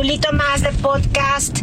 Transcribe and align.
capitulito 0.00 0.32
más 0.32 0.62
de 0.62 0.72
podcast. 0.72 1.60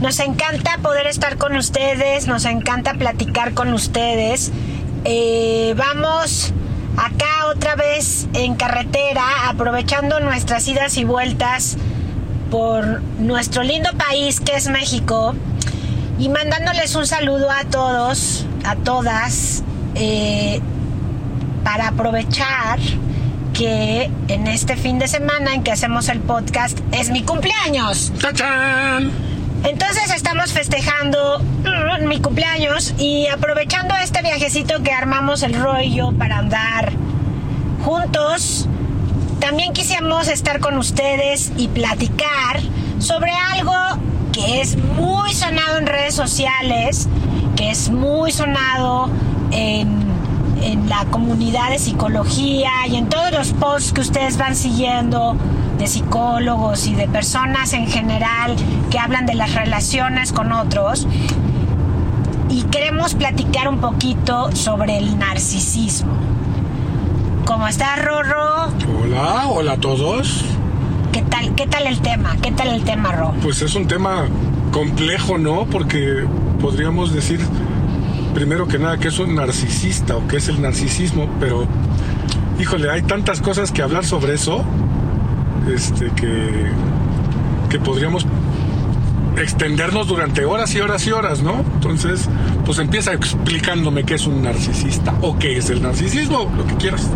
Nos 0.00 0.20
encanta 0.20 0.78
poder 0.80 1.08
estar 1.08 1.38
con 1.38 1.56
ustedes, 1.56 2.28
nos 2.28 2.44
encanta 2.44 2.94
platicar 2.94 3.52
con 3.52 3.72
ustedes. 3.72 4.52
Eh, 5.04 5.74
vamos 5.76 6.52
acá 6.96 7.46
otra 7.52 7.74
vez 7.74 8.28
en 8.34 8.54
carretera, 8.54 9.48
aprovechando 9.48 10.20
nuestras 10.20 10.68
idas 10.68 10.98
y 10.98 11.04
vueltas 11.04 11.78
por 12.48 13.02
nuestro 13.18 13.64
lindo 13.64 13.90
país 13.94 14.38
que 14.38 14.54
es 14.54 14.68
México 14.68 15.34
y 16.16 16.28
mandándoles 16.28 16.94
un 16.94 17.08
saludo 17.08 17.50
a 17.50 17.64
todos, 17.64 18.46
a 18.62 18.76
todas, 18.76 19.64
eh, 19.96 20.60
para 21.64 21.88
aprovechar 21.88 22.78
que 23.60 24.10
en 24.28 24.46
este 24.46 24.74
fin 24.74 24.98
de 24.98 25.06
semana 25.06 25.52
en 25.52 25.62
que 25.62 25.70
hacemos 25.70 26.08
el 26.08 26.20
podcast 26.20 26.78
es 26.92 27.10
mi 27.10 27.24
cumpleaños. 27.24 28.10
¡Tachán! 28.18 29.12
Entonces 29.64 30.10
estamos 30.16 30.54
festejando 30.54 31.40
mm, 31.40 32.06
mi 32.08 32.22
cumpleaños 32.22 32.94
y 32.96 33.26
aprovechando 33.26 33.94
este 33.96 34.22
viajecito 34.22 34.82
que 34.82 34.92
armamos 34.92 35.42
el 35.42 35.60
rollo 35.60 36.12
para 36.12 36.38
andar 36.38 36.92
juntos. 37.84 38.66
También 39.40 39.74
quisimos 39.74 40.28
estar 40.28 40.60
con 40.60 40.78
ustedes 40.78 41.52
y 41.58 41.68
platicar 41.68 42.60
sobre 42.98 43.32
algo 43.52 43.74
que 44.32 44.62
es 44.62 44.78
muy 44.78 45.34
sonado 45.34 45.76
en 45.76 45.86
redes 45.86 46.14
sociales, 46.14 47.08
que 47.56 47.70
es 47.70 47.90
muy 47.90 48.32
sonado 48.32 49.10
en, 49.50 49.99
en 50.60 50.88
la 50.88 51.04
comunidad 51.06 51.70
de 51.70 51.78
psicología 51.78 52.70
y 52.88 52.96
en 52.96 53.08
todos 53.08 53.32
los 53.32 53.52
posts 53.52 53.92
que 53.92 54.00
ustedes 54.00 54.36
van 54.36 54.56
siguiendo 54.56 55.36
de 55.78 55.86
psicólogos 55.86 56.86
y 56.86 56.94
de 56.94 57.08
personas 57.08 57.72
en 57.72 57.86
general 57.86 58.54
que 58.90 58.98
hablan 58.98 59.26
de 59.26 59.34
las 59.34 59.54
relaciones 59.54 60.32
con 60.32 60.52
otros. 60.52 61.06
Y 62.48 62.62
queremos 62.64 63.14
platicar 63.14 63.68
un 63.68 63.80
poquito 63.80 64.54
sobre 64.54 64.98
el 64.98 65.18
narcisismo. 65.18 66.12
¿Cómo 67.44 67.66
estás, 67.66 68.04
Rorro? 68.04 68.68
Hola, 69.02 69.48
hola 69.48 69.72
a 69.72 69.76
todos. 69.76 70.44
¿Qué 71.12 71.22
tal, 71.22 71.54
¿Qué 71.54 71.66
tal 71.66 71.86
el 71.86 72.00
tema? 72.00 72.36
¿Qué 72.42 72.52
tal 72.52 72.68
el 72.68 72.84
tema, 72.84 73.12
Ro? 73.12 73.32
Pues 73.42 73.62
es 73.62 73.74
un 73.74 73.86
tema 73.86 74.26
complejo, 74.72 75.38
¿no? 75.38 75.64
Porque 75.66 76.24
podríamos 76.60 77.12
decir, 77.12 77.40
primero 78.34 78.66
que 78.66 78.78
nada, 78.78 78.98
que 78.98 79.08
es 79.08 79.18
un 79.18 79.34
narcisista 79.34 80.16
o 80.16 80.26
que 80.26 80.36
es 80.38 80.48
el 80.48 80.60
narcisismo, 80.60 81.28
pero, 81.38 81.66
híjole, 82.58 82.90
hay 82.90 83.02
tantas 83.02 83.40
cosas 83.40 83.72
que 83.72 83.82
hablar 83.82 84.04
sobre 84.04 84.34
eso, 84.34 84.64
este, 85.72 86.10
que, 86.12 86.70
que 87.68 87.78
podríamos 87.78 88.26
extendernos 89.36 90.08
durante 90.08 90.44
horas 90.44 90.74
y 90.74 90.80
horas 90.80 91.06
y 91.06 91.12
horas, 91.12 91.42
¿no? 91.42 91.64
Entonces, 91.74 92.28
pues 92.64 92.78
empieza 92.78 93.12
explicándome 93.12 94.04
qué 94.04 94.14
es 94.14 94.26
un 94.26 94.42
narcisista 94.42 95.14
o 95.22 95.38
qué 95.38 95.56
es 95.56 95.70
el 95.70 95.82
narcisismo, 95.82 96.50
lo 96.56 96.66
que 96.66 96.74
quieras. 96.76 97.08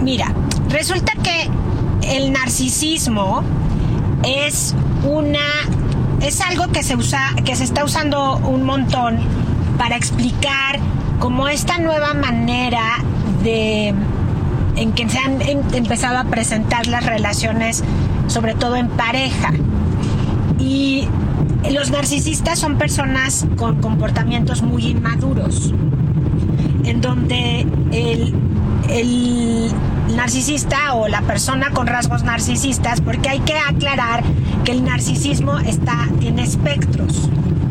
Mira, 0.00 0.34
resulta 0.68 1.12
que 1.22 1.48
el 2.02 2.32
narcisismo 2.32 3.42
es 4.24 4.74
una 5.04 5.38
es 6.20 6.40
algo 6.40 6.68
que 6.68 6.82
se 6.82 6.94
usa 6.94 7.34
que 7.44 7.56
se 7.56 7.64
está 7.64 7.84
usando 7.84 8.36
un 8.36 8.64
montón 8.64 9.18
para 9.78 9.96
explicar 9.96 10.78
como 11.18 11.48
esta 11.48 11.78
nueva 11.78 12.14
manera 12.14 12.98
de 13.42 13.94
en 14.76 14.92
que 14.92 15.08
se 15.08 15.18
han 15.18 15.42
em- 15.42 15.62
empezado 15.74 16.18
a 16.18 16.24
presentar 16.24 16.86
las 16.86 17.04
relaciones 17.04 17.84
sobre 18.26 18.54
todo 18.54 18.76
en 18.76 18.88
pareja 18.88 19.52
y 20.58 21.08
los 21.70 21.90
narcisistas 21.90 22.58
son 22.58 22.78
personas 22.78 23.46
con 23.56 23.80
comportamientos 23.80 24.62
muy 24.62 24.86
inmaduros 24.86 25.74
en 26.84 27.00
donde 27.00 27.66
el, 27.92 28.34
el 28.88 29.72
narcisista 30.16 30.94
o 30.94 31.08
la 31.08 31.22
persona 31.22 31.70
con 31.70 31.86
rasgos 31.86 32.22
narcisistas, 32.22 33.00
porque 33.00 33.28
hay 33.28 33.40
que 33.40 33.56
aclarar 33.56 34.22
que 34.64 34.72
el 34.72 34.84
narcisismo 34.84 35.58
está, 35.58 36.08
tiene 36.20 36.42
espectros. 36.42 37.28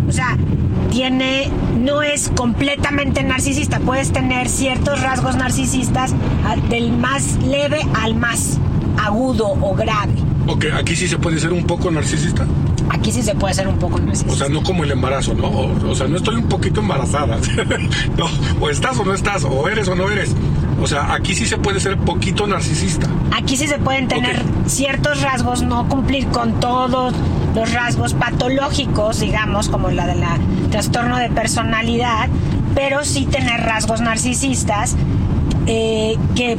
O 0.07 0.11
sea, 0.11 0.37
tiene, 0.89 1.49
no 1.77 2.01
es 2.01 2.29
completamente 2.35 3.23
narcisista, 3.23 3.79
puedes 3.79 4.11
tener 4.11 4.49
ciertos 4.49 5.01
rasgos 5.01 5.35
narcisistas 5.35 6.13
del 6.69 6.91
más 6.91 7.37
leve 7.43 7.81
al 8.01 8.15
más 8.15 8.57
agudo 9.03 9.47
o 9.61 9.73
grave. 9.75 10.13
Ok, 10.47 10.65
aquí 10.75 10.95
sí 10.95 11.07
se 11.07 11.17
puede 11.17 11.39
ser 11.39 11.53
un 11.53 11.65
poco 11.65 11.91
narcisista. 11.91 12.45
Aquí 12.89 13.11
sí 13.11 13.21
se 13.21 13.35
puede 13.35 13.53
ser 13.53 13.67
un 13.67 13.77
poco 13.77 13.99
narcisista. 13.99 14.33
O 14.33 14.35
sea, 14.35 14.49
no 14.49 14.63
como 14.63 14.83
el 14.83 14.91
embarazo, 14.91 15.33
¿no? 15.33 15.45
O, 15.47 15.89
o 15.91 15.95
sea, 15.95 16.07
no 16.07 16.17
estoy 16.17 16.35
un 16.35 16.49
poquito 16.49 16.81
embarazada. 16.81 17.37
no, 18.17 18.25
o 18.59 18.69
estás 18.69 18.97
o 18.99 19.05
no 19.05 19.13
estás, 19.13 19.43
o 19.45 19.69
eres 19.69 19.87
o 19.87 19.95
no 19.95 20.09
eres. 20.09 20.35
O 20.81 20.87
sea, 20.87 21.13
aquí 21.13 21.35
sí 21.35 21.45
se 21.45 21.57
puede 21.57 21.79
ser 21.79 21.97
poquito 21.97 22.47
narcisista. 22.47 23.07
Aquí 23.31 23.55
sí 23.55 23.67
se 23.67 23.77
pueden 23.77 24.07
tener 24.07 24.37
Ok. 24.37 24.67
ciertos 24.67 25.21
rasgos, 25.21 25.61
no 25.61 25.87
cumplir 25.87 26.27
con 26.27 26.59
todos 26.59 27.13
los 27.55 27.73
rasgos 27.73 28.13
patológicos, 28.13 29.19
digamos, 29.19 29.69
como 29.69 29.89
la 29.91 30.07
de 30.07 30.15
la 30.15 30.37
trastorno 30.69 31.17
de 31.17 31.29
personalidad, 31.29 32.29
pero 32.75 33.03
sí 33.03 33.25
tener 33.25 33.61
rasgos 33.61 34.01
narcisistas 34.01 34.95
eh, 35.67 36.17
que, 36.35 36.57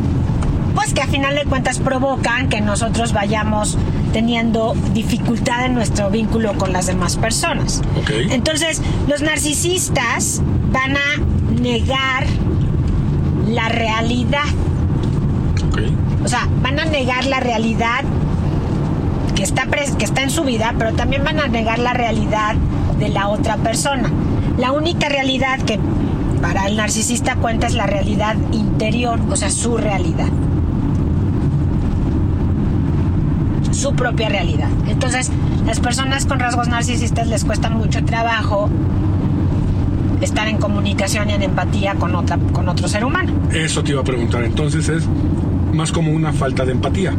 pues, 0.75 0.93
que 0.93 1.03
a 1.03 1.07
final 1.07 1.35
de 1.35 1.45
cuentas 1.45 1.79
provocan 1.79 2.49
que 2.49 2.61
nosotros 2.61 3.13
vayamos 3.13 3.79
teniendo 4.13 4.75
dificultad 4.93 5.65
en 5.65 5.75
nuestro 5.75 6.11
vínculo 6.11 6.55
con 6.55 6.73
las 6.73 6.87
demás 6.87 7.17
personas. 7.17 7.83
Entonces, 8.31 8.83
los 9.09 9.23
narcisistas 9.23 10.43
van 10.71 10.97
a 10.97 11.61
negar 11.61 12.27
la 13.49 13.69
realidad. 13.69 14.45
O 16.25 16.29
sea, 16.29 16.47
van 16.63 16.79
a 16.79 16.85
negar 16.85 17.25
la 17.25 17.41
realidad 17.41 18.05
que 19.35 19.43
está, 19.43 19.67
que 19.67 20.05
está 20.05 20.23
en 20.23 20.31
su 20.31 20.45
vida, 20.45 20.75
pero 20.79 20.93
también 20.93 21.25
van 21.25 21.41
a 21.41 21.49
negar 21.49 21.79
la 21.79 21.93
realidad 21.93 22.55
de 22.99 23.09
la 23.09 23.29
otra 23.29 23.57
persona. 23.57 24.11
La 24.59 24.73
única 24.73 25.09
realidad 25.09 25.61
que 25.61 25.79
para 26.41 26.67
el 26.67 26.77
narcisista 26.77 27.37
cuenta 27.37 27.67
es 27.67 27.75
la 27.75 27.87
realidad 27.87 28.37
interior, 28.53 29.21
o 29.31 29.37
sea, 29.37 29.51
su 29.51 29.77
realidad. 29.77 30.29
Su 33.71 33.95
propia 33.95 34.29
realidad. 34.29 34.69
Entonces, 34.89 35.31
las 35.67 35.81
personas 35.81 36.27
con 36.27 36.39
rasgos 36.39 36.69
narcisistas 36.69 37.27
les 37.29 37.45
cuesta 37.45 37.71
mucho 37.71 38.05
trabajo 38.05 38.69
estar 40.21 40.49
en 40.49 40.59
comunicación 40.59 41.31
y 41.31 41.33
en 41.33 41.43
empatía 41.43 41.95
con, 41.95 42.15
otra, 42.15 42.39
con 42.53 42.69
otro 42.69 42.89
ser 42.89 43.05
humano. 43.05 43.33
Eso 43.53 43.83
te 43.83 43.93
iba 43.93 44.01
a 44.01 44.05
preguntar. 44.05 44.45
Entonces 44.45 44.89
es 44.89 45.05
más 45.73 45.91
como 45.93 46.13
una 46.13 46.33
falta 46.33 46.65
de 46.65 46.73
empatía. 46.73 47.15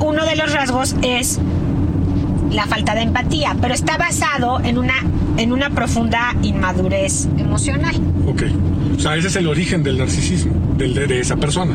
Uno 0.00 0.24
de 0.24 0.36
los 0.36 0.52
rasgos 0.52 0.96
es 1.02 1.38
la 2.50 2.66
falta 2.66 2.94
de 2.94 3.02
empatía, 3.02 3.56
pero 3.60 3.74
está 3.74 3.96
basado 3.98 4.60
en 4.60 4.78
una, 4.78 4.94
en 5.36 5.52
una 5.52 5.70
profunda 5.70 6.34
inmadurez 6.42 7.28
emocional. 7.38 7.94
Ok. 8.26 8.42
O 8.96 9.00
sea, 9.00 9.16
ese 9.16 9.28
es 9.28 9.36
el 9.36 9.46
origen 9.46 9.82
del 9.82 9.98
narcisismo, 9.98 10.52
del, 10.76 10.94
de, 10.94 11.06
de 11.06 11.20
esa 11.20 11.36
persona. 11.36 11.74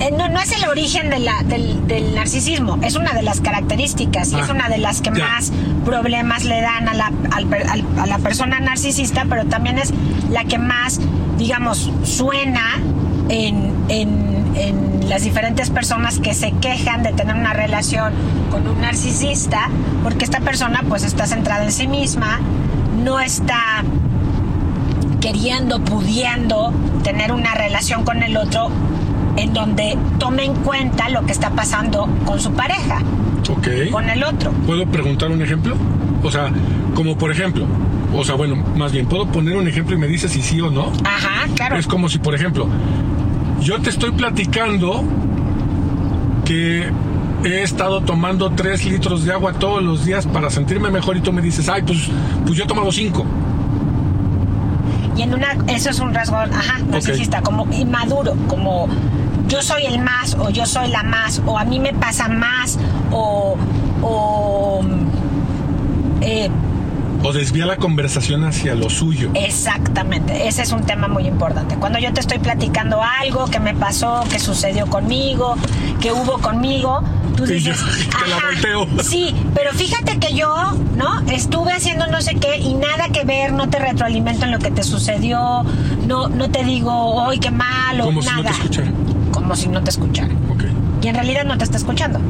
Eh, 0.00 0.10
No, 0.16 0.28
no 0.28 0.40
es 0.40 0.52
el 0.52 0.68
origen 0.68 1.08
de 1.10 1.18
la- 1.20 1.42
del, 1.44 1.86
del 1.86 2.14
narcisismo, 2.14 2.78
es 2.82 2.94
una 2.96 3.12
de 3.12 3.22
las 3.22 3.40
características 3.40 4.32
y 4.32 4.36
Ah, 4.36 4.40
es 4.44 4.50
una 4.50 4.68
de 4.68 4.78
las 4.78 5.00
que 5.00 5.10
ya. 5.14 5.26
más 5.26 5.52
problemas 5.84 6.44
le 6.44 6.60
dan 6.60 6.88
a 6.88 6.94
la, 6.94 7.12
al 7.32 7.52
al- 7.52 7.84
a 7.98 8.06
la 8.06 8.18
persona 8.18 8.60
narcisista, 8.60 9.24
pero 9.28 9.44
también 9.46 9.78
es 9.78 9.92
la 10.30 10.44
que 10.44 10.58
más, 10.58 11.00
digamos, 11.38 11.90
suena 12.02 12.80
en, 13.28 13.72
en- 13.88 14.43
en 14.54 15.08
las 15.08 15.22
diferentes 15.22 15.70
personas 15.70 16.18
que 16.18 16.34
se 16.34 16.52
quejan 16.52 17.02
de 17.02 17.12
tener 17.12 17.34
una 17.34 17.52
relación 17.52 18.12
con 18.50 18.66
un 18.66 18.80
narcisista, 18.80 19.68
porque 20.02 20.24
esta 20.24 20.40
persona 20.40 20.82
pues 20.88 21.02
está 21.04 21.26
centrada 21.26 21.64
en 21.64 21.72
sí 21.72 21.86
misma, 21.88 22.38
no 23.02 23.20
está 23.20 23.82
queriendo, 25.20 25.80
pudiendo 25.80 26.72
tener 27.02 27.32
una 27.32 27.54
relación 27.54 28.04
con 28.04 28.22
el 28.22 28.36
otro 28.36 28.70
en 29.36 29.52
donde 29.52 29.96
tome 30.18 30.44
en 30.44 30.54
cuenta 30.54 31.08
lo 31.08 31.24
que 31.26 31.32
está 31.32 31.50
pasando 31.50 32.08
con 32.24 32.40
su 32.40 32.52
pareja, 32.52 32.98
Ok. 33.50 33.90
con 33.90 34.08
el 34.08 34.22
otro. 34.22 34.52
¿Puedo 34.66 34.86
preguntar 34.86 35.30
un 35.30 35.42
ejemplo? 35.42 35.76
O 36.22 36.30
sea, 36.30 36.50
como 36.94 37.16
por 37.18 37.30
ejemplo, 37.32 37.66
o 38.14 38.24
sea, 38.24 38.36
bueno, 38.36 38.56
más 38.76 38.92
bien, 38.92 39.06
¿puedo 39.06 39.26
poner 39.26 39.56
un 39.56 39.66
ejemplo 39.66 39.96
y 39.96 39.98
me 39.98 40.06
dices 40.06 40.30
si 40.32 40.40
sí 40.42 40.60
o 40.60 40.70
no? 40.70 40.92
Ajá, 41.04 41.48
claro. 41.56 41.76
Es 41.76 41.86
como 41.86 42.08
si, 42.08 42.18
por 42.18 42.34
ejemplo, 42.34 42.68
yo 43.64 43.80
te 43.80 43.88
estoy 43.88 44.10
platicando 44.12 45.02
que 46.44 46.92
he 47.44 47.62
estado 47.62 48.02
tomando 48.02 48.50
3 48.50 48.84
litros 48.84 49.24
de 49.24 49.32
agua 49.32 49.54
todos 49.54 49.82
los 49.82 50.04
días 50.04 50.26
para 50.26 50.50
sentirme 50.50 50.90
mejor 50.90 51.16
y 51.16 51.22
tú 51.22 51.32
me 51.32 51.40
dices, 51.40 51.68
ay, 51.70 51.82
pues, 51.82 52.10
pues 52.44 52.58
yo 52.58 52.64
he 52.64 52.66
tomado 52.66 52.92
5. 52.92 53.24
Y 55.16 55.22
en 55.22 55.32
una, 55.32 55.56
eso 55.68 55.88
es 55.88 55.98
un 55.98 56.12
rasgo, 56.12 56.36
ajá, 56.36 56.80
narcisista, 56.90 57.40
como 57.40 57.66
inmaduro, 57.72 58.36
como 58.48 58.86
yo 59.48 59.62
soy 59.62 59.86
el 59.86 59.98
más, 59.98 60.34
o 60.38 60.50
yo 60.50 60.66
soy 60.66 60.88
la 60.88 61.02
más, 61.02 61.40
o 61.46 61.58
a 61.58 61.64
mí 61.64 61.78
me 61.78 61.94
pasa 61.94 62.28
más, 62.28 62.78
o, 63.10 63.56
o 64.02 64.82
eh, 66.20 66.50
o 67.24 67.32
desvía 67.32 67.64
la 67.64 67.76
conversación 67.76 68.44
hacia 68.44 68.74
lo 68.74 68.90
suyo. 68.90 69.30
Exactamente, 69.34 70.46
ese 70.46 70.62
es 70.62 70.72
un 70.72 70.84
tema 70.84 71.08
muy 71.08 71.26
importante. 71.26 71.76
Cuando 71.76 71.98
yo 71.98 72.12
te 72.12 72.20
estoy 72.20 72.38
platicando 72.38 73.00
algo 73.02 73.46
que 73.46 73.58
me 73.58 73.74
pasó, 73.74 74.22
que 74.30 74.38
sucedió 74.38 74.86
conmigo, 74.86 75.56
que 76.02 76.12
hubo 76.12 76.38
conmigo, 76.38 77.02
tú 77.34 77.46
dices, 77.46 77.82
Sí, 79.02 79.34
pero 79.54 79.72
fíjate 79.72 80.18
que 80.18 80.34
yo, 80.34 80.54
¿no? 80.96 81.22
Estuve 81.30 81.72
haciendo 81.72 82.06
no 82.08 82.20
sé 82.20 82.34
qué 82.34 82.58
y 82.58 82.74
nada 82.74 83.08
que 83.08 83.24
ver, 83.24 83.54
no 83.54 83.70
te 83.70 83.78
retroalimento 83.78 84.44
en 84.44 84.52
lo 84.52 84.58
que 84.58 84.70
te 84.70 84.82
sucedió, 84.82 85.64
no, 86.06 86.28
no 86.28 86.50
te 86.50 86.62
digo, 86.62 87.26
¡ay, 87.26 87.38
qué 87.38 87.50
malo! 87.50 88.04
Como 88.04 88.20
nada. 88.20 88.36
si 88.36 88.36
no 88.36 88.42
te 88.42 88.50
escuchara. 88.50 88.92
Como 89.32 89.56
si 89.56 89.68
no 89.68 89.82
te 89.82 89.90
escuchara. 89.90 90.34
Ok. 90.50 90.64
Y 91.02 91.08
en 91.08 91.14
realidad 91.14 91.44
no 91.44 91.56
te 91.56 91.64
está 91.64 91.78
escuchando. 91.78 92.20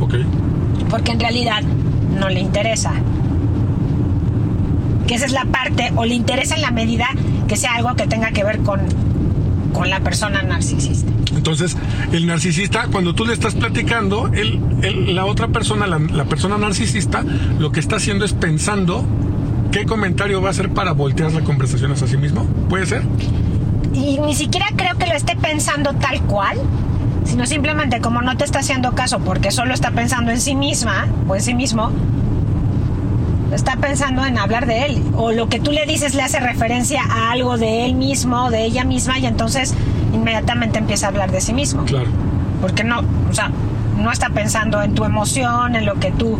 Ok. 0.00 0.16
Porque 0.90 1.12
en 1.12 1.20
realidad 1.20 1.62
no 2.18 2.28
le 2.28 2.40
interesa 2.40 2.92
que 5.08 5.14
esa 5.14 5.24
es 5.24 5.32
la 5.32 5.46
parte, 5.46 5.90
o 5.96 6.04
le 6.04 6.14
interesa 6.14 6.54
en 6.54 6.62
la 6.62 6.70
medida 6.70 7.08
que 7.48 7.56
sea 7.56 7.74
algo 7.74 7.96
que 7.96 8.06
tenga 8.06 8.30
que 8.30 8.44
ver 8.44 8.58
con, 8.58 8.80
con 9.72 9.90
la 9.90 10.00
persona 10.00 10.42
narcisista. 10.42 11.10
Entonces, 11.34 11.76
el 12.12 12.26
narcisista, 12.26 12.88
cuando 12.92 13.14
tú 13.14 13.24
le 13.24 13.32
estás 13.32 13.54
platicando, 13.54 14.28
él, 14.28 14.60
la 15.14 15.24
otra 15.24 15.48
persona, 15.48 15.86
la, 15.86 15.98
la, 15.98 16.26
persona 16.26 16.58
narcisista, 16.58 17.24
lo 17.58 17.72
que 17.72 17.80
está 17.80 17.96
haciendo 17.96 18.24
es 18.24 18.34
pensando 18.34 19.04
qué 19.72 19.86
comentario 19.86 20.42
va 20.42 20.48
a 20.48 20.50
hacer 20.50 20.70
para 20.70 20.92
voltear 20.92 21.32
la 21.32 21.40
conversación 21.40 21.90
hacia 21.92 22.06
sí 22.06 22.18
mismo. 22.18 22.44
¿Puede 22.68 22.86
ser? 22.86 23.02
Y 23.94 24.18
ni 24.18 24.34
siquiera 24.34 24.66
creo 24.76 24.96
que 24.98 25.06
lo 25.06 25.14
esté 25.14 25.36
pensando 25.36 25.94
tal 25.94 26.20
cual, 26.22 26.58
sino 27.24 27.46
simplemente 27.46 28.00
como 28.00 28.20
no 28.20 28.36
te 28.36 28.44
está 28.44 28.58
haciendo 28.58 28.92
caso 28.92 29.20
porque 29.20 29.50
solo 29.52 29.72
está 29.72 29.90
pensando 29.90 30.30
en 30.30 30.40
sí 30.40 30.54
misma 30.54 31.06
o 31.26 31.34
en 31.34 31.42
sí 31.42 31.54
mismo, 31.54 31.90
está 33.52 33.76
pensando 33.76 34.24
en 34.24 34.38
hablar 34.38 34.66
de 34.66 34.86
él. 34.86 35.02
O 35.16 35.32
lo 35.32 35.48
que 35.48 35.60
tú 35.60 35.72
le 35.72 35.86
dices 35.86 36.14
le 36.14 36.22
hace 36.22 36.40
referencia 36.40 37.02
a 37.02 37.32
algo 37.32 37.58
de 37.58 37.86
él 37.86 37.94
mismo, 37.94 38.50
de 38.50 38.64
ella 38.64 38.84
misma, 38.84 39.18
y 39.18 39.26
entonces 39.26 39.74
inmediatamente 40.12 40.78
empieza 40.78 41.06
a 41.06 41.08
hablar 41.10 41.30
de 41.30 41.40
sí 41.40 41.52
mismo. 41.52 41.84
Claro. 41.84 42.08
Porque 42.60 42.84
no, 42.84 43.00
o 43.30 43.34
sea, 43.34 43.50
no 43.96 44.10
está 44.12 44.30
pensando 44.30 44.82
en 44.82 44.94
tu 44.94 45.04
emoción, 45.04 45.76
en 45.76 45.86
lo 45.86 45.94
que 45.94 46.10
tú, 46.10 46.38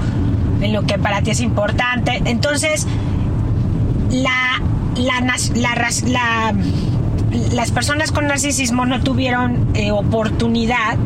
en 0.60 0.72
lo 0.72 0.82
que 0.82 0.98
para 0.98 1.22
ti 1.22 1.30
es 1.30 1.40
importante. 1.40 2.22
Entonces, 2.24 2.86
la, 4.10 4.62
la, 4.96 5.36
la, 5.54 6.54
las 7.52 7.70
personas 7.70 8.12
con 8.12 8.26
narcisismo 8.26 8.86
no 8.86 9.00
tuvieron 9.00 9.68
eh, 9.74 9.90
oportunidad 9.90 10.96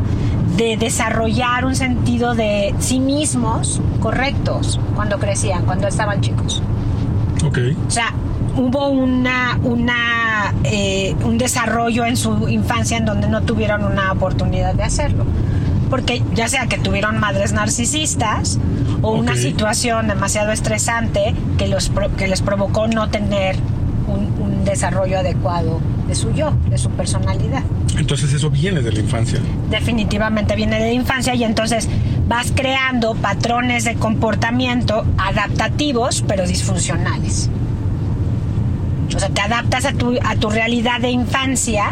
de 0.57 0.77
desarrollar 0.77 1.65
un 1.65 1.75
sentido 1.75 2.35
de 2.35 2.73
sí 2.79 2.99
mismos 2.99 3.81
correctos 4.03 4.81
cuando 4.95 5.17
crecían, 5.17 5.65
cuando 5.65 5.87
estaban 5.87 6.19
chicos. 6.19 6.61
Ok. 7.45 7.57
O 7.87 7.89
sea, 7.89 8.13
hubo 8.57 8.89
una, 8.89 9.57
una, 9.63 10.53
eh, 10.65 11.15
un 11.23 11.37
desarrollo 11.37 12.05
en 12.05 12.17
su 12.17 12.49
infancia 12.49 12.97
en 12.97 13.05
donde 13.05 13.29
no 13.29 13.43
tuvieron 13.43 13.85
una 13.85 14.11
oportunidad 14.11 14.75
de 14.75 14.83
hacerlo. 14.83 15.25
Porque 15.89 16.21
ya 16.33 16.49
sea 16.49 16.67
que 16.67 16.77
tuvieron 16.77 17.17
madres 17.17 17.53
narcisistas 17.53 18.59
o 19.01 19.11
una 19.11 19.37
situación 19.37 20.09
demasiado 20.09 20.51
estresante 20.51 21.33
que, 21.57 21.69
los, 21.69 21.89
que 22.17 22.27
les 22.27 22.41
provocó 22.41 22.87
no 22.87 23.09
tener 23.09 23.55
un 24.07 24.65
desarrollo 24.65 25.19
adecuado 25.19 25.79
de 26.07 26.15
su 26.15 26.31
yo, 26.33 26.53
de 26.69 26.77
su 26.77 26.89
personalidad. 26.91 27.63
Entonces 27.97 28.33
eso 28.33 28.49
viene 28.49 28.81
de 28.81 28.91
la 28.91 28.99
infancia. 28.99 29.39
Definitivamente 29.69 30.55
viene 30.55 30.79
de 30.79 30.87
la 30.87 30.93
infancia 30.93 31.35
y 31.35 31.43
entonces 31.43 31.87
vas 32.27 32.51
creando 32.55 33.15
patrones 33.15 33.85
de 33.85 33.95
comportamiento 33.95 35.05
adaptativos 35.17 36.23
pero 36.27 36.45
disfuncionales. 36.45 37.49
O 39.15 39.19
sea, 39.19 39.29
te 39.29 39.41
adaptas 39.41 39.85
a 39.85 39.93
tu, 39.93 40.17
a 40.23 40.35
tu 40.35 40.49
realidad 40.49 40.99
de 40.99 41.11
infancia 41.11 41.91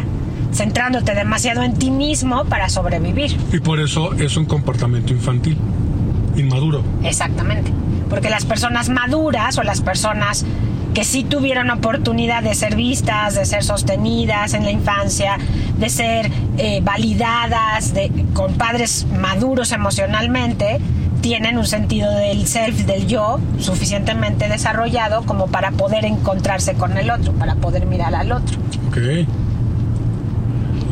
centrándote 0.54 1.16
demasiado 1.16 1.64
en 1.64 1.74
ti 1.74 1.92
mismo 1.92 2.46
para 2.46 2.70
sobrevivir. 2.70 3.36
Y 3.54 3.60
por 3.60 3.80
eso 3.80 4.14
es 4.14 4.38
un 4.38 4.46
comportamiento 4.46 5.14
infantil, 5.14 5.58
inmaduro. 6.36 6.84
Exactamente. 7.04 7.72
Porque 8.10 8.30
las 8.30 8.46
personas 8.46 8.90
maduras 8.90 9.58
o 9.58 9.64
las 9.64 9.82
personas 9.82 10.46
que 10.94 11.04
sí 11.04 11.24
tuvieron 11.24 11.70
oportunidad 11.70 12.44
de 12.44 12.54
ser 12.56 12.76
vistas, 12.76 13.36
de 13.36 13.46
ser 13.46 13.64
sostenidas 13.64 14.54
en 14.54 14.64
la 14.64 14.72
infancia, 14.72 15.38
de 15.78 15.90
ser 15.90 16.32
eh, 16.58 16.82
validadas 16.84 17.94
de, 17.94 18.12
con 18.34 18.54
padres 18.56 19.08
maduros 19.20 19.72
emocionalmente, 19.72 20.80
tienen 21.22 21.58
un 21.58 21.66
sentido 21.66 22.12
del 22.12 22.48
self, 22.48 22.86
del 22.86 23.08
yo, 23.08 23.40
suficientemente 23.60 24.50
desarrollado 24.50 25.24
como 25.24 25.48
para 25.48 25.72
poder 25.72 26.06
encontrarse 26.06 26.74
con 26.74 26.98
el 26.98 27.10
otro, 27.12 27.32
para 27.34 27.56
poder 27.56 27.86
mirar 27.86 28.14
al 28.16 28.32
otro. 28.32 28.58
Ok. 28.90 28.98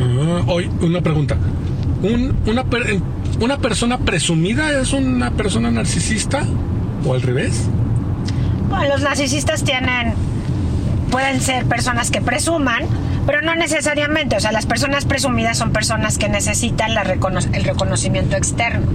Ah, 0.00 0.42
hoy, 0.46 0.70
una 0.80 1.00
pregunta. 1.02 1.36
una, 2.46 2.64
¿Una 3.40 3.58
persona 3.58 3.98
presumida 3.98 4.80
es 4.80 4.92
una 4.92 5.30
persona 5.30 5.70
narcisista 5.70 6.44
o 7.04 7.14
al 7.14 7.22
revés? 7.22 7.68
Bueno, 8.70 8.88
los 8.88 9.02
narcisistas 9.02 9.64
tienen, 9.64 10.14
pueden 11.10 11.40
ser 11.40 11.66
personas 11.66 12.10
que 12.10 12.22
presuman, 12.22 12.84
pero 13.26 13.42
no 13.42 13.54
necesariamente. 13.54 14.36
O 14.36 14.40
sea, 14.40 14.52
las 14.52 14.64
personas 14.64 15.04
presumidas 15.04 15.58
son 15.58 15.72
personas 15.72 16.16
que 16.16 16.28
necesitan 16.28 16.94
la 16.94 17.02
el 17.02 17.64
reconocimiento 17.64 18.36
externo. 18.36 18.86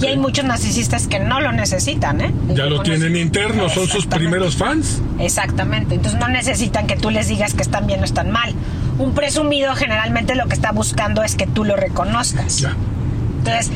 Y 0.00 0.06
hay 0.06 0.16
muchos 0.16 0.44
narcisistas 0.44 1.06
que 1.06 1.20
no 1.20 1.40
lo 1.40 1.52
necesitan, 1.52 2.20
¿eh? 2.20 2.32
ya 2.48 2.66
lo 2.66 2.82
tienen 2.82 3.16
interno, 3.16 3.68
son 3.68 3.86
sus 3.86 4.06
primeros 4.06 4.56
fans. 4.56 5.00
Exactamente, 5.18 5.94
entonces 5.94 6.18
no 6.18 6.28
necesitan 6.28 6.86
que 6.86 6.96
tú 6.96 7.10
les 7.10 7.28
digas 7.28 7.54
que 7.54 7.62
están 7.62 7.86
bien 7.86 8.00
o 8.00 8.04
están 8.04 8.30
mal. 8.30 8.54
Un 8.98 9.14
presumido 9.14 9.74
generalmente 9.74 10.34
lo 10.34 10.46
que 10.46 10.54
está 10.54 10.72
buscando 10.72 11.22
es 11.22 11.36
que 11.36 11.46
tú 11.46 11.64
lo 11.64 11.76
reconozcas. 11.76 12.58
Ya. 12.58 12.74
Entonces, 13.38 13.70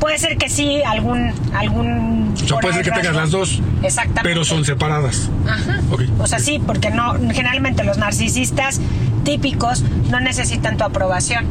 puede 0.00 0.18
ser 0.18 0.36
que 0.36 0.48
sí, 0.48 0.82
algún... 0.82 1.32
algún 1.54 2.34
o 2.34 2.36
sea, 2.36 2.58
puede 2.58 2.74
ser 2.74 2.84
que 2.84 2.90
tengas 2.90 3.14
las 3.14 3.30
dos. 3.30 3.60
Exactamente. 3.82 4.22
Pero 4.22 4.44
son 4.44 4.64
separadas. 4.64 5.30
Ajá. 5.46 5.80
O 6.18 6.26
sea, 6.26 6.38
sí, 6.38 6.60
porque 6.64 6.90
no, 6.90 7.14
generalmente 7.32 7.84
los 7.84 7.98
narcisistas 7.98 8.80
típicos 9.24 9.82
no 10.10 10.20
necesitan 10.20 10.76
tu 10.76 10.84
aprobación. 10.84 11.46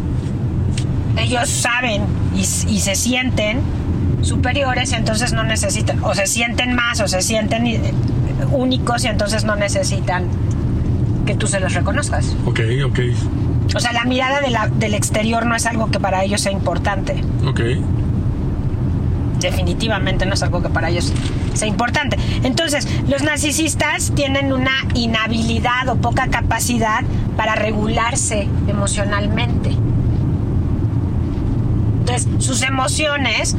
Ellos 1.17 1.49
saben 1.49 2.03
y, 2.35 2.41
y 2.41 2.79
se 2.79 2.95
sienten 2.95 3.61
superiores 4.21 4.91
y 4.91 4.95
entonces 4.95 5.33
no 5.33 5.43
necesitan, 5.43 6.03
o 6.03 6.13
se 6.13 6.27
sienten 6.27 6.75
más 6.75 6.99
o 6.99 7.07
se 7.07 7.21
sienten 7.21 7.65
eh, 7.67 7.93
únicos 8.51 9.03
y 9.05 9.07
entonces 9.07 9.43
no 9.43 9.55
necesitan 9.55 10.25
que 11.25 11.35
tú 11.35 11.47
se 11.47 11.59
los 11.59 11.73
reconozcas. 11.73 12.35
Ok, 12.45 12.59
ok. 12.85 12.99
O 13.75 13.79
sea, 13.79 13.93
la 13.93 14.05
mirada 14.05 14.39
de 14.41 14.49
la, 14.49 14.67
del 14.67 14.93
exterior 14.93 15.45
no 15.45 15.55
es 15.55 15.65
algo 15.65 15.89
que 15.91 15.99
para 15.99 16.23
ellos 16.23 16.41
sea 16.41 16.51
importante. 16.51 17.21
Ok. 17.45 17.61
Definitivamente 19.39 20.25
no 20.25 20.33
es 20.33 20.41
algo 20.41 20.61
que 20.61 20.69
para 20.69 20.89
ellos 20.89 21.13
sea 21.53 21.67
importante. 21.67 22.17
Entonces, 22.43 22.87
los 23.07 23.23
narcisistas 23.23 24.11
tienen 24.15 24.53
una 24.53 24.71
inhabilidad 24.93 25.89
o 25.89 25.97
poca 25.97 26.27
capacidad 26.27 27.03
para 27.35 27.55
regularse 27.55 28.47
emocionalmente. 28.67 29.75
Entonces, 32.17 32.45
sus 32.45 32.61
emociones 32.63 33.55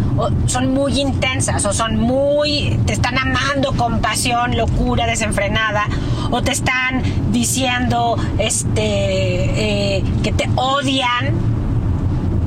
son 0.47 0.75
muy 0.75 1.01
intensas 1.01 1.65
o 1.65 1.73
son 1.73 1.97
muy, 1.97 2.79
te 2.87 2.93
están 2.93 3.17
amando 3.19 3.73
con 3.73 4.01
pasión, 4.01 4.57
locura 4.57 5.07
desenfrenada, 5.07 5.87
o 6.31 6.43
te 6.43 6.53
están 6.53 7.03
diciendo 7.31 8.17
este, 8.39 9.99
eh, 9.99 10.05
que 10.23 10.33
te 10.33 10.49
odian 10.57 11.35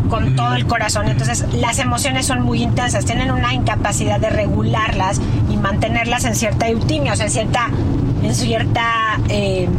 con 0.09 0.35
todo 0.35 0.55
el 0.55 0.65
corazón. 0.65 1.07
Entonces, 1.07 1.45
las 1.53 1.79
emociones 1.79 2.25
son 2.25 2.41
muy 2.41 2.61
intensas, 2.61 3.05
tienen 3.05 3.31
una 3.31 3.53
incapacidad 3.53 4.19
de 4.19 4.29
regularlas 4.29 5.21
y 5.49 5.55
mantenerlas 5.55 6.25
en 6.25 6.35
cierta 6.35 6.67
eutimia, 6.67 7.13
o 7.13 7.15
sea, 7.15 7.27
en 7.27 7.31
cierta, 7.31 7.69
en 8.21 8.35
cierta 8.35 9.19
eh, 9.29 9.69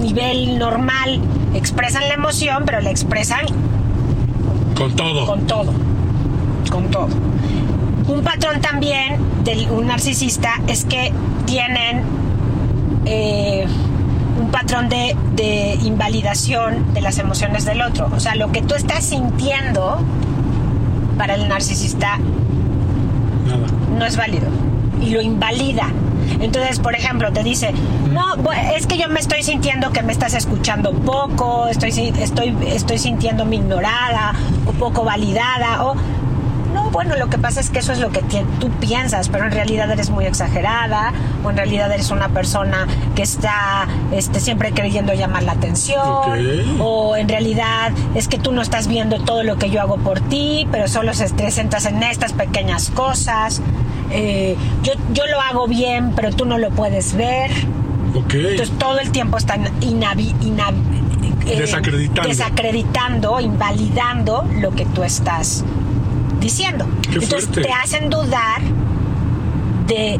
nivel 0.00 0.58
normal. 0.58 1.20
Expresan 1.54 2.06
la 2.06 2.14
emoción, 2.14 2.62
pero 2.64 2.80
la 2.80 2.90
expresan 2.90 3.46
con 4.78 4.94
todo. 4.94 5.26
Con 5.26 5.46
todo. 5.46 5.72
Con 6.70 6.90
todo. 6.90 7.08
Un 8.06 8.22
patrón 8.22 8.60
también 8.60 9.16
de 9.42 9.68
un 9.70 9.88
narcisista 9.88 10.60
es 10.68 10.84
que 10.84 11.12
tienen 11.46 12.02
eh, 13.04 13.66
un 14.40 14.50
patrón 14.50 14.88
de, 14.88 15.16
de, 15.34 15.74
invalidación 15.82 16.94
de 16.94 17.00
las 17.00 17.18
emociones 17.18 17.64
del 17.64 17.82
otro. 17.82 18.08
O 18.14 18.20
sea, 18.20 18.36
lo 18.36 18.52
que 18.52 18.62
tú 18.62 18.76
estás 18.76 19.04
sintiendo 19.04 19.98
para 21.18 21.34
el 21.34 21.48
narcisista 21.48 22.18
Nada. 23.46 23.66
no 23.98 24.06
es 24.06 24.16
válido 24.16 24.46
y 25.02 25.10
lo 25.10 25.20
invalida. 25.20 25.88
Entonces, 26.40 26.78
por 26.80 26.94
ejemplo, 26.94 27.32
te 27.32 27.42
dice, 27.42 27.72
no, 28.12 28.34
es 28.74 28.86
que 28.86 28.98
yo 28.98 29.08
me 29.08 29.20
estoy 29.20 29.42
sintiendo 29.42 29.90
que 29.92 30.02
me 30.02 30.12
estás 30.12 30.34
escuchando 30.34 30.92
poco, 30.92 31.68
estoy, 31.68 31.90
estoy, 32.20 32.56
estoy 32.66 32.98
sintiéndome 32.98 33.56
ignorada 33.56 34.32
o 34.66 34.72
poco 34.72 35.04
validada, 35.04 35.84
o... 35.84 35.96
No, 36.74 36.90
bueno, 36.90 37.16
lo 37.16 37.30
que 37.30 37.38
pasa 37.38 37.60
es 37.60 37.70
que 37.70 37.78
eso 37.78 37.92
es 37.92 37.98
lo 37.98 38.10
que 38.10 38.20
tú 38.60 38.68
piensas, 38.78 39.30
pero 39.30 39.46
en 39.46 39.52
realidad 39.52 39.90
eres 39.90 40.10
muy 40.10 40.26
exagerada, 40.26 41.14
o 41.42 41.48
en 41.48 41.56
realidad 41.56 41.90
eres 41.90 42.10
una 42.10 42.28
persona 42.28 42.86
que 43.16 43.22
está 43.22 43.88
este, 44.12 44.38
siempre 44.38 44.72
creyendo 44.72 45.14
llamar 45.14 45.44
la 45.44 45.52
atención, 45.52 45.98
Ok. 46.06 46.36
o 46.80 47.16
en 47.16 47.26
realidad 47.26 47.92
es 48.14 48.28
que 48.28 48.38
tú 48.38 48.52
no 48.52 48.60
estás 48.60 48.86
viendo 48.86 49.18
todo 49.18 49.44
lo 49.44 49.56
que 49.56 49.70
yo 49.70 49.80
hago 49.80 49.96
por 49.96 50.20
ti, 50.20 50.68
pero 50.70 50.88
solo 50.88 51.14
se 51.14 51.30
te 51.30 51.50
centras 51.50 51.86
en 51.86 52.02
estas 52.02 52.34
pequeñas 52.34 52.90
cosas. 52.90 53.62
Eh, 54.10 54.56
yo, 54.82 54.92
yo 55.12 55.26
lo 55.26 55.40
hago 55.40 55.66
bien, 55.68 56.12
pero 56.16 56.30
tú 56.32 56.44
no 56.44 56.58
lo 56.58 56.70
puedes 56.70 57.14
ver. 57.14 57.50
Ok. 58.14 58.34
Entonces 58.34 58.76
todo 58.78 58.98
el 59.00 59.10
tiempo 59.10 59.36
están 59.36 59.64
inavi- 59.80 60.34
ina- 60.42 60.72
eh, 61.46 61.60
Desacreditando. 61.60 62.28
desacreditando, 62.28 63.40
invalidando 63.40 64.44
lo 64.60 64.70
que 64.72 64.84
tú 64.86 65.02
estás 65.02 65.64
diciendo. 66.40 66.86
Qué 67.02 67.14
Entonces 67.18 67.44
fuerte. 67.48 67.62
te 67.62 67.72
hacen 67.72 68.10
dudar 68.10 68.60
de 69.86 70.18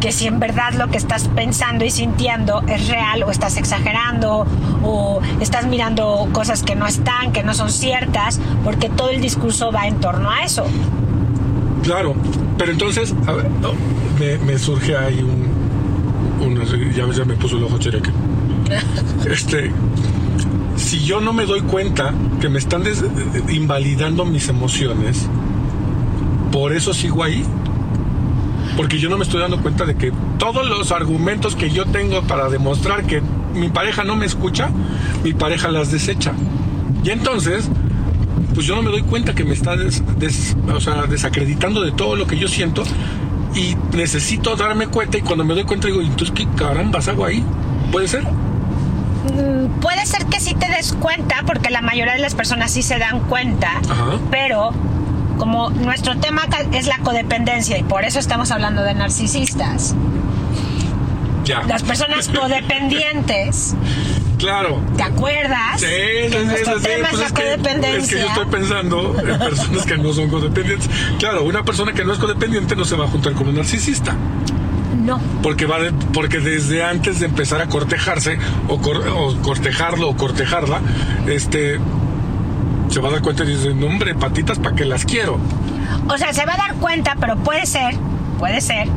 que 0.00 0.12
si 0.12 0.26
en 0.26 0.40
verdad 0.40 0.72
lo 0.74 0.88
que 0.88 0.96
estás 0.96 1.28
pensando 1.28 1.84
y 1.84 1.90
sintiendo 1.90 2.62
es 2.66 2.88
real 2.88 3.22
o 3.22 3.30
estás 3.30 3.56
exagerando 3.58 4.46
o 4.82 5.20
estás 5.40 5.66
mirando 5.66 6.26
cosas 6.32 6.62
que 6.62 6.74
no 6.74 6.86
están, 6.86 7.32
que 7.32 7.42
no 7.42 7.52
son 7.54 7.70
ciertas, 7.70 8.40
porque 8.64 8.88
todo 8.88 9.10
el 9.10 9.20
discurso 9.20 9.70
va 9.72 9.86
en 9.86 10.00
torno 10.00 10.30
a 10.30 10.42
eso. 10.42 10.64
Claro, 11.82 12.14
pero 12.58 12.72
entonces, 12.72 13.14
a 13.26 13.32
ver, 13.32 13.50
no, 13.62 13.72
me, 14.18 14.36
me 14.38 14.58
surge 14.58 14.96
ahí 14.96 15.20
un, 15.22 16.46
un- 16.46 16.92
ya, 16.94 17.08
ya 17.10 17.24
me 17.24 17.34
puso 17.34 17.56
el 17.58 17.64
ojo 17.64 17.78
chereque. 17.78 18.10
Este, 19.30 19.70
si 20.76 21.00
yo 21.04 21.20
no 21.20 21.32
me 21.32 21.44
doy 21.46 21.60
cuenta 21.62 22.14
que 22.40 22.48
me 22.48 22.58
están 22.58 22.82
des- 22.82 23.04
invalidando 23.50 24.24
mis 24.24 24.48
emociones, 24.48 25.26
por 26.52 26.72
eso 26.72 26.92
sigo 26.94 27.22
ahí. 27.22 27.44
Porque 28.76 28.98
yo 28.98 29.10
no 29.10 29.18
me 29.18 29.24
estoy 29.24 29.40
dando 29.40 29.60
cuenta 29.60 29.84
de 29.84 29.96
que 29.96 30.12
todos 30.38 30.66
los 30.68 30.92
argumentos 30.92 31.56
que 31.56 31.70
yo 31.70 31.84
tengo 31.86 32.22
para 32.22 32.48
demostrar 32.48 33.04
que 33.04 33.20
mi 33.54 33.68
pareja 33.68 34.04
no 34.04 34.16
me 34.16 34.26
escucha, 34.26 34.70
mi 35.24 35.32
pareja 35.32 35.68
las 35.68 35.90
desecha. 35.90 36.32
Y 37.04 37.10
entonces, 37.10 37.68
pues 38.54 38.66
yo 38.66 38.74
no 38.76 38.82
me 38.82 38.90
doy 38.90 39.02
cuenta 39.02 39.34
que 39.34 39.44
me 39.44 39.54
está 39.54 39.76
des- 39.76 40.02
des- 40.18 40.56
o 40.72 40.80
sea, 40.80 41.02
desacreditando 41.06 41.82
de 41.82 41.92
todo 41.92 42.16
lo 42.16 42.26
que 42.26 42.36
yo 42.38 42.48
siento 42.48 42.84
y 43.54 43.76
necesito 43.96 44.56
darme 44.56 44.86
cuenta 44.88 45.18
y 45.18 45.22
cuando 45.22 45.44
me 45.44 45.54
doy 45.54 45.64
cuenta 45.64 45.86
digo, 45.88 46.00
entonces 46.00 46.32
qué 46.34 46.46
carambas 46.56 47.08
hago 47.08 47.24
ahí. 47.24 47.44
¿Puede 47.92 48.06
ser? 48.08 48.22
Mm, 48.24 49.80
Puede 49.80 50.04
ser 50.06 50.26
que 50.26 50.40
sí 50.40 50.54
te 50.54 50.68
des 50.68 50.92
cuenta, 50.92 51.42
porque 51.46 51.70
la 51.70 51.80
mayoría 51.82 52.12
de 52.14 52.20
las 52.20 52.34
personas 52.34 52.70
sí 52.70 52.82
se 52.82 52.98
dan 52.98 53.20
cuenta, 53.20 53.80
Ajá. 53.88 54.18
pero 54.30 54.70
como 55.38 55.70
nuestro 55.70 56.16
tema 56.18 56.42
es 56.72 56.86
la 56.86 56.98
codependencia 56.98 57.78
y 57.78 57.82
por 57.82 58.04
eso 58.04 58.18
estamos 58.18 58.50
hablando 58.50 58.82
de 58.82 58.94
narcisistas, 58.94 59.94
Ya. 61.44 61.62
las 61.62 61.82
personas 61.82 62.28
codependientes, 62.40 63.74
Claro. 64.40 64.80
¿te 64.96 65.02
acuerdas? 65.02 65.80
Sí, 65.80 65.86
que 65.86 66.28
sí, 66.30 66.38
sí, 66.40 66.44
nuestro 66.46 66.78
sí, 66.78 66.84
tema 66.84 67.08
pues 67.10 67.22
es 67.22 67.30
la 67.30 67.36
que-. 67.36 67.96
Es 67.98 68.08
que 68.08 68.18
yo 68.20 68.26
estoy 68.26 68.46
pensando 68.46 69.16
en 69.20 69.38
personas 69.38 69.86
que 69.86 69.96
no 69.98 70.12
son 70.12 70.28
codependientes. 70.28 70.88
Claro, 71.18 71.44
una 71.44 71.62
persona 71.64 71.92
que 71.92 72.04
no 72.04 72.12
es 72.12 72.18
codependiente 72.18 72.74
no 72.76 72.84
se 72.84 72.96
va 72.96 73.04
a 73.04 73.08
juntar 73.08 73.32
con 73.34 73.48
un 73.48 73.54
narcisista. 73.56 74.16
No, 75.04 75.18
Porque 75.42 75.64
va 75.66 75.78
de- 75.80 75.92
porque 76.12 76.40
desde 76.40 76.84
antes 76.84 77.20
de 77.20 77.26
empezar 77.26 77.60
a 77.62 77.66
cortejarse 77.68 78.38
o, 78.68 78.80
cor- 78.80 79.06
o 79.08 79.34
cortejarlo 79.42 80.08
o 80.10 80.16
cortejarla, 80.16 80.80
este 81.26 81.78
se 82.88 83.00
va 83.00 83.08
a 83.08 83.12
dar 83.12 83.22
cuenta 83.22 83.44
y 83.44 83.48
dice, 83.48 83.72
no 83.72 83.86
hombre, 83.86 84.14
patitas 84.14 84.58
para 84.58 84.74
que 84.76 84.84
las 84.84 85.04
quiero. 85.04 85.38
o 86.08 86.18
sea, 86.18 86.32
se 86.34 86.44
va 86.44 86.54
a 86.54 86.56
dar 86.56 86.74
cuenta, 86.74 87.16
pero 87.20 87.36
puede 87.36 87.64
ser, 87.66 87.94
puede 88.38 88.60
ser 88.60 88.88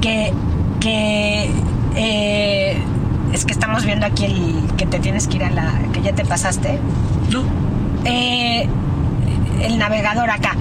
que, 0.00 0.32
que 0.80 1.50
eh, 1.94 2.78
es 3.32 3.44
que 3.44 3.52
estamos 3.52 3.84
viendo 3.84 4.06
aquí 4.06 4.24
el 4.26 4.70
que 4.76 4.86
te 4.86 4.98
tienes 4.98 5.26
que 5.26 5.36
ir 5.36 5.44
a 5.44 5.50
la, 5.50 5.72
que 5.92 6.02
ya 6.02 6.12
te 6.12 6.24
pasaste. 6.24 6.78
No. 7.30 7.42
eh, 8.04 8.68
el 9.62 9.78
navegador 9.78 10.30
acá. 10.30 10.56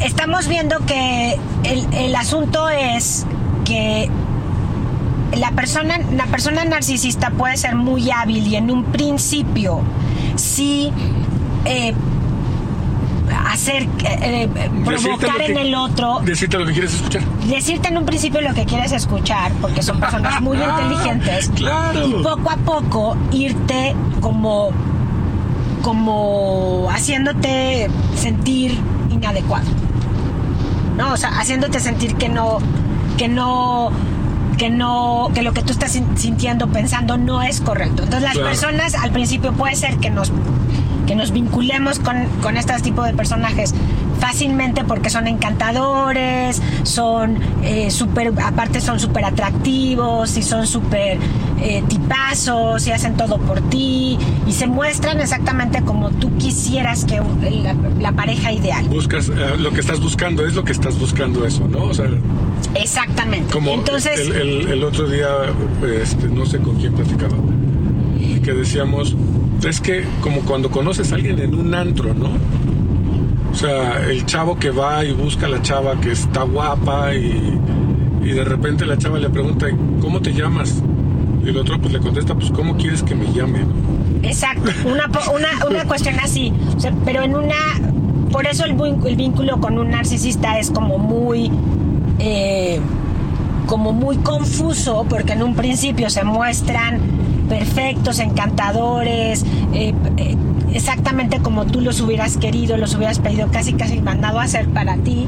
Estamos 0.00 0.48
viendo 0.48 0.78
que 0.86 1.38
el, 1.64 1.86
el 1.94 2.16
asunto 2.16 2.68
es 2.68 3.26
que 3.64 4.10
la 5.36 5.52
persona, 5.52 5.98
la 6.12 6.26
persona 6.26 6.64
narcisista 6.64 7.30
puede 7.30 7.56
ser 7.56 7.76
muy 7.76 8.10
hábil 8.10 8.46
y 8.46 8.56
en 8.56 8.70
un 8.70 8.84
principio 8.84 9.80
sí 10.36 10.90
eh, 11.64 11.94
hacer 13.52 13.82
eh, 14.04 14.48
eh, 14.54 14.70
provocar 14.84 15.40
en 15.42 15.54
que- 15.54 15.62
el 15.62 15.74
otro 15.74 16.20
Decirte 16.24 16.58
lo 16.58 16.66
que 16.66 16.72
quieres 16.72 16.94
escuchar. 16.94 17.22
decirte 17.48 17.88
en 17.88 17.98
un 17.98 18.04
principio 18.06 18.40
lo 18.40 18.54
que 18.54 18.64
quieres 18.64 18.92
escuchar 18.92 19.52
porque 19.60 19.82
son 19.82 19.98
personas 20.00 20.40
muy 20.40 20.56
inteligentes 20.62 21.50
Claro. 21.54 22.06
y 22.06 22.12
poco 22.22 22.50
a 22.50 22.56
poco 22.56 23.16
irte 23.32 23.94
como 24.20 24.70
como 25.82 26.88
haciéndote 26.90 27.88
sentir 28.14 28.78
inadecuado 29.10 29.66
no 30.96 31.12
o 31.12 31.16
sea 31.16 31.30
haciéndote 31.40 31.80
sentir 31.80 32.14
que 32.16 32.28
no 32.28 32.58
que 33.16 33.28
no 33.28 33.90
que 34.58 34.68
no 34.68 35.30
que 35.34 35.42
lo 35.42 35.52
que 35.54 35.62
tú 35.62 35.72
estás 35.72 35.92
sin- 35.92 36.18
sintiendo 36.18 36.68
pensando 36.68 37.16
no 37.16 37.40
es 37.42 37.60
correcto 37.60 38.02
entonces 38.02 38.22
las 38.22 38.32
Claro. 38.34 38.48
personas 38.48 38.94
al 38.94 39.10
principio 39.10 39.52
puede 39.52 39.74
ser 39.74 39.96
que 39.96 40.10
nos 40.10 40.30
que 41.10 41.16
nos 41.16 41.32
vinculemos 41.32 41.98
con, 41.98 42.24
con 42.40 42.56
este 42.56 42.72
tipo 42.82 43.02
de 43.02 43.12
personajes 43.14 43.74
fácilmente 44.20 44.84
porque 44.84 45.10
son 45.10 45.26
encantadores, 45.26 46.62
son 46.84 47.36
eh, 47.64 47.90
súper, 47.90 48.32
aparte 48.40 48.80
son 48.80 49.00
súper 49.00 49.24
atractivos 49.24 50.36
y 50.36 50.42
son 50.44 50.68
súper 50.68 51.18
eh, 51.60 51.82
tipazos 51.88 52.86
y 52.86 52.92
hacen 52.92 53.16
todo 53.16 53.38
por 53.38 53.60
ti 53.70 54.18
y 54.46 54.52
se 54.52 54.68
muestran 54.68 55.20
exactamente 55.20 55.82
como 55.82 56.10
tú 56.10 56.30
quisieras 56.38 57.04
que 57.04 57.20
la, 57.50 57.74
la 57.98 58.12
pareja 58.12 58.52
ideal. 58.52 58.84
Buscas 58.84 59.30
eh, 59.30 59.32
lo 59.58 59.72
que 59.72 59.80
estás 59.80 59.98
buscando, 60.00 60.46
es 60.46 60.54
lo 60.54 60.62
que 60.62 60.70
estás 60.70 60.96
buscando 60.96 61.44
eso, 61.44 61.66
¿no? 61.66 61.86
O 61.86 61.94
sea, 61.94 62.06
Exactamente. 62.76 63.52
como 63.52 63.72
Entonces, 63.72 64.28
el, 64.28 64.32
el- 64.36 64.68
el 64.68 64.84
otro 64.84 65.08
día, 65.08 65.26
este, 66.00 66.28
no 66.28 66.46
sé 66.46 66.58
con 66.60 66.76
quién 66.76 66.92
platicaba, 66.92 67.34
y 68.20 68.38
que 68.40 68.52
decíamos, 68.52 69.16
es 69.68 69.80
que 69.80 70.04
como 70.20 70.40
cuando 70.42 70.70
conoces 70.70 71.12
a 71.12 71.16
alguien 71.16 71.38
en 71.38 71.54
un 71.54 71.74
antro, 71.74 72.14
¿no? 72.14 72.30
O 73.50 73.54
sea, 73.54 74.08
el 74.08 74.24
chavo 74.26 74.58
que 74.58 74.70
va 74.70 75.04
y 75.04 75.12
busca 75.12 75.46
a 75.46 75.48
la 75.48 75.60
chava 75.60 76.00
que 76.00 76.12
está 76.12 76.42
guapa 76.42 77.14
y, 77.14 77.58
y 78.22 78.32
de 78.32 78.44
repente 78.44 78.86
la 78.86 78.96
chava 78.96 79.18
le 79.18 79.28
pregunta, 79.28 79.66
¿cómo 80.00 80.20
te 80.20 80.32
llamas? 80.32 80.82
Y 81.44 81.48
el 81.48 81.56
otro 81.56 81.78
pues 81.80 81.92
le 81.92 82.00
contesta, 82.00 82.34
pues 82.34 82.50
¿cómo 82.52 82.76
quieres 82.76 83.02
que 83.02 83.14
me 83.14 83.32
llame? 83.32 83.60
Exacto, 84.22 84.70
una, 84.84 85.10
una, 85.34 85.66
una 85.66 85.84
cuestión 85.84 86.18
así, 86.20 86.52
pero 87.04 87.22
en 87.22 87.34
una, 87.34 87.54
por 88.30 88.46
eso 88.46 88.64
el 88.64 89.16
vínculo 89.16 89.60
con 89.60 89.78
un 89.78 89.90
narcisista 89.90 90.58
es 90.58 90.70
como 90.70 90.98
muy, 90.98 91.50
eh, 92.18 92.78
como 93.66 93.92
muy 93.92 94.16
confuso, 94.18 95.06
porque 95.08 95.32
en 95.32 95.42
un 95.42 95.54
principio 95.54 96.10
se 96.10 96.22
muestran 96.24 97.00
perfectos, 97.50 98.20
encantadores, 98.20 99.44
eh, 99.74 99.92
eh, 100.16 100.36
exactamente 100.72 101.40
como 101.40 101.66
tú 101.66 101.80
los 101.80 102.00
hubieras 102.00 102.36
querido, 102.36 102.76
los 102.76 102.94
hubieras 102.94 103.18
pedido, 103.18 103.48
casi 103.50 103.74
casi 103.74 104.00
mandado 104.00 104.38
a 104.38 104.44
hacer 104.44 104.68
para 104.68 104.96
ti. 104.96 105.26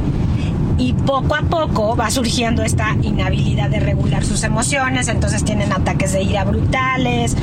Y 0.78 0.94
poco 0.94 1.34
a 1.34 1.42
poco 1.42 1.96
va 1.96 2.10
surgiendo 2.10 2.62
esta 2.62 2.96
inhabilidad 3.02 3.68
de 3.68 3.78
regular 3.78 4.24
sus 4.24 4.42
emociones, 4.42 5.08
entonces 5.08 5.44
tienen 5.44 5.72
ataques 5.72 6.12
de 6.12 6.22
ira 6.22 6.44
brutales, 6.44 7.36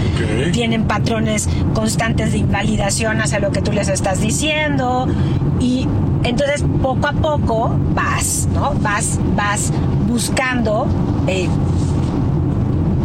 tienen 0.52 0.86
patrones 0.86 1.48
constantes 1.74 2.32
de 2.32 2.40
invalidación 2.40 3.22
hacia 3.22 3.40
lo 3.40 3.52
que 3.52 3.62
tú 3.62 3.72
les 3.72 3.88
estás 3.88 4.20
diciendo 4.20 5.08
y 5.60 5.88
entonces 6.24 6.66
poco 6.82 7.08
a 7.08 7.14
poco 7.14 7.76
vas, 7.94 8.48
¿no? 8.54 8.74
Vas, 8.82 9.20
vas 9.36 9.72
buscando 10.08 10.88
eh, 11.28 11.48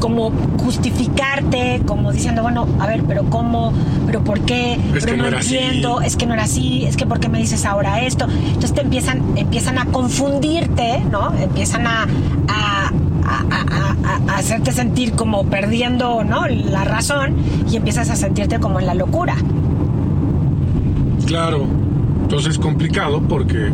como 0.04 0.30
justificarte, 0.62 1.80
como 1.87 2.12
diciendo, 2.12 2.42
bueno, 2.42 2.66
a 2.78 2.87
ver, 2.87 3.04
pero 3.08 3.25
cómo, 3.30 3.73
pero 4.04 4.23
por 4.23 4.40
qué, 4.40 4.75
Es 4.75 4.80
pero 4.92 5.06
que 5.06 5.16
no, 5.16 5.23
no 5.23 5.28
era 5.30 5.38
así. 5.38 5.56
entiendo, 5.56 6.02
es 6.02 6.16
que 6.16 6.26
no 6.26 6.34
era 6.34 6.42
así, 6.42 6.84
es 6.84 6.99
que 6.99 7.06
por 7.06 7.20
qué 7.20 7.30
me 7.30 7.38
dices 7.38 7.64
ahora 7.64 8.02
esto. 8.02 8.26
Entonces 8.49 8.75
te 8.75 8.82
empiezan, 8.82 9.23
empiezan 9.34 9.78
a 9.78 9.87
confundirte, 9.87 11.02
¿no? 11.11 11.32
Empiezan 11.34 11.87
a, 11.87 12.02
a, 12.49 12.90
a- 13.26 13.44
a- 13.50 13.96
a- 14.28 14.32
a 14.34 14.37
hacerte 14.37 14.73
sentir 14.73 15.12
como 15.14 15.44
perdiendo, 15.44 16.23
¿no? 16.23 16.46
La 16.49 16.84
razón 16.84 17.37
y 17.70 17.76
empiezas 17.76 18.11
a 18.11 18.16
sentirte 18.16 18.61
como 18.61 18.80
en 18.80 18.87
la 18.87 18.92
locura. 18.94 19.37
Claro. 21.26 21.64
Entonces 22.25 22.52
es 22.52 22.58
complicado 22.58 23.23
porque 23.23 23.70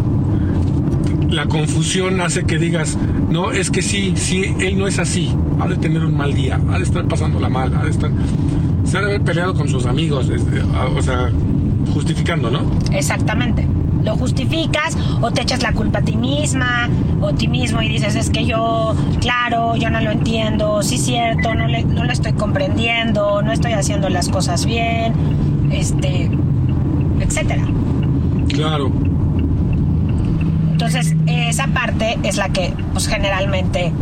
la 1.31 1.47
confusión 1.47 2.21
hace 2.21 2.45
que 2.45 2.59
digas, 2.59 2.99
no, 3.31 3.53
es 3.53 3.71
que 3.71 3.83
sí, 3.83 4.15
sí, 4.17 4.55
él 4.61 4.79
no 4.79 4.87
es 4.87 4.99
así, 4.99 5.35
ha 5.61 5.69
de 5.69 5.77
tener 5.77 6.05
un 6.05 6.17
mal 6.17 6.35
día, 6.35 6.61
ha 6.71 6.79
de 6.79 6.85
estar 6.85 7.07
pasándola 7.07 7.49
mal, 7.49 7.75
ha 7.77 7.85
de 7.85 7.91
estar, 7.91 8.11
se 8.85 8.99
ha 8.99 9.01
de 9.01 9.07
haber 9.07 9.23
peleado 9.23 9.55
con 9.55 9.69
sus 9.69 9.87
amigos, 9.87 10.31
o 10.97 11.03
sea, 11.03 11.31
justificando, 11.93 12.51
¿no? 12.51 12.63
Exactamente. 12.93 13.67
Lo 14.03 14.17
justificas 14.17 14.97
o 15.21 15.31
te 15.31 15.43
echas 15.43 15.63
la 15.63 15.73
culpa 15.73 15.99
a 15.99 16.03
ti 16.03 16.17
misma 16.17 16.89
o 17.21 17.29
a 17.29 17.35
ti 17.35 17.49
mismo 17.49 17.83
y 17.83 17.89
dices, 17.89 18.17
es 18.17 18.31
que 18.31 18.47
yo, 18.47 18.95
claro, 19.21 19.77
yo 19.77 19.91
no 19.91 20.01
lo 20.01 20.11
entiendo, 20.11 20.83
sí 20.83 20.97
cierto, 20.97 21.55
no, 21.55 21.67
le, 21.67 21.85
no 21.85 22.05
lo 22.05 22.13
estoy 22.13 22.33
comprendiendo, 22.33 23.43
no 23.43 23.53
estoy 23.53 23.73
haciendo 23.73 24.09
las 24.09 24.31
cosas 24.31 24.65
bien, 24.65 25.13
este, 25.71 26.31
etcétera. 27.21 27.63
Claro. 28.49 28.91
Entonces, 30.93 31.17
esa 31.29 31.69
parte 31.69 32.19
es 32.25 32.37
la 32.37 32.49
que, 32.49 32.75
pues 32.93 33.07
generalmente, 33.07 33.93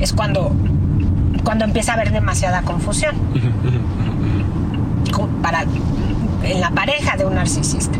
es 0.00 0.12
cuando, 0.12 0.54
cuando 1.42 1.64
empieza 1.64 1.92
a 1.92 1.94
haber 1.96 2.12
demasiada 2.12 2.62
confusión. 2.62 3.16
Para, 5.42 5.64
en 6.44 6.60
la 6.60 6.70
pareja 6.70 7.16
de 7.16 7.24
un 7.24 7.34
narcisista. 7.34 7.98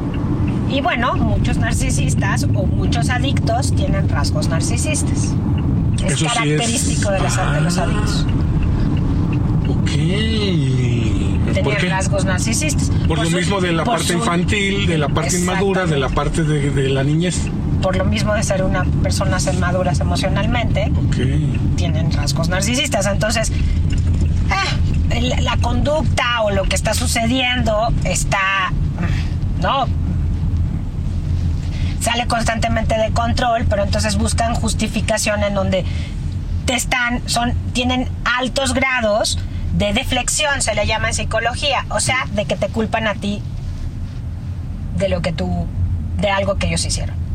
Y 0.71 0.81
bueno, 0.83 1.15
muchos 1.17 1.59
narcisistas 1.59 2.45
o 2.45 2.67
muchos 2.67 3.11
adictos 3.11 3.75
tienen 3.75 4.09
rasgos 4.09 4.49
narcisistas. 4.49 5.35
Es 6.05 6.23
característico 6.23 7.11
de, 7.11 7.21
los, 7.21 7.37
de 7.37 7.61
los 7.61 7.79
adictos. 7.79 8.27
Ok. 9.69 9.91
Tener 11.55 11.89
rasgos 11.89 12.25
narcisistas. 12.25 12.91
Por, 13.09 13.19
lo 13.19 13.31
mismo 13.31 13.61
de 13.61 13.73
la 13.73 13.85
parte 13.85 14.13
infantil, 14.13 14.87
de 14.87 14.99
la 14.99 15.09
parte 15.09 15.39
inmadura, 15.39 15.87
de 15.87 15.99
la 15.99 16.09
parte 16.09 16.45
de, 16.45 16.89
la 16.89 17.03
niñez. 17.03 17.49
Por 17.83 17.97
lo 17.97 18.05
mismo 18.05 18.35
de 18.35 18.43
ser 18.43 18.65
una 18.65 18.85
personas 19.03 19.47
inmaduras 19.47 20.01
emocionalmente, 20.01 20.91
tienen 21.77 22.13
rasgos 22.13 22.49
narcisistas. 22.49 23.07
Entonces, 23.07 23.53
eh, 25.11 25.41
la 25.41 25.57
conducta 25.59 26.43
o 26.43 26.51
lo 26.51 26.65
que 26.65 26.77
está 26.77 26.95
sucediendo 26.95 27.89
está, 28.05 28.73
¿no? 29.61 29.87
Sale 32.01 32.27
constantemente 32.27 32.97
de 32.99 33.11
control, 33.13 33.67
pero 33.69 33.85
entonces 33.85 34.17
buscan 34.17 34.55
justificación 34.55 35.43
en 35.43 35.55
donde 35.55 35.85
te 36.67 36.75
están, 36.75 37.27
son, 37.29 37.55
tienen 37.73 38.09
altos 38.25 38.75
grados 38.75 39.39
de 39.75 39.93
deflexión, 39.93 40.63
se 40.63 40.75
le 40.75 40.87
llama 40.87 41.09
en 41.09 41.15
psicología, 41.15 41.85
o 41.91 42.01
sea, 42.01 42.27
de 42.33 42.45
que 42.45 42.57
te 42.57 42.69
culpan 42.69 43.07
a 43.07 43.15
ti 43.15 43.43
de 44.97 45.09
lo 45.09 45.23
que 45.23 45.33
tú, 45.33 45.67
de 46.19 46.31
algo 46.31 46.57
que 46.57 46.69
ellos 46.69 46.85
hicieron. 46.85 47.26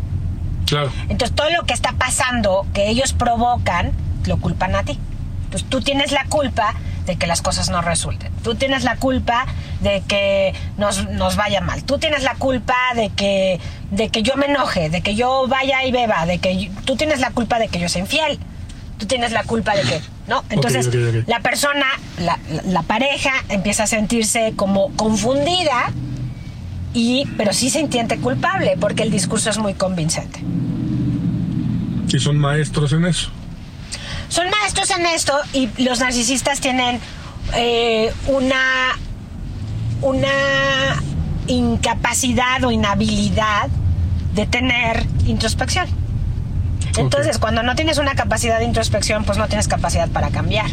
Claro. 0.72 0.90
Entonces 1.10 1.36
todo 1.36 1.50
lo 1.50 1.64
que 1.64 1.74
está 1.74 1.92
pasando, 1.92 2.66
que 2.74 2.88
ellos 2.88 3.12
provocan, 3.12 3.92
lo 4.26 4.38
culpan 4.38 4.74
a 4.74 4.84
ti. 4.84 4.98
Entonces 5.44 5.70
tú 5.70 5.82
tienes 5.82 6.14
la 6.14 6.24
culpa 6.28 6.76
de 7.06 7.18
que 7.18 7.28
las 7.28 7.42
cosas 7.42 7.70
no 7.70 7.82
resulten. 7.82 8.32
Tú 8.42 8.56
tienes 8.56 8.86
la 8.86 8.96
culpa 8.96 9.48
de 9.82 10.02
que 10.08 10.54
nos, 10.78 11.10
nos, 11.10 11.36
vaya 11.36 11.60
mal. 11.60 11.84
Tú 11.84 11.98
tienes 11.98 12.24
la 12.24 12.36
culpa 12.36 12.78
de 12.96 13.10
que, 13.10 13.60
de 13.90 14.08
que 14.08 14.24
yo 14.24 14.38
me 14.38 14.46
enoje, 14.46 14.90
de 14.90 15.02
que 15.02 15.14
yo 15.14 15.46
vaya 15.50 15.84
y 15.84 15.92
beba, 15.92 16.26
de 16.26 16.38
que 16.38 16.72
tú 16.86 16.96
tienes 16.96 17.20
la 17.20 17.32
culpa 17.32 17.60
de 17.60 17.68
que 17.68 17.78
yo 17.78 17.90
sea 17.90 18.00
infiel. 18.00 18.40
Tú 18.98 19.08
tienes 19.08 19.34
la 19.34 19.44
culpa 19.44 19.76
de 19.76 19.82
que, 19.82 20.02
¿no? 20.28 20.46
Entonces 20.50 20.90
la 21.28 21.42
persona, 21.42 21.88
la, 22.18 22.40
la, 22.64 22.84
pareja 22.84 23.32
empieza 23.50 23.84
a 23.84 23.88
sentirse 23.88 24.54
como 24.56 24.96
confundida 24.96 25.92
y, 26.94 27.26
pero 27.38 27.54
sí 27.54 27.70
se 27.70 27.80
entiende 27.80 28.18
culpable 28.18 28.78
porque 28.80 29.04
el 29.04 29.12
discurso 29.12 29.50
es 29.50 29.58
muy 29.58 29.74
convincente. 29.74 30.42
Y 32.14 32.20
son 32.20 32.38
maestros 32.38 32.92
en 32.94 33.06
eso 33.06 33.32
son 34.32 34.50
maestros 34.50 34.90
en 34.92 35.06
esto 35.08 35.38
y 35.52 35.70
los 35.84 36.00
narcisistas 36.00 36.62
tienen 36.62 37.02
eh, 37.54 38.14
una, 38.28 38.98
una 40.02 40.30
incapacidad 41.48 42.64
o 42.64 42.72
inhabilidad 42.72 43.68
de 44.34 44.46
tener 44.48 45.06
introspección. 45.28 45.86
Entonces, 46.98 47.40
cuando 47.40 47.62
no 47.62 47.76
tienes 47.76 47.98
una 47.98 48.16
capacidad 48.16 48.58
de 48.60 48.66
introspección, 48.66 49.26
pues 49.26 49.38
no 49.38 49.50
tienes 49.50 49.68
capacidad 49.68 50.08
para 50.08 50.30
cambiar 50.30 50.68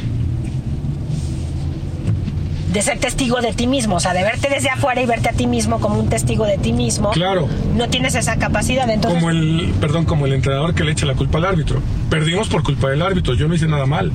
de 2.78 2.82
ser 2.82 3.00
testigo 3.00 3.40
de 3.40 3.52
ti 3.52 3.66
mismo, 3.66 3.96
o 3.96 4.00
sea, 4.00 4.12
de 4.12 4.22
verte 4.22 4.48
desde 4.48 4.70
afuera 4.70 5.02
y 5.02 5.06
verte 5.06 5.28
a 5.28 5.32
ti 5.32 5.48
mismo 5.48 5.80
como 5.80 5.98
un 5.98 6.08
testigo 6.08 6.46
de 6.46 6.58
ti 6.58 6.72
mismo. 6.72 7.10
Claro. 7.10 7.48
No 7.74 7.88
tienes 7.88 8.14
esa 8.14 8.36
capacidad, 8.36 8.88
entonces... 8.88 9.18
Como 9.18 9.32
el, 9.32 9.74
perdón, 9.80 10.04
como 10.04 10.26
el 10.26 10.32
entrenador 10.32 10.76
que 10.76 10.84
le 10.84 10.92
echa 10.92 11.04
la 11.04 11.14
culpa 11.14 11.38
al 11.38 11.46
árbitro. 11.46 11.82
Perdimos 12.08 12.46
por 12.48 12.62
culpa 12.62 12.88
del 12.90 13.02
árbitro, 13.02 13.34
yo 13.34 13.48
no 13.48 13.54
hice 13.56 13.66
nada 13.66 13.84
mal. 13.84 14.12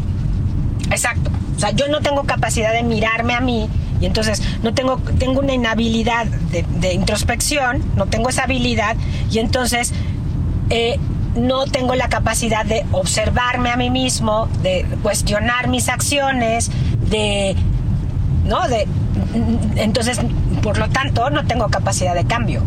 Exacto. 0.91 1.30
O 1.58 1.60
sea, 1.60 1.71
yo 1.71 1.89
no 1.89 1.99
tengo 1.99 2.23
capacidad 2.23 2.71
de 2.71 2.84
mirarme 2.84 3.34
a 3.34 3.41
mí 3.41 3.67
y 3.99 4.06
entonces 4.06 4.41
no 4.63 4.73
tengo, 4.73 4.95
tengo 5.19 5.41
una 5.41 5.54
inhabilidad 5.54 6.26
de, 6.26 6.93
introspección, 6.93 7.84
no 7.97 8.06
tengo 8.06 8.30
esa 8.30 8.43
habilidad 8.43 8.95
y 9.30 9.39
entonces 9.39 9.91
eh, 10.69 10.99
no 11.36 11.65
tengo 11.65 11.95
la 11.95 12.08
capacidad 12.08 12.65
de 12.65 12.86
observarme 12.93 13.71
a 13.71 13.76
mí 13.76 13.89
mismo, 13.89 14.47
de 14.62 14.86
cuestionar 15.02 15.67
mis 15.67 15.89
acciones, 15.89 16.71
de 17.10 17.58
¿no? 18.45 18.67
De, 18.67 18.88
entonces, 19.75 20.19
por 20.62 20.77
lo 20.77 20.89
tanto, 20.89 21.29
no 21.29 21.45
tengo 21.45 21.69
capacidad 21.69 22.15
de 22.15 22.25
cambio, 22.25 22.62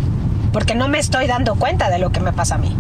porque 0.53 0.75
no 0.75 0.89
me 0.89 0.99
estoy 0.99 1.27
dando 1.27 1.55
cuenta 1.55 1.91
de 1.91 1.99
lo 1.99 2.11
que 2.11 2.21
me 2.21 2.33
pasa 2.33 2.57
a 2.57 2.59
mí. 2.59 2.77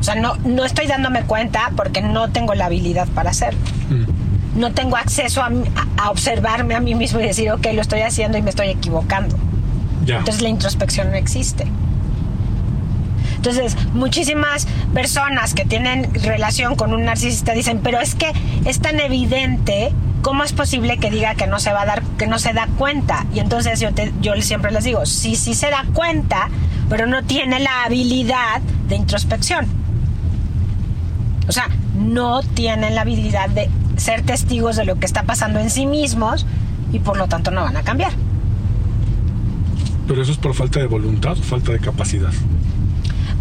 O 0.00 0.02
sea, 0.02 0.16
no, 0.16 0.36
no 0.44 0.64
estoy 0.64 0.86
dándome 0.86 1.22
cuenta 1.22 1.72
porque 1.76 2.02
no 2.02 2.30
tengo 2.30 2.54
la 2.54 2.66
habilidad 2.66 3.08
para 3.08 3.30
hacerlo. 3.30 3.60
Mm. 3.88 4.60
No 4.60 4.72
tengo 4.72 4.96
acceso 4.96 5.42
a, 5.42 5.50
a, 5.96 6.10
observarme 6.10 6.74
a 6.74 6.80
mí 6.80 6.94
mismo 6.94 7.20
y 7.20 7.22
decir, 7.22 7.50
ok, 7.50 7.66
lo 7.74 7.80
estoy 7.80 8.02
haciendo 8.02 8.36
y 8.38 8.42
me 8.42 8.50
estoy 8.50 8.68
equivocando. 8.68 9.36
Entonces 10.06 10.42
la 10.42 10.50
introspección 10.50 11.10
no 11.10 11.16
existe. 11.16 11.66
Entonces, 13.36 13.76
muchísimas 13.92 14.66
personas 14.94 15.54
que 15.54 15.64
tienen 15.64 16.12
relación 16.14 16.76
con 16.76 16.94
un 16.94 17.04
narcisista 17.04 17.52
dicen, 17.52 17.80
pero 17.82 18.00
es 18.00 18.14
que 18.14 18.32
es 18.64 18.80
tan 18.80 19.00
evidente 19.00 19.92
¿cómo 20.24 20.42
es 20.42 20.54
posible 20.54 20.96
que 20.96 21.10
diga 21.10 21.34
que 21.34 21.46
no 21.46 21.60
se 21.60 21.70
va 21.70 21.82
a 21.82 21.86
dar, 21.86 22.02
que 22.16 22.26
no 22.26 22.38
se 22.38 22.54
da 22.54 22.66
cuenta? 22.78 23.26
Y 23.34 23.40
entonces 23.40 23.78
yo, 23.78 23.90
yo 24.22 24.32
siempre 24.40 24.72
les 24.72 24.82
digo, 24.82 25.04
sí, 25.04 25.36
sí 25.36 25.54
se 25.54 25.68
da 25.68 25.84
cuenta, 25.92 26.48
pero 26.88 27.06
no 27.06 27.22
tiene 27.24 27.60
la 27.60 27.84
habilidad 27.84 28.62
de 28.88 28.96
introspección. 28.96 29.66
O 31.46 31.52
sea, 31.52 31.68
no 31.94 32.42
tienen 32.42 32.94
la 32.94 33.02
habilidad 33.02 33.50
de 33.50 33.68
ser 33.98 34.22
testigos 34.22 34.76
de 34.76 34.86
lo 34.86 34.98
que 34.98 35.04
está 35.04 35.24
pasando 35.24 35.60
en 35.60 35.68
sí 35.68 35.84
mismos 35.84 36.46
y 36.90 37.00
por 37.00 37.18
lo 37.18 37.28
tanto 37.28 37.50
no 37.50 37.60
van 37.60 37.76
a 37.76 37.82
cambiar. 37.82 38.12
Pero 40.08 40.22
eso 40.22 40.32
es 40.32 40.38
por 40.38 40.54
falta 40.54 40.80
de 40.80 40.86
voluntad 40.86 41.32
o 41.32 41.42
falta 41.42 41.72
de 41.72 41.80
capacidad. 41.80 42.32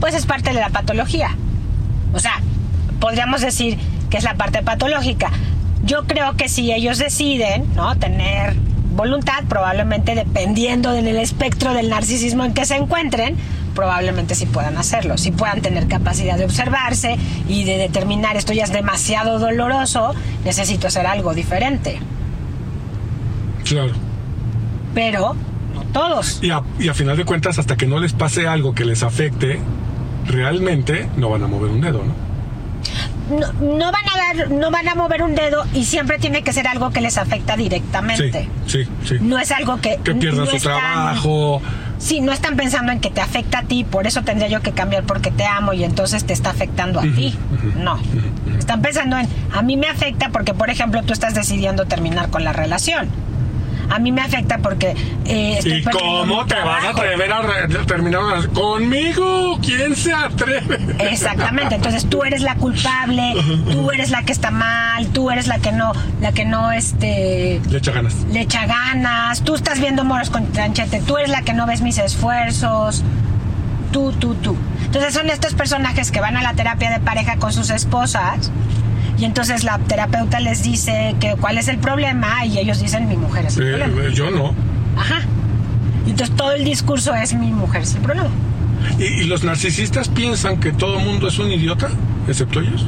Pues 0.02 0.16
es 0.16 0.26
parte 0.26 0.52
de 0.52 0.60
la 0.60 0.70
patología. 0.70 1.30
O 2.14 2.20
sea, 2.20 2.42
podríamos 3.00 3.40
decir 3.40 3.80
que 4.10 4.18
es 4.18 4.26
la 4.26 4.36
parte 4.36 4.62
patológica, 4.64 5.32
yo 5.84 6.06
creo 6.06 6.36
que 6.36 6.50
si 6.50 6.72
ellos 6.72 6.98
deciden, 6.98 7.66
¿no? 7.76 7.98
Tener 7.98 8.56
voluntad, 8.96 9.44
probablemente 9.50 10.16
dependiendo 10.16 10.92
del 10.92 11.08
espectro 11.18 11.74
del 11.74 11.90
narcisismo 11.90 12.46
en 12.46 12.54
que 12.54 12.66
se 12.66 12.76
encuentren, 12.76 13.36
probablemente 13.76 14.36
sí 14.36 14.46
puedan 14.46 14.78
hacerlo, 14.78 15.18
sí 15.18 15.32
puedan 15.32 15.62
tener 15.62 15.88
capacidad 15.88 16.38
de 16.38 16.46
observarse 16.46 17.18
y 17.48 17.64
de 17.64 17.78
determinar 17.78 18.38
esto 18.38 18.54
ya 18.54 18.64
es 18.64 18.72
demasiado 18.72 19.40
doloroso, 19.40 20.14
necesito 20.46 20.88
hacer 20.88 21.08
algo 21.08 21.34
diferente. 21.34 22.00
Claro. 23.66 23.94
Pero 24.94 25.36
no 25.74 25.84
todos. 25.92 26.40
Y 26.44 26.52
a, 26.52 26.62
y 26.80 26.88
a 26.88 26.94
final 26.94 27.18
de 27.18 27.26
cuentas, 27.26 27.58
hasta 27.58 27.76
que 27.76 27.88
no 27.88 28.00
les 28.00 28.14
pase 28.14 28.48
algo 28.48 28.76
que 28.76 28.86
les 28.86 29.02
afecte, 29.02 29.60
realmente 30.28 31.10
no 31.18 31.30
van 31.30 31.44
a 31.44 31.48
mover 31.48 31.72
un 31.72 31.82
dedo, 31.82 32.04
¿no? 32.04 32.23
No, 33.40 33.92
van 33.92 34.04
a 34.14 34.36
dar, 34.36 34.52
no 34.52 34.72
van 34.72 34.88
a 34.88 34.96
mover 34.96 35.24
un 35.24 35.36
dedo 35.36 35.66
y 35.74 35.86
siempre 35.86 36.20
tiene 36.20 36.44
que 36.44 36.54
ser 36.54 36.68
algo 36.68 36.92
que 36.92 37.02
les 37.02 37.18
afecta 37.18 37.56
directamente. 37.56 38.50
Sí, 38.68 38.88
sí, 39.06 39.18
No 39.22 39.40
es 39.40 39.52
algo 39.52 39.80
que... 39.82 39.98
Que 40.04 40.16
pierdan 40.16 40.48
su 40.48 40.58
trabajo. 40.58 41.62
Sí, 41.98 42.20
no 42.20 42.34
están 42.34 42.58
pensando 42.58 42.92
en 42.92 43.00
que 43.00 43.10
te 43.10 43.22
afecta 43.22 43.60
a 43.60 43.64
ti, 43.64 43.86
por 43.86 44.08
eso 44.08 44.24
tendría 44.24 44.50
yo 44.50 44.62
que 44.62 44.72
cambiar 44.72 45.04
porque 45.04 45.32
te 45.32 45.46
amo 45.46 45.72
y 45.72 45.86
entonces 45.86 46.26
te 46.26 46.34
está 46.34 46.50
afectando 46.50 47.00
a 47.00 47.04
ti. 47.04 47.36
no. 47.78 47.98
Están 48.60 48.82
pensando 48.82 49.18
en, 49.18 49.28
a 49.54 49.62
mí 49.62 49.78
me 49.78 49.88
afecta 49.88 50.30
porque, 50.30 50.54
por 50.54 50.70
ejemplo, 50.70 51.02
tú 51.04 51.14
estás 51.14 51.34
decidiendo 51.34 51.86
terminar 51.86 52.30
con 52.30 52.44
la 52.44 52.54
relación. 52.54 53.08
A 53.90 54.00
mí 54.00 54.12
me 54.12 54.22
afecta 54.22 54.58
porque... 54.58 54.96
eh, 55.26 55.56
estoy 55.58 55.74
¿Y 55.80 55.84
cómo 55.84 56.46
te 56.46 56.56
vas 56.56 56.84
a 56.86 56.90
atrever 56.90 57.32
a 57.32 57.42
terminar 57.86 58.48
conmigo? 58.50 59.60
¿Quién 59.62 59.96
se 59.96 60.14
atreve? 60.14 60.80
Exactamente, 61.00 61.76
entonces 61.76 62.06
tú 62.10 62.24
eres 62.24 62.42
la 62.42 62.56
culpable, 62.56 63.34
tú 63.72 63.92
eres 63.92 64.10
la 64.10 64.24
que 64.24 64.32
está 64.32 64.52
mal, 64.52 65.08
tú 65.08 65.30
eres 65.32 65.48
la 65.48 65.60
que 65.60 65.72
no, 65.72 65.94
la 66.22 66.32
que 66.32 66.46
no 66.46 66.72
este 66.72 67.62
Le 67.70 67.78
echa 67.78 67.92
ganas. 67.92 68.16
le 68.32 68.42
echa 68.42 68.66
ganas, 68.66 69.42
tú 69.44 69.56
estás 69.56 69.80
viendo 69.80 70.04
moros 70.04 70.30
con 70.30 70.46
tranchete, 70.52 71.02
tú 71.02 71.18
eres 71.18 71.30
la 71.30 71.42
que 71.42 71.54
no 71.54 71.66
ves 71.66 71.82
mis 71.82 71.98
esfuerzos, 71.98 73.04
tú, 73.92 74.12
tú, 74.14 74.36
tú. 74.36 74.56
Entonces 74.86 75.14
son 75.14 75.30
estos 75.30 75.54
personajes 75.54 76.12
que 76.12 76.20
van 76.22 76.38
a 76.38 76.42
la 76.44 76.54
terapia 76.54 76.90
de 76.92 77.00
pareja 77.00 77.38
con 77.38 77.52
sus 77.54 77.70
esposas 77.70 78.52
y 79.18 79.26
entonces 79.26 79.64
la 79.64 79.78
terapeuta 79.80 80.40
les 80.40 80.64
dice 80.64 81.16
que 81.20 81.36
cuál 81.40 81.58
es 81.58 81.68
el 81.68 81.78
problema 81.78 82.46
y 82.46 82.58
ellos 82.60 82.80
dicen 82.82 83.08
mi 83.08 83.16
mujer 83.18 83.46
es 83.46 83.58
el 83.58 83.64
Eh, 83.68 83.78
problema. 83.78 84.04
eh, 84.10 84.14
yo 84.14 84.32
no. 84.32 84.54
Ajá. 84.98 85.22
Y 86.06 86.12
entonces 86.12 86.36
todo 86.36 86.52
el 86.54 86.64
discurso 86.66 87.14
es 87.16 87.34
mi 87.34 87.52
mujer 87.52 87.84
es 87.84 87.96
el 87.96 88.02
problema. 88.02 88.30
¿Y, 89.00 89.04
y 89.04 89.24
los 89.26 89.44
narcisistas 89.44 90.10
piensan 90.10 90.60
que 90.60 90.72
todo 90.74 91.00
el 91.00 91.06
mundo 91.06 91.28
es 91.28 91.40
un 91.40 91.50
idiota, 91.52 91.90
excepto 92.28 92.60
ellos? 92.60 92.86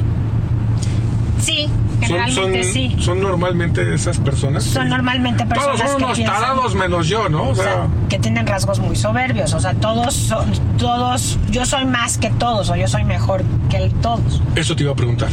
Sí, 1.40 1.66
Son, 1.68 2.00
generalmente 2.00 2.64
son, 2.64 2.72
sí. 2.72 2.96
son 2.98 3.20
normalmente 3.20 3.94
esas 3.94 4.18
personas. 4.18 4.64
Son 4.64 4.88
normalmente 4.88 5.46
personas 5.46 5.76
Todos 5.76 5.90
son 5.90 5.98
que 5.98 6.04
unos 6.04 6.18
piensan- 6.18 6.40
tarados 6.40 6.74
menos 6.74 7.08
yo, 7.08 7.28
¿no? 7.28 7.42
O 7.44 7.50
O 7.50 7.54
sea, 7.54 7.64
sea, 7.64 7.86
que 8.08 8.18
tienen 8.18 8.46
rasgos 8.46 8.80
muy 8.80 8.96
soberbios. 8.96 9.52
O 9.54 9.60
sea, 9.60 9.74
todos 9.74 10.14
son, 10.14 10.50
todos, 10.78 11.38
yo 11.50 11.64
soy 11.64 11.84
más 11.84 12.18
que 12.18 12.30
todos, 12.30 12.68
o 12.70 12.76
yo 12.76 12.88
soy 12.88 13.04
mejor 13.04 13.44
que 13.70 13.90
todos. 14.02 14.42
eso 14.56 14.74
te 14.74 14.82
iba 14.82 14.92
a 14.92 14.96
preguntar. 14.96 15.28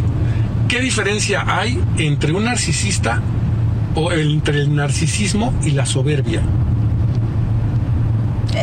¿Qué 0.67 0.79
diferencia 0.79 1.43
hay 1.47 1.81
entre 1.97 2.31
un 2.33 2.45
narcisista 2.45 3.21
o 3.95 4.11
entre 4.11 4.59
el 4.61 4.75
narcisismo 4.75 5.53
y 5.63 5.71
la 5.71 5.85
soberbia? 5.85 6.41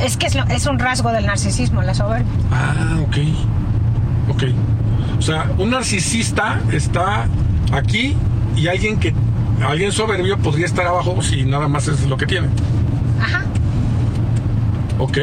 Es 0.04 0.16
que 0.16 0.26
es, 0.26 0.34
lo- 0.34 0.44
es 0.48 0.66
un 0.66 0.78
rasgo 0.78 1.10
del 1.12 1.26
narcisismo, 1.26 1.82
la 1.82 1.94
soberbia. 1.94 2.26
Ah, 2.52 2.98
ok. 3.02 3.16
Ok. 4.34 4.42
O 5.18 5.22
sea, 5.22 5.50
un 5.58 5.70
narcisista 5.70 6.60
está 6.72 7.26
aquí 7.72 8.14
y 8.56 8.66
alguien 8.68 8.98
que 8.98 9.12
alguien 9.66 9.92
soberbio 9.92 10.38
podría 10.38 10.66
estar 10.66 10.86
abajo 10.86 11.20
si 11.22 11.44
nada 11.44 11.68
más 11.68 11.86
es 11.88 12.06
lo 12.06 12.16
que 12.16 12.26
tiene. 12.26 12.48
Ajá. 13.20 13.44
Ok. 14.98 15.18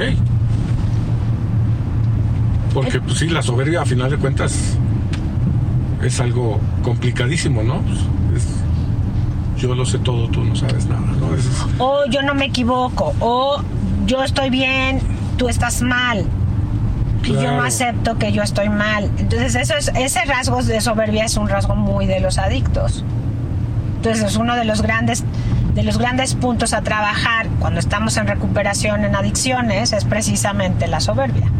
Porque 2.74 3.00
pues 3.02 3.18
sí, 3.18 3.28
la 3.28 3.42
soberbia 3.42 3.82
a 3.82 3.86
final 3.86 4.10
de 4.12 4.18
cuentas 4.18 4.78
es 6.04 6.20
algo 6.20 6.60
complicadísimo, 6.84 7.64
¿no? 7.64 7.80
Pues, 7.82 8.00
es- 8.44 9.62
yo 9.62 9.74
lo 9.74 9.86
sé 9.86 9.98
todo, 10.00 10.28
tú 10.30 10.44
no 10.44 10.56
sabes 10.56 10.86
nada, 10.88 11.02
¿no? 11.20 11.34
Es- 11.34 11.50
O 11.80 12.06
yo 12.10 12.22
no 12.22 12.36
me 12.36 12.46
equivoco, 12.46 13.14
o 13.20 13.62
yo 14.06 14.24
estoy 14.24 14.50
bien, 14.50 15.00
tú 15.38 15.50
estás 15.50 15.82
mal. 15.82 16.26
Y 17.24 17.34
yo 17.34 17.52
no 17.52 17.64
acepto 17.64 18.18
que 18.18 18.32
yo 18.32 18.42
estoy 18.42 18.70
mal. 18.70 19.12
Entonces, 19.18 19.56
eso 19.56 19.76
es, 19.76 19.92
ese 19.96 20.24
rasgo 20.26 20.62
de 20.64 20.80
soberbia 20.80 21.26
es 21.26 21.36
un 21.36 21.50
rasgo 21.50 21.76
muy 21.76 22.06
de 22.06 22.22
los 22.22 22.38
adictos. 22.38 23.04
Entonces, 23.98 24.24
es 24.24 24.36
uno 24.38 24.56
de 24.56 24.64
los 24.66 24.82
grandes 24.82 25.24
de 25.74 25.84
los 25.84 25.98
grandes 26.00 26.34
puntos 26.34 26.74
a 26.74 26.82
trabajar 26.82 27.48
cuando 27.60 27.80
estamos 27.80 28.18
en 28.18 28.26
recuperación 28.26 29.04
en 29.06 29.16
adicciones 29.16 29.94
es 29.94 30.06
precisamente 30.06 30.88
la 30.88 31.00
soberbia. 31.02 31.52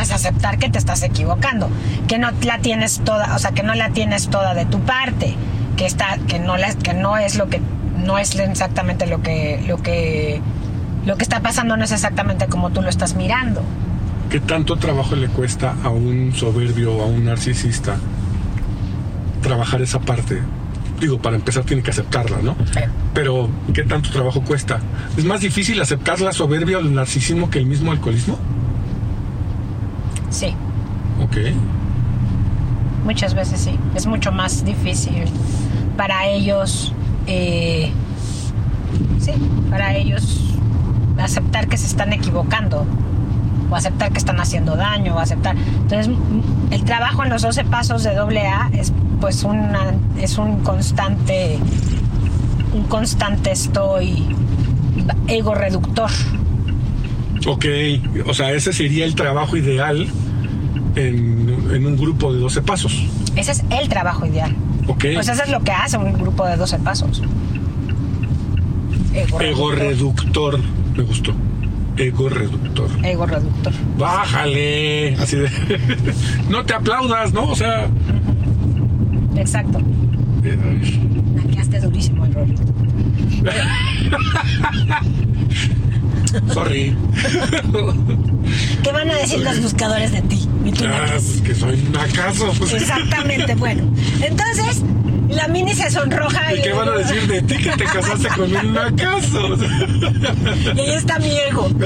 Es 0.00 0.12
aceptar 0.12 0.58
que 0.58 0.70
te 0.70 0.78
estás 0.78 1.02
equivocando, 1.02 1.68
que 2.08 2.18
no 2.18 2.30
la 2.42 2.58
tienes 2.58 3.00
toda, 3.04 3.34
o 3.34 3.38
sea, 3.38 3.52
que 3.52 3.62
no 3.62 3.74
la 3.74 3.90
tienes 3.90 4.28
toda 4.28 4.54
de 4.54 4.64
tu 4.64 4.80
parte, 4.80 5.34
que 5.76 5.86
está, 5.86 6.18
que 6.26 6.38
no 6.38 6.56
la, 6.56 6.74
que 6.74 6.94
no 6.94 7.16
es 7.16 7.36
lo 7.36 7.48
que, 7.48 7.60
no 7.96 8.18
es 8.18 8.34
exactamente 8.34 9.06
lo 9.06 9.22
que, 9.22 9.62
lo 9.66 9.78
que, 9.78 10.40
lo 11.06 11.16
que 11.16 11.22
está 11.22 11.40
pasando 11.40 11.76
no 11.76 11.84
es 11.84 11.92
exactamente 11.92 12.46
como 12.46 12.70
tú 12.70 12.82
lo 12.82 12.88
estás 12.88 13.14
mirando. 13.14 13.62
¿Qué 14.30 14.40
tanto 14.40 14.76
trabajo 14.76 15.16
le 15.16 15.28
cuesta 15.28 15.74
a 15.82 15.88
un 15.88 16.32
soberbio 16.34 16.94
o 16.94 17.02
a 17.02 17.06
un 17.06 17.24
narcisista 17.24 17.96
trabajar 19.42 19.82
esa 19.82 20.00
parte? 20.00 20.40
Digo, 21.00 21.18
para 21.18 21.36
empezar 21.36 21.64
tiene 21.64 21.82
que 21.82 21.90
aceptarla, 21.90 22.38
¿no? 22.42 22.56
Pero, 23.14 23.48
¿qué 23.72 23.82
tanto 23.82 24.10
trabajo 24.10 24.42
cuesta? 24.42 24.80
¿Es 25.16 25.24
más 25.24 25.40
difícil 25.40 25.80
aceptar 25.80 26.20
la 26.20 26.32
soberbia 26.32 26.78
o 26.78 26.80
el 26.80 26.94
narcisismo 26.94 27.50
que 27.50 27.58
el 27.58 27.66
mismo 27.66 27.90
alcoholismo? 27.90 28.38
Sí, 30.40 30.54
Ok. 31.22 31.36
muchas 33.04 33.34
veces 33.34 33.60
sí. 33.60 33.78
Es 33.94 34.06
mucho 34.06 34.32
más 34.32 34.64
difícil 34.64 35.24
para 35.96 36.26
ellos, 36.28 36.94
eh, 37.26 37.90
sí, 39.18 39.32
para 39.70 39.94
ellos 39.96 40.40
aceptar 41.18 41.68
que 41.68 41.76
se 41.76 41.86
están 41.86 42.12
equivocando 42.14 42.86
o 43.70 43.76
aceptar 43.76 44.10
que 44.12 44.18
están 44.18 44.40
haciendo 44.40 44.76
daño 44.76 45.14
o 45.14 45.18
aceptar. 45.18 45.56
Entonces, 45.56 46.06
m- 46.06 46.16
el 46.70 46.84
trabajo 46.84 47.22
en 47.22 47.28
los 47.30 47.42
12 47.42 47.64
pasos 47.64 48.02
de 48.02 48.10
AA 48.16 48.70
es 48.72 48.92
pues 49.20 49.44
una 49.44 49.92
es 50.18 50.38
un 50.38 50.60
constante 50.60 51.58
un 52.72 52.84
constante 52.84 53.50
estoy 53.52 54.24
ego 55.28 55.54
reductor. 55.54 56.10
Ok, 57.46 57.64
o 58.26 58.32
sea, 58.34 58.52
ese 58.52 58.72
sería 58.72 59.04
el 59.04 59.14
trabajo 59.14 59.56
ideal 59.56 60.08
en, 60.96 61.68
en 61.72 61.86
un 61.86 61.96
grupo 61.96 62.32
de 62.32 62.40
12 62.40 62.62
pasos. 62.62 63.04
Ese 63.36 63.52
es 63.52 63.62
el 63.70 63.88
trabajo 63.88 64.26
ideal. 64.26 64.54
Ok. 64.86 65.04
Pues 65.14 65.28
eso 65.28 65.42
es 65.42 65.50
lo 65.50 65.60
que 65.62 65.72
hace 65.72 65.96
un 65.96 66.12
grupo 66.14 66.46
de 66.46 66.56
12 66.56 66.78
pasos. 66.78 67.22
Ego, 69.14 69.40
Ego 69.40 69.70
reductor. 69.72 70.54
reductor. 70.54 70.60
Me 70.96 71.02
gustó. 71.02 71.32
Ego 71.96 72.28
reductor. 72.28 72.88
Ego 73.04 73.26
reductor. 73.26 73.72
Bájale. 73.98 75.16
Así 75.16 75.36
de. 75.36 75.48
no 76.48 76.64
te 76.64 76.74
aplaudas, 76.74 77.32
¿no? 77.32 77.50
O 77.50 77.56
sea. 77.56 77.88
Exacto. 79.36 79.80
Naqueaste 81.34 81.80
durísimo 81.80 82.24
el 82.26 82.34
rol. 82.34 82.54
sorry. 86.52 86.96
¿Qué 88.82 88.92
van 88.92 89.10
a 89.10 89.14
decir 89.16 89.40
los 89.40 89.60
buscadores 89.62 90.12
de 90.12 90.22
ti? 90.22 90.48
Y 90.64 90.72
tú 90.72 90.84
Ah, 90.86 91.06
pues 91.10 91.40
que 91.42 91.54
soy 91.54 91.86
un 91.88 91.96
acaso. 91.96 92.52
Pues, 92.58 92.72
Exactamente, 92.74 93.54
bueno. 93.54 93.82
Entonces, 94.20 94.82
la 95.30 95.48
mini 95.48 95.74
se 95.74 95.90
sonroja 95.90 96.52
y, 96.54 96.58
¿Y 96.58 96.62
qué 96.62 96.72
van 96.72 96.88
a 96.88 96.92
decir 96.98 97.26
de 97.26 97.40
ti 97.42 97.56
que 97.56 97.70
te 97.70 97.84
casaste 97.84 98.28
con 98.28 98.54
un 98.54 98.76
acaso? 98.78 99.56
y 100.76 100.80
ahí 100.80 100.90
está 100.94 101.18
mi 101.18 101.30
ego. 101.48 101.68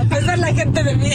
A 0.00 0.04
pesar 0.04 0.38
la 0.38 0.52
gente 0.54 0.82
de 0.84 0.96
mí. 0.96 1.10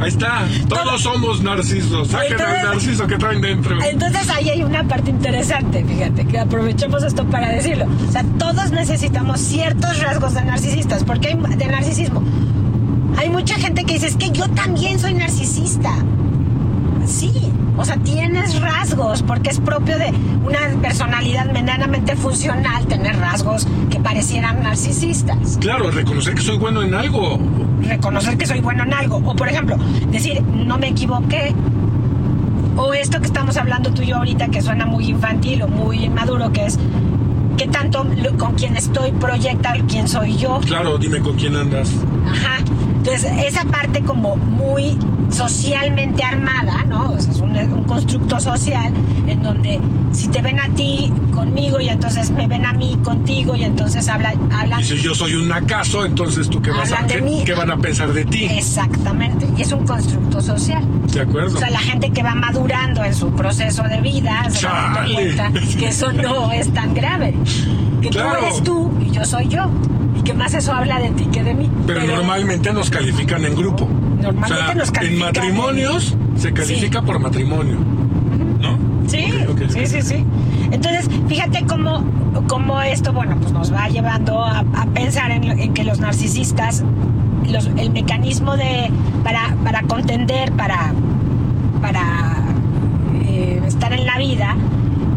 Ahí 0.00 0.08
está. 0.08 0.44
Todos 0.68 1.00
somos 1.02 1.42
narcisos. 1.42 2.08
Saquen 2.08 2.32
Entonces- 2.32 2.58
al 2.58 2.66
narciso 2.72 3.06
que 3.06 3.16
traen 3.16 3.40
dentro. 3.40 3.82
Entonces 3.82 4.28
ahí 4.30 4.50
hay 4.50 4.62
una 4.62 4.86
parte 4.86 5.10
interesante, 5.10 5.84
fíjate, 5.84 6.26
que 6.26 6.38
aprovechemos 6.38 7.02
esto 7.02 7.24
para 7.26 7.48
decirlo. 7.50 7.86
O 8.08 8.12
sea, 8.12 8.22
todos 8.38 8.70
necesitamos 8.72 9.40
ciertos 9.40 9.98
rasgos 10.00 10.34
de 10.34 10.42
narcisistas, 10.44 11.02
porque 11.04 11.28
hay 11.28 11.56
de 11.56 11.66
narcisismo. 11.66 12.22
Hay 13.16 13.30
mucha 13.30 13.54
gente 13.56 13.84
que 13.84 13.94
dice, 13.94 14.08
es 14.08 14.16
que 14.16 14.30
yo 14.30 14.48
también 14.50 14.98
soy 14.98 15.14
narcisista. 15.14 15.92
Sí, 17.06 17.32
o 17.76 17.84
sea, 17.84 17.96
tienes 17.98 18.60
rasgos, 18.60 19.22
porque 19.22 19.50
es 19.50 19.60
propio 19.60 19.96
de 19.98 20.12
una 20.44 20.58
personalidad 20.82 21.46
medianamente 21.52 22.16
funcional 22.16 22.86
tener 22.86 23.16
rasgos 23.18 23.66
que 23.90 24.00
parecieran 24.00 24.62
narcisistas. 24.62 25.58
Claro, 25.60 25.90
reconocer 25.90 26.34
que 26.34 26.42
soy 26.42 26.58
bueno 26.58 26.82
en 26.82 26.94
algo. 26.94 27.38
Reconocer 27.82 28.36
que 28.36 28.46
soy 28.46 28.60
bueno 28.60 28.82
en 28.82 28.92
algo. 28.92 29.18
O 29.18 29.36
por 29.36 29.48
ejemplo, 29.48 29.76
decir, 30.10 30.42
no 30.42 30.78
me 30.78 30.88
equivoqué. 30.88 31.54
O 32.76 32.92
esto 32.92 33.20
que 33.20 33.26
estamos 33.26 33.56
hablando 33.56 33.92
tú 33.92 34.02
y 34.02 34.06
yo 34.06 34.16
ahorita, 34.16 34.48
que 34.48 34.60
suena 34.60 34.84
muy 34.84 35.06
infantil 35.08 35.62
o 35.62 35.68
muy 35.68 36.04
inmaduro, 36.04 36.52
que 36.52 36.66
es 36.66 36.78
qué 37.56 37.66
tanto 37.68 38.06
con 38.38 38.54
quién 38.54 38.76
estoy 38.76 39.12
proyecta 39.12 39.74
quién 39.88 40.08
soy 40.08 40.36
yo. 40.36 40.60
Claro, 40.60 40.98
dime 40.98 41.20
con 41.20 41.36
quién 41.36 41.56
andas. 41.56 41.90
Ajá. 42.30 42.58
Entonces, 43.06 43.32
esa 43.46 43.64
parte 43.64 44.00
como 44.02 44.36
muy 44.36 44.98
socialmente 45.30 46.22
armada, 46.24 46.84
¿no? 46.88 47.12
O 47.12 47.20
sea, 47.20 47.32
es 47.32 47.38
un, 47.40 47.56
un 47.56 47.84
constructo 47.84 48.40
social 48.40 48.92
en 49.28 49.42
donde 49.42 49.80
si 50.12 50.28
te 50.28 50.42
ven 50.42 50.58
a 50.58 50.68
ti 50.70 51.12
conmigo 51.32 51.80
y 51.80 51.88
entonces 51.88 52.30
me 52.30 52.46
ven 52.48 52.64
a 52.66 52.72
mí 52.72 52.98
contigo 53.04 53.54
y 53.54 53.62
entonces 53.64 54.08
habla, 54.08 54.34
hablan... 54.52 54.80
Y 54.80 54.84
si 54.84 54.96
yo 55.00 55.14
soy 55.14 55.34
un 55.34 55.52
acaso, 55.52 56.04
entonces 56.04 56.48
tú 56.48 56.60
qué 56.60 56.70
vas 56.70 56.90
a 56.92 56.96
Hablan 56.98 57.06
qué, 57.10 57.22
mí. 57.22 57.42
qué 57.44 57.54
van 57.54 57.70
a 57.70 57.76
pensar 57.76 58.12
de 58.12 58.24
ti. 58.24 58.44
Exactamente. 58.46 59.46
Y 59.56 59.62
es 59.62 59.72
un 59.72 59.86
constructo 59.86 60.40
social. 60.40 60.82
¿De 61.12 61.20
acuerdo? 61.20 61.56
O 61.56 61.60
sea, 61.60 61.70
la 61.70 61.78
gente 61.80 62.10
que 62.10 62.22
va 62.22 62.34
madurando 62.34 63.04
en 63.04 63.14
su 63.14 63.30
proceso 63.32 63.82
de 63.84 64.00
vida 64.00 64.44
se 64.50 64.60
Chale. 64.60 65.14
cuenta 65.14 65.52
que 65.78 65.88
eso 65.88 66.12
no 66.12 66.50
es 66.52 66.72
tan 66.72 66.92
grave. 66.94 67.34
Que 68.02 68.08
Claro. 68.10 68.38
tú 68.40 68.44
eres 68.46 68.62
tú 68.62 68.90
y 69.06 69.10
yo 69.10 69.24
soy 69.24 69.48
yo. 69.48 69.70
Que 70.26 70.34
más 70.34 70.54
eso 70.54 70.72
habla 70.72 70.98
de 70.98 71.10
ti 71.10 71.26
que 71.26 71.44
de 71.44 71.54
mí. 71.54 71.70
Pero, 71.86 72.04
normalmente 72.04 72.72
nos 72.72 72.90
califican 72.90 73.44
en 73.44 73.54
grupo. 73.54 73.88
Normalmente 74.20 74.54
o 74.54 74.64
sea, 74.66 74.74
nos 74.74 74.88
en 74.88 74.94
califican 74.94 75.26
matrimonios 75.26 76.16
se 76.36 76.52
califica 76.52 77.02
por 77.02 77.18
matrimonio. 77.18 77.76
¿No? 78.60 78.76
Sí, 79.06 79.32
sí, 79.68 79.86
sí, 79.86 80.02
sí. 80.02 80.24
Entonces, 80.72 81.08
fíjate 81.28 81.64
cómo, 81.66 82.04
cómo 82.48 82.82
esto, 82.82 83.12
bueno, 83.12 83.36
pues 83.40 83.52
nos 83.52 83.72
va 83.72 83.88
llevando 83.88 84.42
a, 84.42 84.64
a 84.74 84.86
pensar 84.86 85.30
en, 85.30 85.44
en, 85.44 85.74
que 85.74 85.84
los 85.84 86.00
narcisistas, 86.00 86.82
los, 87.48 87.66
el 87.76 87.90
mecanismo 87.90 88.56
de, 88.56 88.90
para, 89.22 89.54
para 89.62 89.82
contender, 89.82 90.50
para, 90.52 90.92
para 91.80 92.42
eh, 93.26 93.62
estar 93.64 93.92
en 93.92 94.06
la 94.06 94.18
vida, 94.18 94.56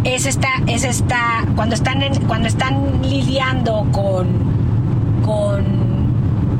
es 0.03 0.27
esta, 0.27 0.49
es 0.67 0.83
esta, 0.83 1.45
cuando 1.55 1.73
están, 1.73 2.03
en, 2.03 2.13
cuando 2.25 2.47
están 2.47 3.01
lidiando 3.01 3.87
con, 3.91 4.27
con 5.29 5.63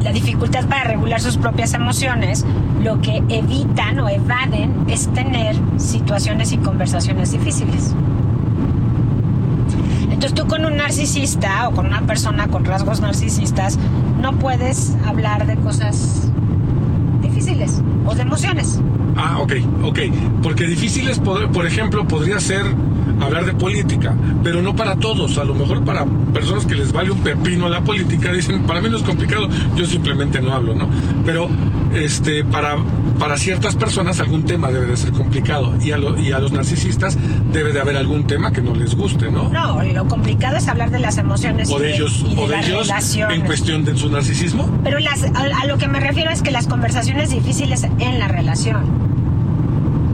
la 0.04 0.12
dificultad 0.12 0.66
para 0.66 0.84
regular 0.84 1.20
sus 1.20 1.38
propias 1.38 1.74
emociones, 1.74 2.46
lo 2.84 3.02
que 3.02 3.24
evitan 3.28 4.00
o 4.00 4.08
evaden 4.08 4.86
es 4.88 5.12
tener 5.12 5.56
situaciones 5.78 6.52
y 6.52 6.60
conversaciones 6.60 7.32
difíciles. 7.32 7.96
Entonces 10.04 10.36
tú 10.36 10.48
con 10.48 10.66
un 10.66 10.78
narcisista 10.78 11.68
o 11.68 11.72
con 11.72 11.88
una 11.88 12.02
persona 12.02 12.48
con 12.48 12.64
rasgos 12.64 13.02
narcisistas 13.02 13.80
no 14.22 14.34
puedes 14.34 14.96
hablar 15.08 15.48
de 15.48 15.56
cosas 15.56 16.30
difíciles 17.24 17.82
o 18.06 18.14
de 18.14 18.22
emociones. 18.22 18.80
Ah, 19.18 19.40
ok, 19.40 19.54
ok. 19.84 20.00
Porque 20.44 20.68
difíciles, 20.68 21.20
por 21.20 21.66
ejemplo, 21.66 22.08
podría 22.08 22.40
ser 22.40 22.66
hablar 23.22 23.46
de 23.46 23.54
política, 23.54 24.16
pero 24.44 24.62
no 24.62 24.76
para 24.76 24.96
todos. 24.96 25.38
A 25.38 25.44
lo 25.44 25.56
mejor 25.56 25.84
para 25.84 26.06
personas 26.34 26.66
que 26.66 26.76
les 26.76 26.92
vale 26.92 27.12
un 27.12 27.20
pepino 27.20 27.70
la 27.70 27.82
política, 27.82 28.32
dicen, 28.34 28.64
para 28.64 28.82
mí 28.82 28.90
no 28.90 28.98
es 28.98 29.04
complicado, 29.04 29.48
yo 29.76 29.86
simplemente 29.86 30.42
no 30.42 30.54
hablo, 30.54 30.76
¿no? 30.76 30.90
Pero 31.26 31.50
este, 31.94 32.44
para, 32.44 32.78
para 33.18 33.38
ciertas 33.38 33.76
personas 33.76 34.20
algún 34.20 34.44
tema 34.44 34.72
debe 34.72 34.88
de 34.88 34.98
ser 34.98 35.12
complicado 35.12 35.76
y 35.82 35.92
a, 35.92 35.98
y 36.18 36.32
a 36.32 36.40
los 36.40 36.52
narcisistas 36.52 37.18
debe 37.52 37.74
de 37.74 37.80
haber 37.80 37.98
algún 37.98 38.28
tema 38.28 38.52
que 38.52 38.62
no 38.62 38.76
les 38.76 38.96
guste, 38.96 39.32
¿no? 39.32 39.50
No, 39.50 39.82
lo 39.84 40.08
complicado 40.08 40.58
es 40.58 40.68
hablar 40.68 40.92
de 40.92 41.00
las 41.00 41.18
emociones 41.18 41.70
o 41.72 41.80
de, 41.80 41.96
ellos, 41.96 42.26
o 42.38 42.48
de 42.48 42.60
ellos 42.60 42.90
en 43.30 43.42
cuestión 43.42 43.84
de 43.86 43.98
su 43.98 44.10
narcisismo. 44.10 44.70
Pero 44.84 45.00
las, 45.00 45.24
a 45.24 45.66
lo 45.66 45.78
que 45.78 45.88
me 45.88 46.00
refiero 46.00 46.32
es 46.32 46.42
que 46.42 46.52
las 46.52 46.68
conversaciones 46.68 47.32
difíciles 47.32 47.84
en 48.00 48.20
la 48.20 48.28
relación 48.28 49.09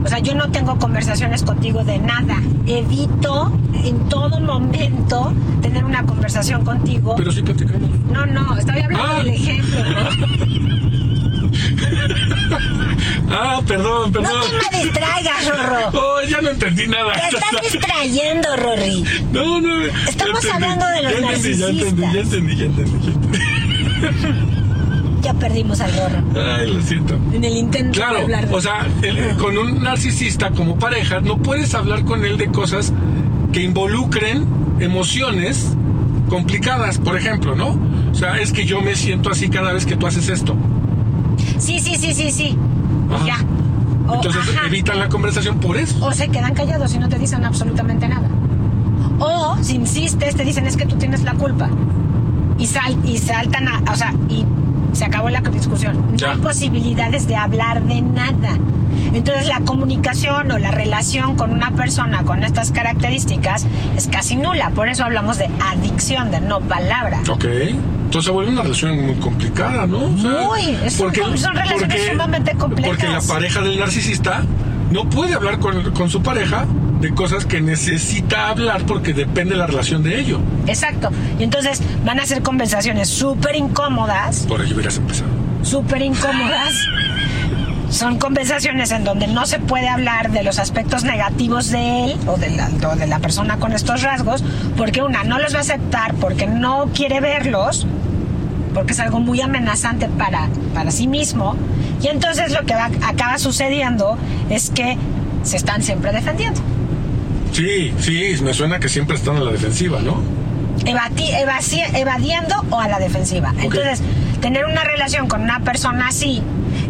o 0.06 0.08
sea, 0.08 0.20
yo 0.20 0.34
no 0.36 0.48
tengo 0.52 0.78
conversaciones 0.78 1.42
contigo 1.42 1.82
de 1.82 1.98
nada. 1.98 2.40
Evito 2.64 3.50
en 3.84 4.08
todo 4.08 4.38
momento 4.40 5.32
tener 5.60 5.84
una 5.84 6.06
conversación 6.06 6.64
contigo. 6.64 7.16
Pero 7.16 7.32
sí 7.32 7.42
platicamos. 7.42 7.90
No, 8.12 8.24
no, 8.24 8.56
estoy 8.56 8.82
hablando 8.82 9.04
ah. 9.04 9.18
del 9.18 9.30
ejemplo. 9.30 9.76
ah, 13.32 13.60
perdón, 13.66 14.12
perdón. 14.12 14.32
No 14.32 14.42
te 14.70 14.76
me 14.76 14.84
distraigas, 14.84 15.48
Rorro. 15.48 15.90
Oh, 16.00 16.20
ya 16.22 16.40
no 16.40 16.50
entendí 16.50 16.86
nada. 16.86 17.12
Te 17.12 17.26
estás 17.36 17.50
distrayendo, 17.72 18.56
Rory. 18.58 19.04
No, 19.32 19.60
no. 19.60 19.86
Estamos 20.08 20.46
hablando 20.46 20.86
de 20.86 21.02
los 21.02 21.14
ya 21.14 21.20
narcisistas. 21.20 21.74
ya 21.74 21.82
entendí, 22.20 22.56
ya 22.56 22.56
entendí, 22.56 22.56
ya 22.56 22.64
entendí, 22.64 23.00
ya 23.02 23.10
entendí. 23.12 24.55
Perdimos 25.46 25.80
al 25.80 25.92
gorro. 25.92 26.24
Ay, 26.34 26.74
lo 26.74 26.82
siento. 26.82 27.14
En 27.32 27.44
el 27.44 27.56
intento 27.56 27.92
claro, 27.92 28.16
de 28.16 28.22
hablar 28.24 28.48
de... 28.48 28.54
O 28.54 28.60
sea, 28.60 28.84
con 29.38 29.56
un 29.56 29.80
narcisista 29.80 30.50
como 30.50 30.76
pareja, 30.76 31.20
no 31.20 31.38
puedes 31.38 31.72
hablar 31.74 32.04
con 32.04 32.24
él 32.24 32.36
de 32.36 32.48
cosas 32.48 32.92
que 33.52 33.62
involucren 33.62 34.44
emociones 34.80 35.76
complicadas, 36.28 36.98
por 36.98 37.16
ejemplo, 37.16 37.54
¿no? 37.54 37.78
O 38.10 38.14
sea, 38.14 38.40
es 38.40 38.52
que 38.52 38.66
yo 38.66 38.80
me 38.80 38.96
siento 38.96 39.30
así 39.30 39.48
cada 39.48 39.72
vez 39.72 39.86
que 39.86 39.94
tú 39.94 40.08
haces 40.08 40.28
esto. 40.28 40.56
Sí, 41.58 41.78
sí, 41.78 41.94
sí, 41.94 42.12
sí, 42.12 42.32
sí. 42.32 42.58
Ya. 43.24 43.38
Entonces 44.12 44.42
evitan 44.66 44.98
la 44.98 45.08
conversación 45.08 45.60
por 45.60 45.76
eso. 45.76 46.04
O 46.04 46.12
se 46.12 46.26
quedan 46.26 46.54
callados 46.54 46.92
y 46.92 46.98
no 46.98 47.08
te 47.08 47.20
dicen 47.20 47.44
absolutamente 47.44 48.08
nada. 48.08 48.28
O 49.20 49.56
si 49.62 49.76
insistes, 49.76 50.34
te 50.34 50.44
dicen 50.44 50.66
es 50.66 50.76
que 50.76 50.86
tú 50.86 50.96
tienes 50.96 51.22
la 51.22 51.34
culpa. 51.34 51.70
Y, 52.58 52.66
sal, 52.66 52.96
y 53.04 53.18
saltan 53.18 53.68
a, 53.68 53.92
o 53.92 53.94
sea, 53.94 54.12
y 54.28 54.44
se 54.96 55.04
acabó 55.04 55.30
la 55.30 55.40
discusión. 55.40 56.16
No 56.20 56.30
hay 56.30 56.38
posibilidades 56.38 57.26
de 57.26 57.36
hablar 57.36 57.82
de 57.82 58.02
nada. 58.02 58.58
Entonces 59.12 59.46
la 59.46 59.60
comunicación 59.60 60.50
o 60.50 60.58
la 60.58 60.70
relación 60.70 61.36
con 61.36 61.52
una 61.52 61.70
persona 61.72 62.24
con 62.24 62.42
estas 62.42 62.72
características 62.72 63.66
es 63.96 64.08
casi 64.08 64.36
nula. 64.36 64.70
Por 64.70 64.88
eso 64.88 65.04
hablamos 65.04 65.38
de 65.38 65.48
adicción, 65.72 66.30
de 66.30 66.40
no 66.40 66.60
palabra. 66.60 67.20
Ok. 67.28 67.44
Entonces 67.44 68.24
se 68.24 68.30
vuelve 68.30 68.52
una 68.52 68.62
relación 68.62 69.04
muy 69.04 69.14
complicada, 69.16 69.86
¿no? 69.86 69.98
muy. 70.08 70.76
porque, 70.98 71.22
son 71.36 71.54
relaciones 71.54 72.08
sumamente 72.10 72.54
complejas. 72.54 72.90
Porque 72.90 73.08
la 73.08 73.20
pareja 73.20 73.60
del 73.62 73.78
narcisista 73.78 74.44
no 74.90 75.08
puede 75.08 75.34
hablar 75.34 75.58
con, 75.58 75.92
con 75.92 76.10
su 76.10 76.22
pareja 76.22 76.66
de 77.00 77.12
cosas 77.14 77.44
que 77.44 77.60
necesita 77.60 78.48
hablar 78.48 78.84
porque 78.86 79.12
depende 79.12 79.54
de 79.54 79.58
la 79.58 79.66
relación 79.66 80.02
de 80.02 80.18
ello. 80.18 80.40
Exacto. 80.66 81.10
Y 81.38 81.42
entonces 81.42 81.82
van 82.04 82.20
a 82.20 82.26
ser 82.26 82.42
conversaciones 82.42 83.08
súper 83.08 83.56
incómodas. 83.56 84.46
Por 84.48 84.62
ello 84.62 84.74
hubieras 84.74 84.96
empezado. 84.96 85.30
Súper 85.62 86.02
incómodas. 86.02 86.74
Son 87.90 88.18
conversaciones 88.18 88.90
en 88.90 89.04
donde 89.04 89.26
no 89.28 89.46
se 89.46 89.58
puede 89.58 89.88
hablar 89.88 90.32
de 90.32 90.42
los 90.42 90.58
aspectos 90.58 91.04
negativos 91.04 91.70
de 91.70 92.04
él 92.04 92.16
o 92.26 92.36
de, 92.36 92.50
la, 92.50 92.68
o 92.90 92.96
de 92.96 93.06
la 93.06 93.20
persona 93.20 93.58
con 93.58 93.72
estos 93.72 94.02
rasgos, 94.02 94.42
porque 94.76 95.02
una 95.02 95.22
no 95.22 95.38
los 95.38 95.54
va 95.54 95.58
a 95.58 95.62
aceptar, 95.62 96.14
porque 96.14 96.46
no 96.46 96.86
quiere 96.94 97.20
verlos, 97.20 97.86
porque 98.74 98.92
es 98.92 99.00
algo 99.00 99.20
muy 99.20 99.40
amenazante 99.40 100.08
para, 100.08 100.48
para 100.74 100.90
sí 100.90 101.06
mismo. 101.06 101.56
Y 102.02 102.08
entonces 102.08 102.52
lo 102.52 102.64
que 102.64 102.74
va, 102.74 102.90
acaba 103.02 103.38
sucediendo 103.38 104.18
es 104.50 104.70
que 104.70 104.96
se 105.42 105.56
están 105.56 105.82
siempre 105.82 106.12
defendiendo. 106.12 106.60
Sí, 107.52 107.92
sí, 108.00 108.36
me 108.42 108.52
suena 108.52 108.78
que 108.78 108.88
siempre 108.88 109.16
están 109.16 109.36
a 109.36 109.40
la 109.40 109.52
defensiva, 109.52 110.00
¿no? 110.00 110.20
evadiendo 110.84 112.64
o 112.70 112.78
a 112.78 112.88
la 112.88 112.98
defensiva. 112.98 113.54
Entonces, 113.58 114.02
tener 114.40 114.66
una 114.66 114.84
relación 114.84 115.28
con 115.28 115.42
una 115.42 115.60
persona 115.60 116.08
así 116.08 116.42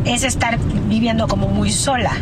es 0.05 0.25
estar 0.25 0.59
viviendo 0.89 1.29
como 1.29 1.49
muy 1.49 1.71
sola. 1.71 2.13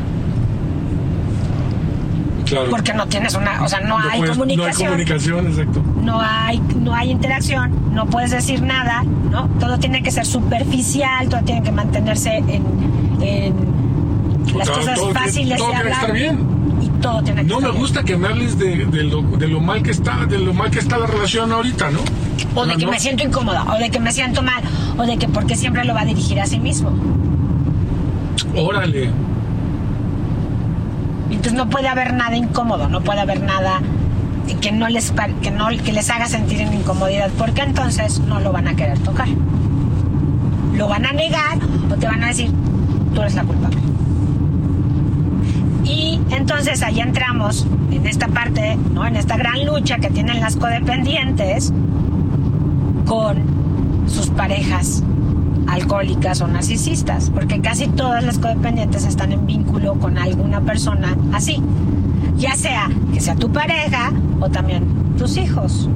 Claro. 2.55 2.71
Porque 2.71 2.95
no 2.95 3.07
tienes 3.07 3.35
una, 3.35 3.63
o 3.63 3.69
sea, 3.69 3.81
no, 3.81 3.99
hay 3.99 4.23
comunicación. 4.23 4.91
No 4.91 4.97
hay 4.97 5.05
comunicación, 5.05 5.47
exacto. 5.47 5.83
No 6.03 6.21
hay, 6.21 6.61
no 6.81 6.95
hay 6.95 7.11
interacción, 7.11 7.95
no 7.95 8.07
puedes 8.07 8.31
decir 8.31 8.63
nada, 8.63 9.05
¿no? 9.31 9.49
Todo 9.61 9.79
tiene 9.79 10.03
que 10.03 10.11
ser 10.11 10.27
superficial, 10.27 11.29
todo 11.29 11.43
tiene 11.43 11.63
que 11.63 11.73
mantenerse 11.73 12.37
en, 12.37 13.75
las 14.57 14.71
cosas 14.71 15.01
fáciles 15.13 15.59
todo 15.59 15.71
de 15.71 15.77
hablar. 15.77 15.93
estar 15.95 16.13
bien 16.13 16.55
no 17.45 17.61
me 17.61 17.71
gusta 17.71 18.03
que 18.03 18.17
me 18.17 18.29
hables 18.29 18.59
de, 18.59 18.77
lo, 19.05 19.61
mal 19.61 19.83
que 19.83 19.91
está, 19.91 20.25
de 20.27 20.39
lo 20.39 20.55
mal 20.55 20.71
que 20.71 20.79
está 20.79 20.99
la 20.99 21.07
relación 21.07 21.53
ahorita, 21.53 21.91
¿no? 21.91 22.01
O 22.55 22.67
de 22.67 22.77
que 22.77 22.87
me 22.87 22.99
siento 22.99 23.25
incómoda, 23.25 23.65
o 23.75 23.79
de 23.79 23.91
que 23.91 24.01
me 24.01 24.13
siento 24.13 24.43
mal, 24.43 24.63
o 24.97 25.03
de 25.05 25.19
que 25.19 25.29
porque 25.29 25.57
siempre 25.57 25.85
lo 25.85 25.95
va 25.95 26.03
a 26.03 26.05
dirigir 26.05 26.41
a 26.41 26.47
sí 26.47 26.59
mismo. 26.59 26.91
Órale. 28.55 29.11
Entonces 31.35 31.55
no 31.55 31.69
puede 31.69 31.89
haber 31.89 32.15
nada 32.15 32.37
incómodo, 32.37 32.89
no 32.89 33.01
puede 33.01 33.21
haber 33.21 33.43
nada 33.43 33.81
que 34.61 34.73
no 34.73 34.89
les 34.89 35.13
que 35.43 35.51
no 35.51 35.69
que 35.85 35.93
les 35.93 36.11
haga 36.11 36.27
sentir 36.27 36.61
en 36.61 36.73
incomodidad, 36.73 37.31
porque 37.37 37.63
entonces 37.63 38.21
no 38.21 38.41
lo 38.41 38.53
van 38.53 38.69
a 38.69 38.77
querer 38.77 38.99
tocar. 39.01 39.29
Lo 40.75 40.89
van 40.89 41.07
a 41.07 41.13
negar 41.13 41.59
o 41.91 41.95
te 41.97 42.07
van 42.07 42.23
a 42.25 42.29
decir, 42.29 42.51
tú 43.15 43.21
eres 43.21 43.35
la 43.35 43.45
culpable. 43.45 43.79
Y 45.85 46.21
entonces 46.31 46.83
ahí 46.83 47.01
entramos 47.01 47.67
en 47.91 48.07
esta 48.07 48.29
parte, 48.29 48.77
¿no? 48.93 49.07
en 49.07 49.17
esta 49.17 49.37
gran 49.37 49.67
lucha 49.67 49.99
que 49.99 50.11
tienen 50.11 50.41
las 50.41 50.57
codependientes 50.57 51.73
con 53.07 53.43
sus 54.07 54.29
parejas 54.31 55.03
alcohólicas 55.67 56.41
o 56.41 56.49
narcisistas, 56.49 57.31
porque 57.31 57.61
casi 57.61 57.89
todas 57.89 58.25
las 58.25 58.39
codependientes 58.39 59.05
están 59.05 59.33
en 59.33 59.47
vínculo 59.47 59.95
con 59.95 60.19
alguna 60.19 60.61
persona 60.61 61.17
así, 61.33 61.61
ya 62.37 62.55
sea 62.57 62.91
que 63.13 63.21
sea 63.21 63.35
tu 63.35 63.51
pareja 63.51 64.13
o 64.41 64.49
también 64.49 64.85
tus 65.17 65.37
hijos 65.37 65.89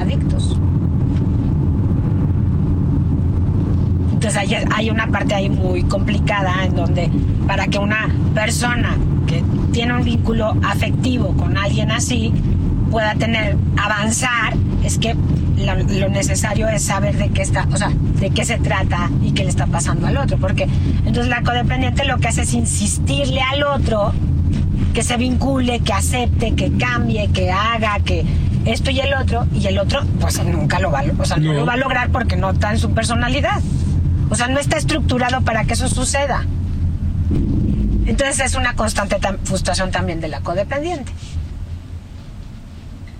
adictos. 0.00 0.56
Entonces 4.12 4.36
hay, 4.36 4.56
hay 4.72 4.90
una 4.90 5.08
parte 5.08 5.34
ahí 5.34 5.50
muy 5.50 5.82
complicada 5.82 6.64
en 6.64 6.76
donde 6.76 7.10
para 7.46 7.66
que 7.66 7.78
una 7.78 8.08
persona 8.34 8.96
que 9.26 9.42
tiene 9.72 9.96
un 9.96 10.04
vínculo 10.04 10.54
afectivo 10.62 11.34
con 11.36 11.56
alguien 11.56 11.90
así 11.90 12.32
pueda 12.90 13.14
tener, 13.14 13.56
avanzar, 13.76 14.54
es 14.84 14.98
que 14.98 15.16
lo, 15.62 16.08
necesario 16.08 16.68
es 16.68 16.82
saber 16.82 17.16
de 17.16 17.30
qué 17.30 17.42
está, 17.42 17.68
o 17.72 17.76
sea, 17.76 17.90
de 17.90 18.30
qué 18.30 18.44
se 18.44 18.58
trata 18.58 19.10
y 19.22 19.32
qué 19.32 19.44
le 19.44 19.50
está 19.50 19.66
pasando 19.66 20.06
al 20.06 20.16
otro. 20.16 20.38
Porque 20.38 20.68
entonces 21.04 21.28
la 21.28 21.42
codependiente 21.42 22.04
lo 22.04 22.18
que 22.18 22.28
hace 22.28 22.42
es 22.42 22.54
insistirle 22.54 23.40
al 23.40 23.62
otro 23.64 24.12
que 24.94 25.02
se 25.02 25.16
vincule, 25.16 25.80
que 25.80 25.92
acepte, 25.92 26.54
que 26.54 26.72
cambie, 26.76 27.28
que 27.28 27.50
haga, 27.50 27.98
que 28.00 28.24
esto 28.64 28.90
y 28.90 29.00
el 29.00 29.14
otro, 29.14 29.46
y 29.54 29.66
el 29.66 29.78
otro, 29.78 30.02
pues 30.20 30.42
nunca 30.44 30.78
lo 30.78 30.90
va, 30.90 31.02
o 31.18 31.24
sea, 31.24 31.38
no 31.38 31.52
lo 31.52 31.66
va 31.66 31.72
a 31.74 31.76
lograr 31.76 32.10
porque 32.10 32.36
no 32.36 32.50
está 32.50 32.70
en 32.70 32.78
su 32.78 32.92
personalidad. 32.92 33.60
O 34.30 34.34
sea, 34.34 34.48
no 34.48 34.58
está 34.60 34.78
estructurado 34.78 35.42
para 35.42 35.64
que 35.64 35.74
eso 35.74 35.88
suceda. 35.88 36.46
Entonces 38.06 38.40
es 38.40 38.54
una 38.54 38.74
constante 38.74 39.16
frustración 39.44 39.90
también 39.90 40.20
de 40.20 40.28
la 40.28 40.40
codependiente. 40.40 41.12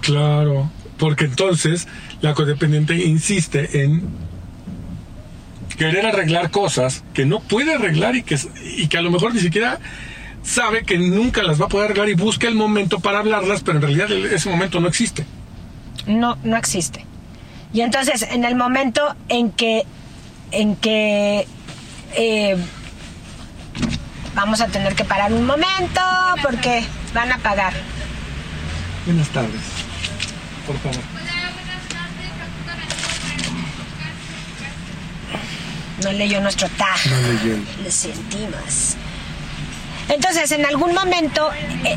Claro, 0.01 0.71
porque 1.03 1.25
entonces 1.25 1.89
la 2.21 2.33
codependiente 2.33 2.95
insiste 2.95 3.83
en 3.83 4.09
querer 5.77 6.07
arreglar 6.07 6.53
cosas 6.53 7.03
que 7.13 7.25
no 7.25 7.41
puede 7.41 7.75
arreglar 7.75 8.15
y 8.15 8.23
que, 8.23 8.39
y 8.77 8.87
que 8.87 8.99
a 8.99 9.03
lo 9.03 9.11
mejor 9.11 9.35
ni 9.35 9.41
siquiera 9.41 9.81
sabe 10.45 10.85
que 10.85 10.99
nunca 10.99 11.43
las 11.43 11.61
va 11.61 11.65
a 11.65 11.69
poder 11.69 11.87
arreglar 11.87 12.09
y 12.09 12.15
busca 12.15 12.47
el 12.47 12.55
momento 12.55 13.01
para 13.01 13.19
hablarlas, 13.19 13.65
pero 13.65 13.79
en 13.79 13.83
realidad 13.83 14.13
ese 14.13 14.49
momento 14.49 14.79
no 14.79 14.87
existe. 14.87 15.27
No, 16.07 16.39
no 16.45 16.57
existe. 16.57 17.05
Y 17.73 17.81
entonces, 17.81 18.23
en 18.23 18.45
el 18.45 18.55
momento 18.55 19.17
en 19.29 19.51
que, 19.51 19.83
en 20.53 20.77
que 20.77 21.49
eh, 22.15 22.57
vamos 24.37 24.61
a 24.61 24.69
tener 24.69 24.95
que 24.95 25.05
parar 25.05 25.33
un 25.33 25.47
momento 25.47 26.01
porque 26.43 26.85
van 27.13 27.33
a 27.33 27.39
pagar. 27.39 27.73
Buenas 29.05 29.29
tardes. 29.31 29.92
Por 30.67 30.79
favor. 30.79 31.01
No 36.03 36.13
leyó 36.13 36.41
nuestro 36.41 36.69
tag. 36.71 36.99
No 37.07 37.33
leyó. 37.33 37.57
Lo 37.85 37.91
sentimos. 37.91 38.97
Entonces, 40.09 40.51
en 40.53 40.67
algún 40.67 40.95
momento, 40.95 41.51
eh, 41.85 41.97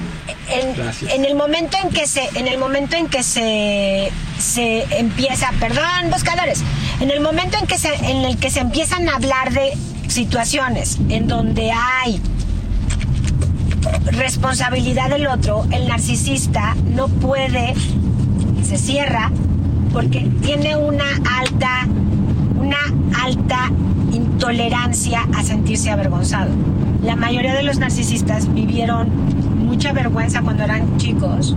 en, 0.49 1.09
en, 1.09 1.25
el 1.25 1.35
momento 1.35 1.77
en 1.83 1.89
que 1.89 2.07
se, 2.07 2.29
en 2.35 2.47
el 2.47 2.57
momento 2.57 2.95
en 2.95 3.07
que 3.07 3.23
se, 3.23 4.11
se 4.39 4.83
empieza, 4.97 5.51
perdón, 5.59 6.11
buscadores, 6.11 6.61
en 7.01 7.09
el 7.09 7.19
momento 7.19 7.57
en 7.57 7.67
que 7.67 7.77
se, 7.77 7.93
en 7.95 8.23
el 8.23 8.37
que 8.37 8.51
se 8.51 8.59
empiezan 8.59 9.09
a 9.09 9.15
hablar 9.15 9.51
de 9.51 9.73
situaciones 10.07 10.97
en 11.09 11.27
donde 11.27 11.71
hay 11.71 12.21
responsabilidad 14.05 15.09
del 15.09 15.27
otro, 15.27 15.65
el 15.71 15.87
narcisista 15.87 16.75
no 16.85 17.07
puede, 17.07 17.73
se 18.65 18.77
cierra 18.77 19.31
porque 19.93 20.27
tiene 20.41 20.75
una 20.75 21.05
alta, 21.39 21.87
una 22.59 22.77
alta 23.23 23.71
intolerancia 24.11 25.21
a 25.35 25.43
sentirse 25.43 25.91
avergonzado. 25.91 26.51
La 27.03 27.15
mayoría 27.15 27.53
de 27.53 27.63
los 27.63 27.77
narcisistas 27.77 28.51
vivieron 28.53 29.07
mucha 29.65 29.93
vergüenza 29.93 30.41
cuando 30.41 30.63
eran 30.63 30.97
chicos 30.97 31.55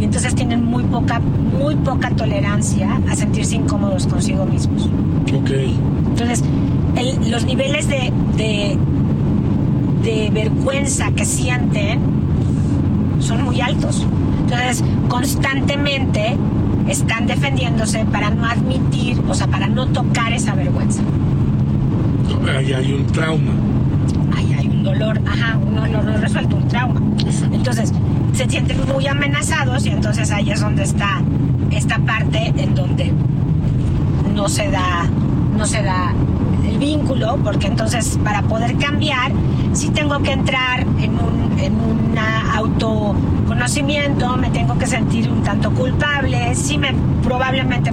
y 0.00 0.04
entonces 0.04 0.34
tienen 0.34 0.64
muy 0.64 0.84
poca, 0.84 1.20
muy 1.20 1.74
poca 1.76 2.10
tolerancia 2.10 3.00
a 3.10 3.16
sentirse 3.16 3.56
incómodos 3.56 4.06
consigo 4.06 4.46
mismos. 4.46 4.88
Ok. 5.34 5.50
Entonces, 6.10 6.44
los 7.28 7.44
niveles 7.44 7.88
de, 7.88 8.12
de, 8.36 8.78
de 10.02 10.30
vergüenza 10.30 11.10
que 11.10 11.24
sienten 11.24 12.25
son 13.26 13.44
muy 13.44 13.60
altos. 13.60 14.06
Entonces, 14.42 14.84
constantemente 15.08 16.36
están 16.88 17.26
defendiéndose 17.26 18.04
para 18.06 18.30
no 18.30 18.46
admitir, 18.46 19.20
o 19.28 19.34
sea, 19.34 19.48
para 19.48 19.66
no 19.66 19.86
tocar 19.88 20.32
esa 20.32 20.54
vergüenza. 20.54 21.02
Ahí 22.56 22.72
hay 22.72 22.92
un 22.92 23.06
trauma. 23.06 23.52
Ahí 24.36 24.54
hay 24.54 24.68
un 24.68 24.84
dolor, 24.84 25.20
ajá, 25.26 25.58
un 25.58 25.74
dolor 25.74 26.04
no 26.04 26.16
resuelto, 26.18 26.56
un 26.56 26.68
trauma. 26.68 27.00
Entonces, 27.52 27.92
se 28.32 28.48
sienten 28.48 28.78
muy 28.92 29.06
amenazados 29.06 29.86
y 29.86 29.90
entonces 29.90 30.30
ahí 30.30 30.50
es 30.50 30.60
donde 30.60 30.84
está 30.84 31.22
esta 31.70 31.98
parte 31.98 32.52
en 32.56 32.74
donde 32.74 33.12
no 34.34 34.48
se 34.48 34.70
da, 34.70 35.08
no 35.56 35.66
se 35.66 35.82
da 35.82 36.12
el 36.68 36.78
vínculo, 36.78 37.38
porque 37.42 37.66
entonces 37.66 38.18
para 38.22 38.42
poder 38.42 38.76
cambiar, 38.76 39.32
sí 39.72 39.88
tengo 39.88 40.20
que 40.20 40.32
entrar 40.32 40.86
en 41.00 41.12
un 41.12 41.35
en 41.58 41.74
una 41.74 42.54
autoconocimiento, 42.56 44.36
me 44.36 44.50
tengo 44.50 44.78
que 44.78 44.86
sentir 44.86 45.30
un 45.30 45.42
tanto 45.42 45.70
culpable, 45.72 46.54
sí 46.54 46.78
me 46.78 46.94
probablemente 47.22 47.92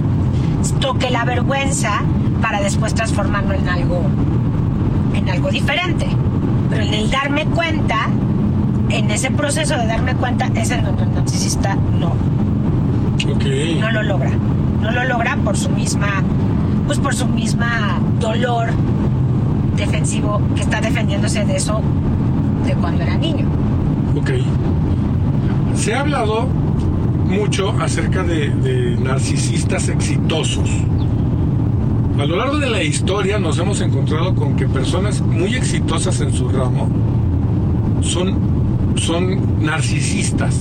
toque 0.80 1.10
la 1.10 1.24
vergüenza 1.24 2.02
para 2.40 2.60
después 2.60 2.94
transformarlo 2.94 3.54
en 3.54 3.68
algo 3.68 4.02
en 5.14 5.28
algo 5.28 5.50
diferente. 5.50 6.06
Pero 6.70 6.82
en 6.82 6.94
el 6.94 7.10
darme 7.10 7.46
cuenta, 7.46 8.08
en 8.90 9.10
ese 9.10 9.30
proceso 9.30 9.76
de 9.76 9.86
darme 9.86 10.14
cuenta, 10.14 10.50
es 10.54 10.70
en 10.70 10.84
donde 10.84 11.04
el 11.04 11.14
narcisista 11.14 11.76
no. 11.98 12.14
Okay. 13.36 13.78
No 13.80 13.90
lo 13.90 14.02
logra. 14.02 14.30
No 14.80 14.90
lo 14.90 15.04
logra 15.04 15.36
por 15.36 15.56
su 15.56 15.70
misma, 15.70 16.22
pues 16.86 16.98
por 16.98 17.14
su 17.14 17.26
misma 17.26 18.00
dolor 18.20 18.68
defensivo 19.76 20.40
que 20.54 20.62
está 20.62 20.80
defendiéndose 20.80 21.44
de 21.44 21.56
eso 21.56 21.80
de 22.66 22.74
cuando 22.74 23.02
era 23.02 23.16
niño. 23.16 23.46
Ok. 24.16 24.30
Se 25.74 25.94
ha 25.94 26.00
hablado 26.00 26.46
mucho 27.26 27.70
acerca 27.80 28.22
de, 28.22 28.50
de 28.50 28.96
narcisistas 28.96 29.88
exitosos. 29.88 30.70
A 32.18 32.26
lo 32.26 32.36
largo 32.36 32.58
de 32.58 32.70
la 32.70 32.82
historia 32.82 33.38
nos 33.38 33.58
hemos 33.58 33.80
encontrado 33.80 34.34
con 34.34 34.54
que 34.54 34.68
personas 34.68 35.20
muy 35.20 35.56
exitosas 35.56 36.20
en 36.20 36.32
su 36.32 36.48
ramo 36.48 36.88
son, 38.02 38.38
son 38.96 39.64
narcisistas. 39.64 40.60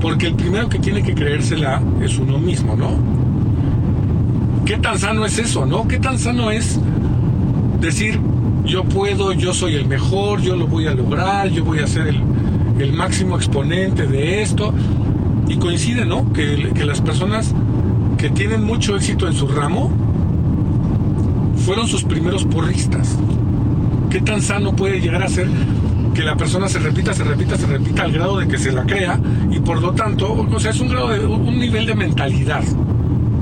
Porque 0.00 0.28
el 0.28 0.34
primero 0.34 0.68
que 0.68 0.78
tiene 0.78 1.02
que 1.02 1.14
creérsela 1.14 1.82
es 2.00 2.18
uno 2.18 2.38
mismo, 2.38 2.76
¿no? 2.76 2.90
¿Qué 4.64 4.76
tan 4.76 4.98
sano 4.98 5.24
es 5.24 5.38
eso, 5.38 5.66
no? 5.66 5.88
¿Qué 5.88 5.98
tan 5.98 6.18
sano 6.18 6.50
es 6.50 6.78
decir, 7.80 8.20
yo 8.66 8.84
puedo, 8.84 9.32
yo 9.32 9.54
soy 9.54 9.76
el 9.76 9.86
mejor, 9.86 10.42
yo 10.42 10.56
lo 10.56 10.66
voy 10.66 10.86
a 10.86 10.94
lograr, 10.94 11.48
yo 11.48 11.64
voy 11.64 11.78
a 11.78 11.86
ser 11.86 12.08
el, 12.08 12.20
el 12.78 12.92
máximo 12.92 13.36
exponente 13.36 14.06
de 14.06 14.42
esto? 14.42 14.74
Y 15.48 15.56
coincide, 15.56 16.04
¿no? 16.04 16.32
Que, 16.32 16.72
que 16.74 16.84
las 16.84 17.00
personas 17.00 17.54
que 18.18 18.30
tienen 18.30 18.64
mucho 18.64 18.96
éxito 18.96 19.28
en 19.28 19.34
su 19.34 19.46
ramo 19.46 19.92
fueron 21.64 21.86
sus 21.86 22.02
primeros 22.02 22.44
porristas. 22.44 23.16
¿Qué 24.10 24.20
tan 24.20 24.42
sano 24.42 24.74
puede 24.74 25.00
llegar 25.00 25.22
a 25.22 25.28
ser 25.28 25.48
que 26.14 26.22
la 26.22 26.36
persona 26.36 26.68
se 26.68 26.78
repita, 26.78 27.12
se 27.12 27.24
repita, 27.24 27.56
se 27.56 27.66
repita 27.66 28.02
al 28.02 28.12
grado 28.12 28.38
de 28.38 28.48
que 28.48 28.58
se 28.58 28.72
la 28.72 28.84
crea 28.84 29.20
y 29.50 29.60
por 29.60 29.80
lo 29.80 29.92
tanto, 29.92 30.32
o 30.32 30.60
sea, 30.60 30.70
es 30.70 30.80
un 30.80 30.88
grado 30.88 31.08
de 31.08 31.24
un 31.24 31.58
nivel 31.58 31.86
de 31.86 31.94
mentalidad. 31.94 32.64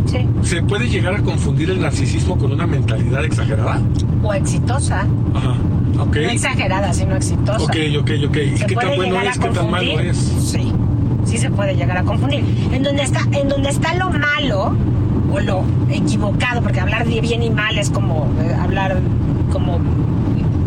Sí. 0.06 0.18
¿Se 0.42 0.62
puede 0.62 0.88
llegar 0.88 1.14
a 1.14 1.22
confundir 1.22 1.70
el 1.70 1.80
narcisismo 1.80 2.36
con 2.36 2.52
una 2.52 2.66
mentalidad 2.66 3.24
exagerada? 3.24 3.80
O 4.24 4.34
exitosa. 4.34 5.06
Ajá. 5.34 5.54
No 5.94 6.12
exagerada, 6.12 6.92
sino 6.92 7.14
exitosa. 7.14 7.62
Ok, 7.62 7.76
ok, 8.00 8.10
ok. 8.28 8.36
¿Y 8.36 8.66
qué 8.66 8.74
tan 8.74 8.96
bueno 8.96 9.20
es? 9.20 9.38
¿Qué 9.38 9.48
tan 9.48 9.70
malo 9.70 10.00
es? 10.00 10.16
Sí, 10.16 10.72
sí 11.24 11.38
se 11.38 11.50
puede 11.50 11.76
llegar 11.76 11.98
a 11.98 12.02
confundir. 12.02 12.44
En 12.72 12.82
donde 12.82 13.02
está, 13.02 13.20
en 13.32 13.48
donde 13.48 13.70
está 13.70 13.94
lo 13.94 14.10
malo 14.10 14.76
o 15.32 15.40
lo 15.40 15.64
equivocado, 15.90 16.62
porque 16.62 16.80
hablar 16.80 17.06
de 17.06 17.20
bien 17.20 17.42
y 17.42 17.50
mal 17.50 17.78
es 17.78 17.90
como 17.90 18.28
eh, 18.40 18.54
hablar 18.60 19.00
como 19.52 19.76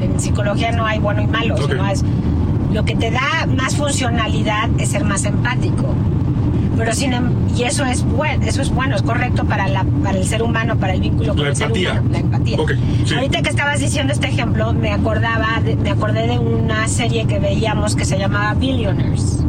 en 0.01 0.19
psicología 0.19 0.71
no 0.71 0.85
hay 0.85 0.99
bueno 0.99 1.21
y 1.21 1.27
malo, 1.27 1.57
sino 1.57 1.85
es 1.87 2.03
lo 2.73 2.85
que 2.85 2.95
te 2.95 3.11
da 3.11 3.47
más 3.47 3.75
funcionalidad 3.75 4.69
es 4.77 4.89
ser 4.89 5.03
más 5.03 5.25
empático. 5.25 5.93
Pero 6.77 6.93
sin 6.93 7.13
em- 7.13 7.31
y 7.57 7.63
eso 7.63 7.83
es 7.85 8.03
bueno, 8.03 8.45
eso 8.45 8.61
es 8.61 8.69
bueno, 8.69 8.95
es 8.95 9.01
correcto 9.01 9.45
para 9.45 9.67
la 9.67 9.83
para 10.03 10.17
el 10.17 10.25
ser 10.25 10.43
humano, 10.43 10.77
para 10.77 10.93
el 10.93 11.01
vínculo 11.01 11.33
con 11.33 11.43
La 11.43 11.49
el 11.49 11.55
ser 11.55 11.67
empatía. 11.67 11.91
humano, 11.93 12.09
la 12.11 12.17
empatía. 12.19 12.57
Sí. 13.05 13.15
Ahorita 13.15 13.41
que 13.41 13.49
estabas 13.49 13.79
diciendo 13.79 14.13
este 14.13 14.27
ejemplo, 14.27 14.73
me 14.73 14.91
acordaba, 14.91 15.59
de- 15.63 15.75
me 15.75 15.89
acordé 15.89 16.27
de 16.27 16.37
una 16.39 16.87
serie 16.87 17.25
que 17.25 17.39
veíamos 17.39 17.95
que 17.95 18.05
se 18.05 18.17
llamaba 18.19 18.53
Billionaires, 18.53 19.43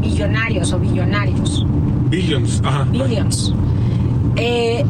Millonarios 0.00 0.72
o 0.72 0.78
Billonarios, 0.78 1.64
Billions. 2.10 2.60
Ajá. 2.64 2.84
Billions. 2.90 3.54
Eh, 4.36 4.84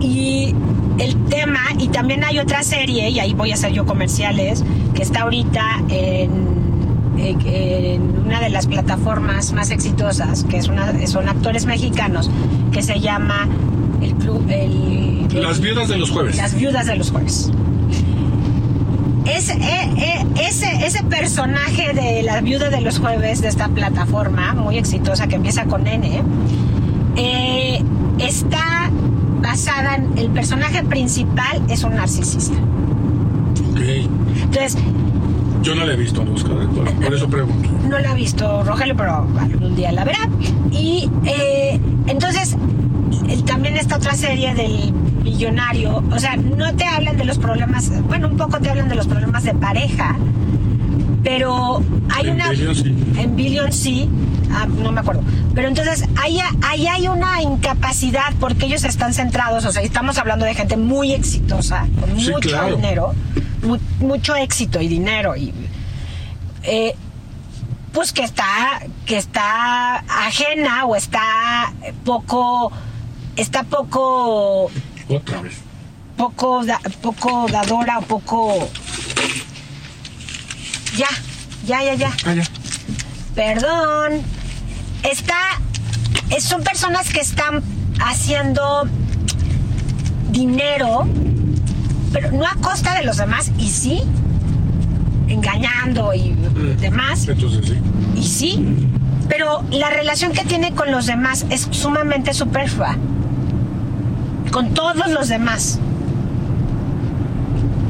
y 0.00 0.54
el 0.98 1.16
tema, 1.24 1.60
y 1.78 1.88
también 1.88 2.22
hay 2.24 2.38
otra 2.38 2.62
serie, 2.62 3.08
y 3.10 3.18
ahí 3.18 3.34
voy 3.34 3.50
a 3.50 3.54
hacer 3.54 3.72
yo 3.72 3.84
comerciales, 3.86 4.64
que 4.94 5.02
está 5.02 5.22
ahorita 5.22 5.82
en, 5.88 6.30
en 7.16 8.24
una 8.26 8.40
de 8.40 8.50
las 8.50 8.66
plataformas 8.66 9.52
más 9.52 9.70
exitosas, 9.70 10.44
que 10.44 10.58
es 10.58 10.68
una, 10.68 11.06
son 11.06 11.28
actores 11.28 11.66
mexicanos, 11.66 12.30
que 12.72 12.82
se 12.82 13.00
llama 13.00 13.48
el 14.00 14.14
club, 14.14 14.44
el, 14.48 15.42
Las 15.42 15.60
viudas 15.60 15.88
de 15.88 15.98
los 15.98 16.10
jueves. 16.10 16.36
las 16.36 16.54
viudas 16.54 16.86
de 16.86 16.96
los 16.96 17.10
jueves. 17.10 17.50
Ese, 19.24 19.54
eh, 19.54 19.90
eh, 19.96 20.26
ese, 20.48 20.86
ese 20.86 21.02
personaje 21.04 21.94
de 21.94 22.22
la 22.22 22.40
viuda 22.42 22.68
de 22.68 22.82
los 22.82 22.98
jueves 22.98 23.40
de 23.40 23.48
esta 23.48 23.68
plataforma 23.68 24.52
muy 24.54 24.76
exitosa 24.76 25.26
que 25.26 25.36
empieza 25.36 25.64
con 25.64 25.86
N 25.86 26.22
eh, 27.16 27.82
está 28.18 28.90
basada 29.40 29.96
en 29.96 30.18
el 30.18 30.30
personaje 30.30 30.82
principal 30.84 31.62
es 31.68 31.84
un 31.84 31.94
narcisista. 31.96 32.56
Ok. 33.70 33.80
Entonces, 34.42 34.76
Yo 35.64 35.74
no 35.74 35.84
la 35.86 35.94
he 35.94 35.96
visto, 35.96 36.24
no 36.24 36.30
busco, 36.32 36.50
por, 36.50 36.92
por 36.94 37.14
eso 37.14 37.28
pregunto. 37.28 37.68
no 37.88 37.98
la 37.98 38.10
ha 38.10 38.14
visto 38.14 38.62
Rogelio, 38.64 38.94
pero 38.96 39.26
algún 39.40 39.74
día 39.74 39.90
la 39.92 40.04
verá. 40.04 40.28
Y 40.70 41.08
eh, 41.24 41.80
entonces, 42.06 42.56
también 43.46 43.76
esta 43.76 43.96
otra 43.96 44.14
serie 44.14 44.54
del 44.54 44.92
millonario, 45.22 46.02
o 46.12 46.18
sea, 46.18 46.36
no 46.36 46.74
te 46.74 46.84
hablan 46.84 47.16
de 47.16 47.24
los 47.24 47.38
problemas, 47.38 47.90
bueno, 48.06 48.28
un 48.28 48.36
poco 48.36 48.58
te 48.60 48.68
hablan 48.70 48.88
de 48.90 48.94
los 48.94 49.06
problemas 49.06 49.42
de 49.44 49.54
pareja, 49.54 50.16
pero 51.22 51.82
hay 52.14 52.26
En 52.28 52.34
una... 52.34 52.50
Billions 52.50 52.78
sí. 52.78 52.94
En 53.18 53.34
Billion 53.36 53.72
sí, 53.72 54.08
ah, 54.52 54.66
no 54.66 54.92
me 54.92 55.00
acuerdo. 55.00 55.22
Pero 55.54 55.68
entonces 55.68 56.06
ahí, 56.22 56.38
ahí 56.62 56.86
hay 56.86 57.08
una 57.08 57.40
incapacidad 57.40 58.34
porque 58.38 58.66
ellos 58.66 58.84
están 58.84 59.14
centrados, 59.14 59.64
o 59.64 59.72
sea, 59.72 59.82
estamos 59.82 60.18
hablando 60.18 60.44
de 60.44 60.54
gente 60.54 60.76
muy 60.76 61.12
exitosa, 61.12 61.86
con 62.00 62.20
Sí, 62.20 62.30
mucho 62.30 62.50
claro. 62.50 62.76
dinero, 62.76 63.14
mu- 63.64 63.78
mucho 64.00 64.34
éxito 64.36 64.80
y 64.80 64.88
dinero 64.88 65.36
y... 65.36 65.52
eh, 66.62 66.94
pues 67.92 68.12
que 68.12 68.24
está 68.24 68.80
que 69.06 69.16
está 69.18 69.98
ajena 70.26 70.84
o 70.86 70.96
está 70.96 71.72
poco 72.04 72.72
está 73.36 73.62
poco 73.64 74.70
Otra 75.08 75.40
vez. 75.42 75.54
poco 76.16 76.64
da- 76.64 76.80
poco 77.02 77.46
dadora 77.50 77.98
o 77.98 78.02
poco 78.02 78.68
ya 80.96 81.08
ya 81.66 81.82
ya 81.84 81.94
ya 81.94 82.12
Ah, 82.26 82.34
ya. 82.34 82.44
perdón 83.34 84.22
está 85.02 85.36
son 86.40 86.62
personas 86.64 87.12
que 87.12 87.20
están 87.20 87.62
haciendo 88.00 88.88
dinero 90.30 91.06
pero 92.14 92.30
no 92.32 92.46
a 92.46 92.54
costa 92.62 92.94
de 92.98 93.04
los 93.04 93.18
demás 93.18 93.52
y 93.58 93.68
sí 93.68 94.00
engañando 95.28 96.14
y 96.14 96.34
demás 96.80 97.26
Entonces 97.28 97.66
sí. 97.66 97.78
y 98.16 98.22
sí, 98.22 98.88
pero 99.28 99.62
la 99.70 99.90
relación 99.90 100.32
que 100.32 100.44
tiene 100.44 100.72
con 100.72 100.90
los 100.90 101.06
demás 101.06 101.44
es 101.50 101.66
sumamente 101.70 102.32
superflua. 102.34 102.96
Con 104.52 104.72
todos 104.74 105.08
los 105.10 105.28
demás. 105.28 105.78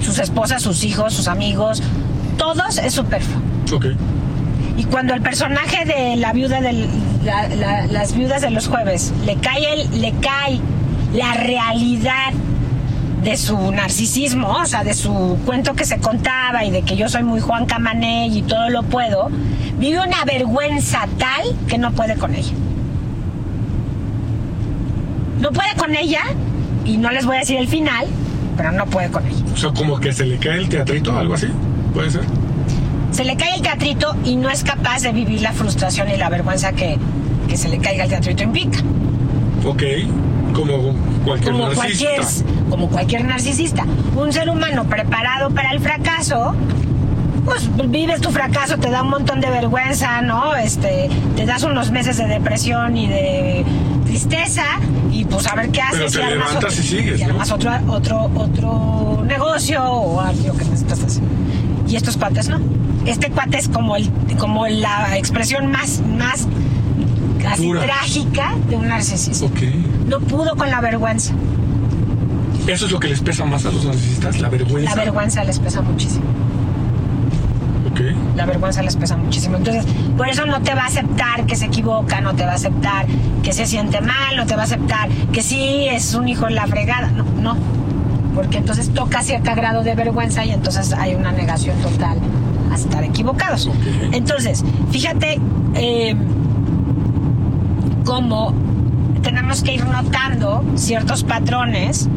Sus 0.01 0.19
esposas, 0.19 0.63
sus 0.63 0.85
hijos, 0.85 1.13
sus 1.15 1.29
amigos, 1.29 1.83
todos 2.39 2.79
es 2.79 2.93
superfluo. 2.95 3.41
Ok. 3.75 3.87
Y 4.77 4.85
cuando 4.85 5.15
el 5.15 5.23
personaje 5.23 5.85
de 5.85 6.17
la 6.17 6.33
viuda 6.33 6.61
la- 6.61 7.49
la- 7.49 7.87
las 7.87 8.15
viudas 8.15 8.43
de 8.43 8.51
los 8.51 8.69
jueves 8.69 9.13
le 9.25 9.37
cae 9.37 9.83
el, 9.83 10.01
le 10.01 10.13
cae 10.21 10.61
la 11.15 11.35
realidad 11.35 12.33
de 13.25 13.37
su 13.37 13.73
narcisismo, 13.73 14.49
o 14.49 14.67
sea, 14.67 14.85
de 14.85 14.95
su 14.95 15.39
cuento 15.47 15.75
que 15.75 15.85
se 15.85 15.99
contaba 15.99 16.65
y 16.65 16.71
de 16.71 16.83
que 16.83 16.97
yo 16.97 17.09
soy 17.09 17.23
muy 17.23 17.41
Juan 17.41 17.67
Camaney 17.67 18.37
y 18.39 18.43
todo 18.43 18.69
lo 18.69 18.83
puedo, 18.83 19.31
vive 19.79 19.99
una 20.01 20.25
vergüenza 20.25 21.09
tal 21.19 21.57
que 21.67 21.79
no 21.79 21.93
puede 21.93 22.17
con 22.17 22.35
ella. 22.35 22.53
No 25.41 25.51
puede 25.51 25.75
con 25.77 25.95
ella, 25.95 26.23
y 26.85 26.97
no 26.99 27.11
les 27.11 27.25
voy 27.27 27.37
a 27.37 27.41
decir 27.41 27.59
el 27.59 27.69
final, 27.69 28.07
pero 28.57 28.73
no 28.73 28.87
puede 28.87 29.11
con 29.11 29.27
ella. 29.27 29.45
O 29.53 29.57
sea, 29.57 29.71
como 29.71 29.99
que 29.99 30.13
se 30.13 30.27
le 30.27 30.39
cae 30.39 30.59
el 30.59 30.69
teatrito, 30.69 31.17
algo 31.17 31.35
así. 31.35 31.49
Puede 31.93 32.11
ser. 32.11 32.23
Se 33.11 33.25
le 33.25 33.37
cae 33.37 33.55
el 33.55 33.63
teatrito 33.63 34.15
y 34.25 34.37
no 34.37 34.51
es 34.51 34.65
capaz 34.65 35.03
de 35.03 35.13
vivir 35.13 35.41
la 35.41 35.53
frustración 35.53 36.09
y 36.11 36.17
la 36.17 36.29
vergüenza 36.29 36.73
que, 36.73 36.99
que 37.49 37.57
se 37.57 37.69
le 37.69 37.79
caiga 37.79 38.05
el 38.05 38.11
teatrito 38.11 38.43
implica. 38.43 38.79
Ok. 39.65 39.83
Como 40.53 40.95
cualquier 41.25 41.53
como 41.53 41.69
narcisista. 41.69 42.15
cualquier, 42.17 42.54
como 42.75 42.89
cualquier 42.89 43.25
narcisista. 43.25 43.85
Un 44.17 44.33
ser 44.33 44.51
humano 44.51 44.83
preparado 44.83 45.51
para 45.51 45.71
el 45.71 45.79
fracaso, 45.79 46.57
pues 47.45 47.71
vives 47.89 48.21
tu 48.21 48.33
fracaso, 48.33 48.79
te 48.79 48.91
da 48.91 49.05
un 49.05 49.11
montón 49.11 49.41
de 49.41 49.49
vergüenza, 49.49 50.21
¿no? 50.23 50.57
Este, 50.57 51.09
te 51.37 51.47
das 51.47 51.63
unos 51.63 51.93
meses 51.93 52.17
de 52.17 52.27
depresión 52.27 52.97
y 52.97 53.07
de 53.07 53.65
tristeza 54.07 54.65
y 55.13 55.25
pues 55.25 55.47
a 55.47 55.55
ver 55.55 55.71
qué 55.71 55.83
haces. 55.83 56.15
te 56.15 56.19
y 56.19 56.23
armas 56.23 56.49
levantas 56.49 56.73
otro, 56.73 56.83
y 56.83 56.87
sigues, 56.87 57.21
¿no? 57.21 57.27
armas 57.27 57.53
otro, 57.53 57.71
otro, 57.87 58.31
otro 58.35 59.23
negocio 59.25 59.81
o 59.85 60.21
algo 60.21 60.59
que 60.59 60.65
necesitas 60.65 61.01
hacer. 61.01 61.23
Y 61.87 61.95
estos 61.95 62.17
cuates 62.17 62.49
no. 62.49 62.59
Este 63.07 63.31
cuate 63.31 63.59
es 63.59 63.69
como 63.69 63.95
el, 63.95 64.11
como 64.37 64.67
la 64.67 65.17
expresión 65.17 65.71
más, 65.71 66.03
más 66.19 66.49
Pura. 67.57 67.83
trágica 67.83 68.57
de 68.69 68.75
un 68.75 68.89
narcisista. 68.89 69.47
Ok. 69.47 69.61
No 70.09 70.19
pudo 70.19 70.57
con 70.57 70.71
la 70.71 70.81
vergüenza. 70.81 71.35
Eso 72.67 72.87
es 72.87 72.93
lo 72.93 72.99
que 72.99 73.09
les 73.09 73.21
pesa 73.21 73.45
más 73.45 73.67
a 73.67 73.71
los 73.71 73.85
narcisistas, 73.85 74.41
la 74.41 74.49
vergüenza. 74.49 74.91
La 74.91 74.97
vergüenza 74.97 75.45
les 75.45 75.59
pesa 75.59 75.83
muchísimo. 75.83 76.25
Ok. 77.91 78.01
La 78.37 78.47
vergüenza 78.47 78.83
les 78.83 78.97
pesa 78.97 79.17
muchísimo. 79.17 79.59
Entonces, 79.59 79.85
por 80.17 80.29
eso 80.29 80.47
no 80.47 80.63
te 80.63 80.75
va 80.75 80.83
a 80.83 80.87
aceptar 80.87 81.45
que 81.47 81.57
se 81.57 81.67
equivoca, 81.67 82.21
no 82.23 82.35
te 82.35 82.45
va 82.45 82.53
a 82.53 82.55
aceptar 82.55 83.07
que 83.43 83.53
se 83.53 83.67
siente 83.67 84.01
mal, 84.01 84.37
no 84.37 84.47
te 84.47 84.57
va 84.57 84.63
a 84.63 84.65
aceptar 84.65 85.09
que 85.33 85.43
sí 85.43 85.87
es 85.91 86.15
un 86.15 86.27
hijo 86.27 86.49
en 86.49 86.55
la 86.55 86.67
fregada. 86.67 87.11
No, 87.11 87.25
no. 87.41 87.57
Porque 88.35 88.59
entonces 88.59 88.93
toca 88.93 89.23
cierto 89.23 89.55
grado 89.55 89.83
de 89.83 89.95
vergüenza 89.95 90.45
y 90.45 90.51
entonces 90.51 90.93
hay 90.95 91.15
una 91.15 91.33
negación 91.33 91.79
total 91.83 92.19
a 92.73 92.75
estar 92.75 93.05
equivocados. 93.05 93.71
Entonces, 94.13 94.65
fíjate 94.91 95.39
eh, 95.75 96.17
cómo 98.05 98.55
tenemos 99.23 99.63
que 99.63 99.75
ir 99.75 99.85
notando 99.85 100.65
ciertos 100.75 101.25
patrones 101.25 102.09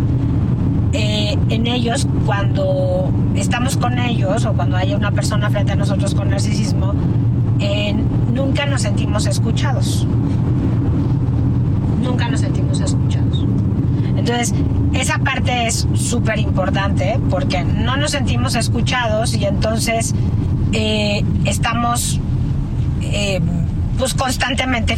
eh, 0.94 1.38
en 1.50 1.68
ellos 1.68 2.08
cuando 2.26 3.12
estamos 3.36 3.78
con 3.78 4.00
ellos 4.00 4.46
o 4.46 4.54
cuando 4.54 4.78
hay 4.78 4.94
una 4.94 5.12
persona 5.12 5.50
frente 5.50 5.74
a 5.74 5.76
nosotros 5.76 6.16
con 6.16 6.30
narcisismo, 6.30 6.94
eh, 7.60 7.94
nunca 8.34 8.66
nos 8.66 8.84
sentimos 8.84 9.26
escuchados. 9.26 10.08
Nunca 12.02 12.30
nos 12.30 12.42
sentimos 12.42 12.80
escuchados. 12.80 13.46
Entonces, 14.16 14.54
esa 14.94 15.20
parte 15.20 15.68
es 15.68 15.88
súper 15.94 16.40
importante 16.40 17.20
porque 17.30 17.64
no 17.64 17.98
nos 17.98 18.12
sentimos 18.12 18.56
escuchados 18.56 19.36
y 19.36 19.46
entonces 19.46 20.16
eh, 20.72 21.24
estamos 21.46 22.20
pues 23.98 24.14
constantemente 24.14 24.98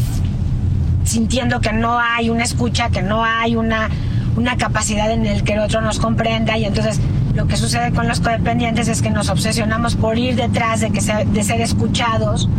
sintiendo 1.04 1.60
que 1.60 1.74
no 1.74 2.00
hay 2.00 2.30
una 2.30 2.44
escucha, 2.44 2.90
que 2.90 3.02
no 3.02 3.24
hay 3.24 3.56
una, 3.56 3.90
una 4.36 4.58
capacidad 4.58 5.12
en 5.12 5.26
el 5.26 5.44
que 5.44 5.54
el 5.54 5.60
otro 5.60 5.82
nos 5.82 6.00
comprenda 6.00 6.58
y 6.58 6.66
entonces 6.66 7.00
lo 7.36 7.48
que 7.48 7.58
sucede 7.58 7.92
con 7.92 8.08
los 8.08 8.20
codependientes 8.20 8.88
es 8.88 9.02
que 9.02 9.10
nos 9.10 9.30
obsesionamos 9.30 9.96
por 9.96 10.18
ir 10.18 10.36
detrás 10.36 10.82
de, 10.82 10.92
que 10.92 11.02
sea- 11.02 11.24
de 11.26 11.44
ser 11.44 11.62
escuchados 11.62 12.50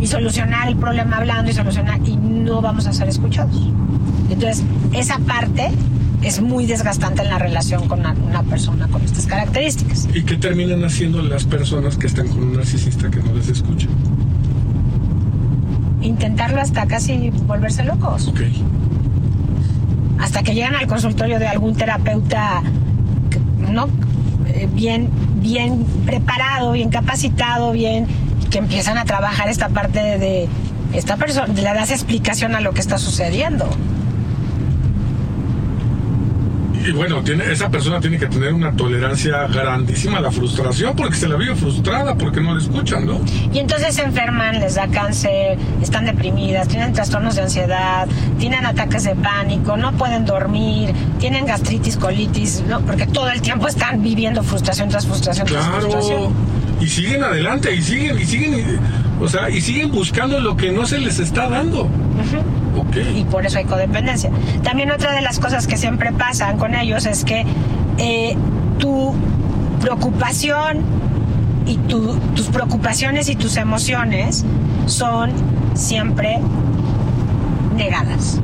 y 0.00 0.06
solucionar 0.06 0.68
el 0.68 0.76
problema 0.76 1.18
hablando 1.18 1.50
y 1.50 1.54
solucionar 1.54 2.00
y 2.06 2.16
no 2.16 2.60
vamos 2.62 2.86
a 2.86 2.92
ser 2.92 3.08
escuchados. 3.08 3.68
Entonces, 4.30 4.64
esa 4.92 5.18
parte 5.18 5.70
es 6.22 6.40
muy 6.42 6.66
desgastante 6.66 7.22
en 7.22 7.28
la 7.28 7.38
relación 7.38 7.88
con 7.88 8.00
una, 8.00 8.12
una 8.12 8.42
persona 8.42 8.86
con 8.88 9.02
estas 9.02 9.26
características. 9.26 10.08
¿Y 10.14 10.22
qué 10.22 10.36
terminan 10.36 10.84
haciendo 10.84 11.22
las 11.22 11.44
personas 11.44 11.96
que 11.96 12.06
están 12.06 12.28
con 12.28 12.42
un 12.44 12.52
narcisista 12.56 13.10
que 13.10 13.20
no 13.22 13.32
les 13.34 13.48
escucha? 13.48 13.88
Intentarlo 16.02 16.60
hasta 16.60 16.86
casi 16.86 17.30
volverse 17.46 17.84
locos. 17.84 18.28
Ok. 18.28 18.40
Hasta 20.20 20.42
que 20.42 20.54
llegan 20.54 20.74
al 20.74 20.86
consultorio 20.86 21.38
de 21.38 21.48
algún 21.48 21.74
terapeuta 21.74 22.62
no 23.58 23.88
Eh, 24.52 24.68
bien 24.72 25.08
bien 25.36 25.84
preparado 26.04 26.72
bien 26.72 26.90
capacitado 26.90 27.70
bien 27.72 28.06
que 28.50 28.58
empiezan 28.58 28.98
a 28.98 29.04
trabajar 29.04 29.48
esta 29.48 29.68
parte 29.68 30.00
de, 30.00 30.18
de 30.18 30.48
esta 30.92 31.16
persona 31.16 31.46
le 31.54 31.62
das 31.62 31.90
explicación 31.92 32.56
a 32.56 32.60
lo 32.60 32.72
que 32.72 32.80
está 32.80 32.98
sucediendo 32.98 33.64
Y 36.86 36.92
bueno, 36.92 37.22
tiene, 37.22 37.44
esa 37.52 37.68
persona 37.68 38.00
tiene 38.00 38.18
que 38.18 38.26
tener 38.26 38.52
una 38.54 38.72
tolerancia 38.72 39.46
grandísima 39.48 40.18
a 40.18 40.20
la 40.20 40.30
frustración 40.30 40.94
porque 40.96 41.14
se 41.16 41.28
la 41.28 41.36
vive 41.36 41.54
frustrada 41.54 42.14
porque 42.14 42.40
no 42.40 42.54
le 42.54 42.62
escuchan, 42.62 43.06
¿no? 43.06 43.20
y 43.52 43.58
entonces 43.58 43.94
se 43.94 44.02
enferman 44.02 44.60
les 44.60 44.76
da 44.76 44.86
cáncer 44.88 45.58
están 45.82 46.06
deprimidas 46.06 46.68
tienen 46.68 46.92
trastornos 46.92 47.36
de 47.36 47.42
ansiedad 47.42 48.08
tienen 48.38 48.64
ataques 48.64 49.04
de 49.04 49.14
pánico 49.14 49.76
no 49.76 49.92
pueden 49.92 50.24
dormir 50.24 50.92
tienen 51.18 51.44
gastritis 51.46 51.96
colitis 51.96 52.62
no 52.68 52.80
porque 52.80 53.06
todo 53.06 53.28
el 53.30 53.40
tiempo 53.42 53.68
están 53.68 54.02
viviendo 54.02 54.42
frustración 54.42 54.88
tras 54.88 55.06
frustración 55.06 55.46
tras 55.46 55.66
Claro. 55.66 55.80
frustración 55.82 56.32
Y 56.80 56.86
siguen 56.86 57.22
adelante, 57.22 57.74
y 57.74 57.82
siguen, 57.82 58.18
y 58.18 58.24
siguen, 58.24 58.54
y- 58.58 59.22
o 59.22 59.28
sea, 59.28 59.50
y 59.50 59.60
siguen 59.60 59.90
buscando 59.90 60.40
lo 60.40 60.56
que 60.56 60.72
no 60.72 60.86
se 60.86 60.98
les 60.98 61.18
está 61.18 61.46
dando. 61.46 61.86
Y 63.16 63.24
por 63.24 63.44
eso 63.46 63.58
hay 63.58 63.64
codependencia. 63.64 64.30
También 64.62 64.90
otra 64.90 65.12
de 65.12 65.20
las 65.22 65.38
cosas 65.38 65.66
que 65.66 65.76
siempre 65.76 66.12
pasan 66.12 66.56
con 66.58 66.74
ellos 66.74 67.06
es 67.06 67.24
que 67.24 67.44
eh, 67.98 68.36
tu 68.78 69.14
preocupación 69.80 70.78
y 71.66 71.76
tu- 71.76 72.16
tus 72.34 72.46
preocupaciones 72.48 73.28
y 73.28 73.36
tus 73.36 73.56
emociones 73.56 74.44
son 74.86 75.30
siempre 75.74 76.38
negadas. 77.76 78.40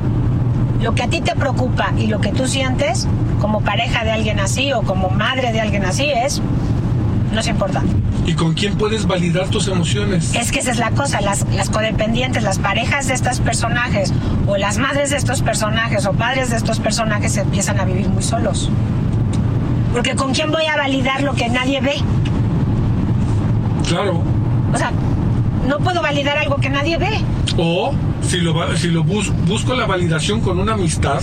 Lo 0.81 0.93
que 0.93 1.03
a 1.03 1.07
ti 1.07 1.21
te 1.21 1.35
preocupa 1.35 1.91
y 1.97 2.07
lo 2.07 2.21
que 2.21 2.31
tú 2.31 2.47
sientes 2.47 3.07
como 3.41 3.61
pareja 3.61 4.03
de 4.03 4.11
alguien 4.11 4.39
así 4.39 4.73
o 4.73 4.81
como 4.83 5.09
madre 5.09 5.51
de 5.51 5.59
alguien 5.61 5.85
así 5.85 6.05
es 6.09 6.41
no 7.33 7.39
es 7.39 7.47
importante. 7.47 7.93
¿Y 8.25 8.33
con 8.33 8.53
quién 8.53 8.75
puedes 8.75 9.05
validar 9.05 9.47
tus 9.49 9.67
emociones? 9.67 10.33
Es 10.35 10.51
que 10.51 10.59
esa 10.59 10.71
es 10.71 10.79
la 10.79 10.91
cosa, 10.91 11.21
las, 11.21 11.45
las 11.53 11.69
codependientes, 11.69 12.43
las 12.43 12.59
parejas 12.59 13.07
de 13.07 13.13
estos 13.13 13.39
personajes, 13.39 14.13
o 14.47 14.57
las 14.57 14.77
madres 14.77 15.09
de 15.11 15.17
estos 15.17 15.41
personajes, 15.41 16.05
o 16.05 16.13
padres 16.13 16.49
de 16.49 16.57
estos 16.57 16.79
personajes 16.79 17.33
se 17.33 17.41
empiezan 17.41 17.79
a 17.79 17.85
vivir 17.85 18.09
muy 18.09 18.23
solos. 18.23 18.69
Porque 19.93 20.15
¿con 20.15 20.33
quién 20.33 20.51
voy 20.51 20.65
a 20.65 20.75
validar 20.77 21.21
lo 21.23 21.33
que 21.33 21.47
nadie 21.49 21.79
ve? 21.81 21.95
Claro. 23.87 24.21
O 24.73 24.77
sea, 24.77 24.91
no 25.67 25.77
puedo 25.79 26.01
validar 26.01 26.37
algo 26.37 26.57
que 26.57 26.69
nadie 26.69 26.97
ve. 26.97 27.09
O 27.57 27.93
si 28.21 28.37
lo, 28.37 28.75
si 28.77 28.87
lo 28.89 29.03
bus- 29.03 29.31
busco 29.47 29.73
la 29.75 29.85
validación 29.85 30.41
con 30.41 30.59
una 30.59 30.73
amistad, 30.73 31.21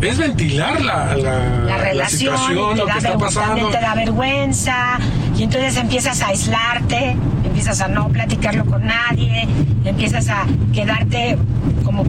es 0.00 0.18
ventilar 0.18 0.80
la, 0.82 1.14
la, 1.16 1.38
La 1.64 1.76
relación, 1.78 2.36
situación, 2.36 2.70
te 2.74 2.76
lo 2.80 2.86
da 2.86 2.92
que 2.92 2.98
está 2.98 3.18
pasando. 3.18 3.46
también 3.48 3.70
te 3.70 3.80
da 3.80 3.94
vergüenza, 3.94 4.98
y 5.36 5.42
entonces 5.44 5.76
empiezas 5.76 6.20
a 6.22 6.28
aislarte, 6.28 7.16
empiezas 7.44 7.80
a 7.80 7.88
no 7.88 8.08
platicarlo 8.08 8.64
con 8.66 8.84
nadie, 8.86 9.46
empiezas 9.84 10.28
a 10.28 10.44
quedarte 10.72 11.38
como, 11.84 12.04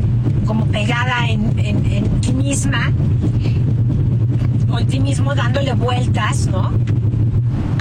como 0.46 0.66
pegada 0.68 1.28
en, 1.30 1.58
en- 1.60 1.86
en 1.92 2.22
ti 2.22 2.34
misma, 2.34 2.92
o 4.70 4.80
en 4.80 4.88
ti 4.88 5.00
mismo 5.00 5.34
dándole 5.34 5.74
vueltas, 5.74 6.48
¿no? 6.48 6.72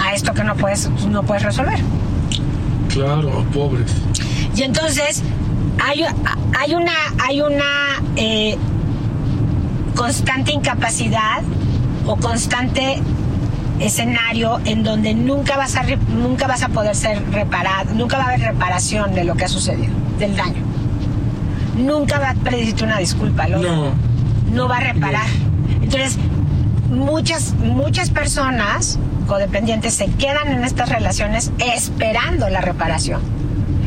A 0.02 0.14
esto 0.14 0.32
que 0.34 0.44
no 0.44 0.54
puedes, 0.54 0.88
no 1.08 1.22
puedes 1.24 1.42
resolver. 1.42 1.78
Claro, 2.92 3.44
pobres. 3.52 3.92
Y 4.54 4.62
entonces 4.62 5.22
hay, 5.84 6.04
hay 6.58 6.74
una, 6.74 6.92
hay 7.26 7.40
una 7.40 7.64
eh, 8.16 8.56
constante 9.96 10.52
incapacidad 10.52 11.42
o 12.06 12.16
constante 12.16 13.00
escenario 13.80 14.60
en 14.64 14.84
donde 14.84 15.14
nunca 15.14 15.56
vas 15.56 15.76
a 15.76 15.82
nunca 15.82 16.46
vas 16.46 16.62
a 16.62 16.68
poder 16.68 16.94
ser 16.94 17.22
reparado, 17.32 17.94
nunca 17.94 18.18
va 18.18 18.24
a 18.24 18.26
haber 18.28 18.40
reparación 18.40 19.14
de 19.14 19.24
lo 19.24 19.34
que 19.34 19.46
ha 19.46 19.48
sucedido, 19.48 19.92
del 20.18 20.36
daño. 20.36 20.62
Nunca 21.76 22.18
va 22.18 22.30
a 22.30 22.34
pedirte 22.34 22.84
una 22.84 22.98
disculpa 22.98 23.46
otro 23.46 23.60
No, 23.60 23.90
no 24.52 24.68
va 24.68 24.78
a 24.78 24.80
reparar. 24.80 25.26
Entonces, 25.82 26.18
muchas, 26.90 27.54
muchas 27.54 28.10
personas 28.10 28.98
codependientes 29.26 29.94
se 29.94 30.06
quedan 30.06 30.48
en 30.48 30.64
estas 30.64 30.88
relaciones 30.88 31.52
esperando 31.58 32.48
la 32.48 32.60
reparación, 32.60 33.20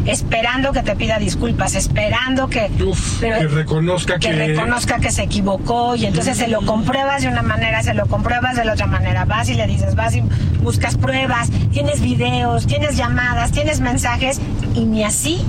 esperando 0.10 0.72
que 0.72 0.82
te 0.84 0.95
pida 0.95 1.20
disculpas, 1.20 1.76
esperando 1.76 2.47
que, 2.49 2.70
uf, 2.86 3.18
pero- 3.20 3.39
que 3.39 3.47
reconozca 3.47 4.20
que, 4.20 4.30
que 4.30 4.34
reconozca 4.47 4.99
que 4.99 5.12
se 5.12 5.24
equivocó 5.24 5.95
y 5.95 6.05
entonces 6.05 6.38
se 6.38 6.47
lo 6.47 6.62
compruebas 6.66 7.22
de 7.22 7.28
una 7.30 7.41
manera, 7.41 7.82
se 7.84 7.93
lo 7.93 8.05
compruebas 8.07 8.55
de 8.55 8.66
la 8.66 8.74
otra 8.74 8.88
manera, 8.88 9.26
vas 9.26 9.49
y 9.49 9.53
le 9.55 9.68
dices, 9.68 9.95
vas 9.95 10.16
y 10.16 10.24
buscas 10.62 10.97
pruebas, 10.97 11.49
tienes 11.72 12.01
videos, 12.01 12.68
tienes 12.68 12.97
llamadas, 12.97 13.51
tienes 13.51 13.80
mensajes 13.80 14.39
y 14.76 14.86
ni 14.86 15.03
así 15.03 15.41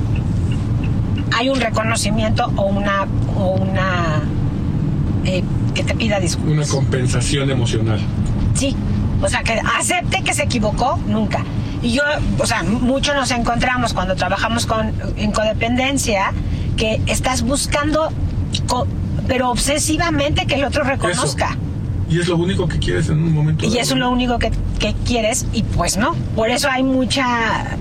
hay 1.36 1.48
un 1.48 1.60
reconocimiento 1.60 2.50
o 2.56 2.64
una 2.66 3.06
o 3.36 3.52
una 3.52 4.22
eh, 5.24 5.42
que 5.74 5.84
te 5.84 5.94
pida 5.94 6.18
disculpas. 6.20 6.52
una 6.52 6.66
compensación 6.66 7.50
emocional. 7.50 8.00
Sí, 8.54 8.74
o 9.22 9.28
sea, 9.28 9.42
que 9.42 9.60
acepte 9.78 10.22
que 10.22 10.34
se 10.34 10.42
equivocó, 10.44 10.98
nunca. 11.06 11.44
Y 11.82 11.92
yo, 11.92 12.02
o 12.38 12.46
sea, 12.46 12.62
mucho 12.62 13.14
nos 13.14 13.30
encontramos 13.30 13.92
cuando 13.94 14.14
trabajamos 14.16 14.66
con, 14.66 14.92
en 15.16 15.32
codependencia, 15.32 16.32
que 16.76 17.00
estás 17.06 17.42
buscando, 17.42 18.10
co- 18.66 18.86
pero 19.26 19.50
obsesivamente 19.50 20.46
que 20.46 20.56
el 20.56 20.64
otro 20.64 20.84
reconozca. 20.84 21.56
Y 22.10 22.18
es 22.18 22.26
lo 22.28 22.36
único 22.36 22.66
que 22.68 22.78
quieres 22.78 23.08
en 23.08 23.22
un 23.22 23.32
momento. 23.32 23.64
Y 23.66 23.78
eso 23.78 23.94
es 23.94 24.00
lo 24.00 24.10
único 24.10 24.38
que, 24.38 24.50
que 24.78 24.94
quieres 25.06 25.46
y 25.52 25.62
pues 25.62 25.96
no. 25.96 26.14
Por 26.34 26.50
eso 26.50 26.68
hay 26.68 26.82
mucha, 26.82 27.76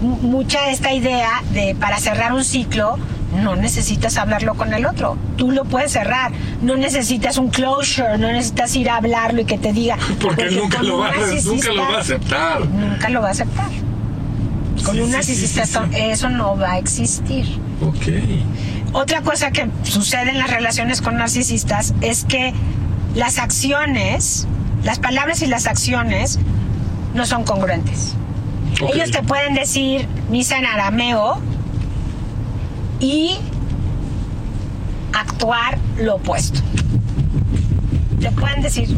mu- 0.00 0.16
mucha 0.16 0.70
esta 0.70 0.92
idea 0.92 1.42
de 1.52 1.76
para 1.78 1.98
cerrar 1.98 2.32
un 2.32 2.44
ciclo 2.44 2.96
no 3.34 3.56
necesitas 3.56 4.16
hablarlo 4.16 4.54
con 4.54 4.72
el 4.72 4.86
otro. 4.86 5.16
Tú 5.36 5.50
lo 5.50 5.64
puedes 5.64 5.92
cerrar. 5.92 6.32
No 6.62 6.76
necesitas 6.76 7.36
un 7.38 7.48
closure, 7.50 8.16
no 8.18 8.28
necesitas 8.32 8.74
ir 8.76 8.88
a 8.90 8.96
hablarlo 8.96 9.42
y 9.42 9.44
que 9.44 9.58
te 9.58 9.72
diga. 9.72 9.96
Porque 10.20 10.50
nunca 10.50 10.82
lo, 10.82 10.98
va, 10.98 11.08
a- 11.08 11.12
nunca 11.12 11.26
narcisista 11.26 11.72
lo 11.72 11.82
va 11.82 11.96
a 11.96 12.00
aceptar. 12.00 12.66
Nunca 12.66 13.08
lo 13.10 13.20
va 13.22 13.28
a 13.28 13.32
aceptar. 13.32 13.68
Con 14.84 14.94
Sí, 14.94 15.00
un 15.00 15.10
narcisista 15.10 15.66
sí, 15.66 15.72
sí, 15.72 15.80
sí. 15.92 16.00
eso 16.00 16.30
no 16.30 16.56
va 16.56 16.72
a 16.72 16.78
existir. 16.78 17.46
Ok. 17.82 18.92
Otra 18.92 19.20
cosa 19.22 19.50
que 19.50 19.68
sucede 19.82 20.30
en 20.30 20.38
las 20.38 20.50
relaciones 20.50 21.02
con 21.02 21.16
narcisistas 21.16 21.94
es 22.00 22.24
que 22.24 22.54
las 23.14 23.38
acciones, 23.38 24.46
las 24.84 24.98
palabras 24.98 25.42
y 25.42 25.46
las 25.46 25.66
acciones 25.66 26.38
no 27.14 27.26
son 27.26 27.44
congruentes. 27.44 28.14
Ellos 28.94 29.10
te 29.10 29.22
pueden 29.22 29.54
decir 29.54 30.06
misa 30.30 30.58
en 30.58 30.64
arameo 30.66 31.40
y 33.00 33.36
actuar 35.12 35.78
lo 35.98 36.16
opuesto. 36.16 36.60
Te 38.20 38.30
pueden 38.32 38.62
decir, 38.62 38.88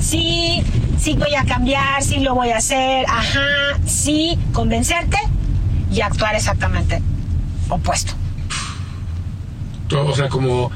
sí, 0.00 0.62
sí 0.98 1.14
voy 1.14 1.34
a 1.34 1.44
cambiar, 1.44 2.02
sí 2.02 2.20
lo 2.20 2.34
voy 2.34 2.50
a 2.50 2.58
hacer, 2.58 3.04
ajá, 3.08 3.78
sí, 3.86 4.38
convencerte 4.52 5.18
y 5.92 6.00
actuar 6.00 6.34
exactamente 6.34 7.00
opuesto. 7.68 8.12
O 9.94 10.14
sea, 10.14 10.28
como 10.28 10.70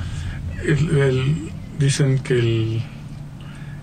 dicen 1.78 2.18
que 2.20 2.34
el, 2.34 2.82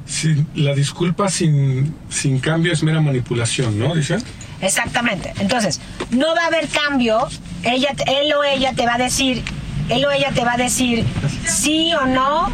sin- 0.05 0.47
la 0.55 0.73
disculpa 0.73 1.29
sin, 1.29 1.93
sin 2.09 2.39
cambio 2.39 2.71
es 2.71 2.83
mera 2.83 3.01
manipulación, 3.01 3.77
¿no? 3.79 3.95
Dicen. 3.95 4.21
Exactamente. 4.61 5.33
Entonces, 5.39 5.79
no 6.11 6.35
va 6.35 6.43
a 6.43 6.47
haber 6.47 6.67
cambio. 6.67 7.27
Ella, 7.63 7.89
él 8.07 8.33
o 8.33 8.43
ella 8.43 8.73
te 8.73 8.85
va 8.85 8.95
a 8.95 8.97
decir, 8.97 9.43
él 9.89 10.05
o 10.05 10.11
ella 10.11 10.31
te 10.33 10.43
va 10.43 10.53
a 10.53 10.57
decir 10.57 11.05
sí 11.45 11.93
o 11.93 12.05
no, 12.05 12.51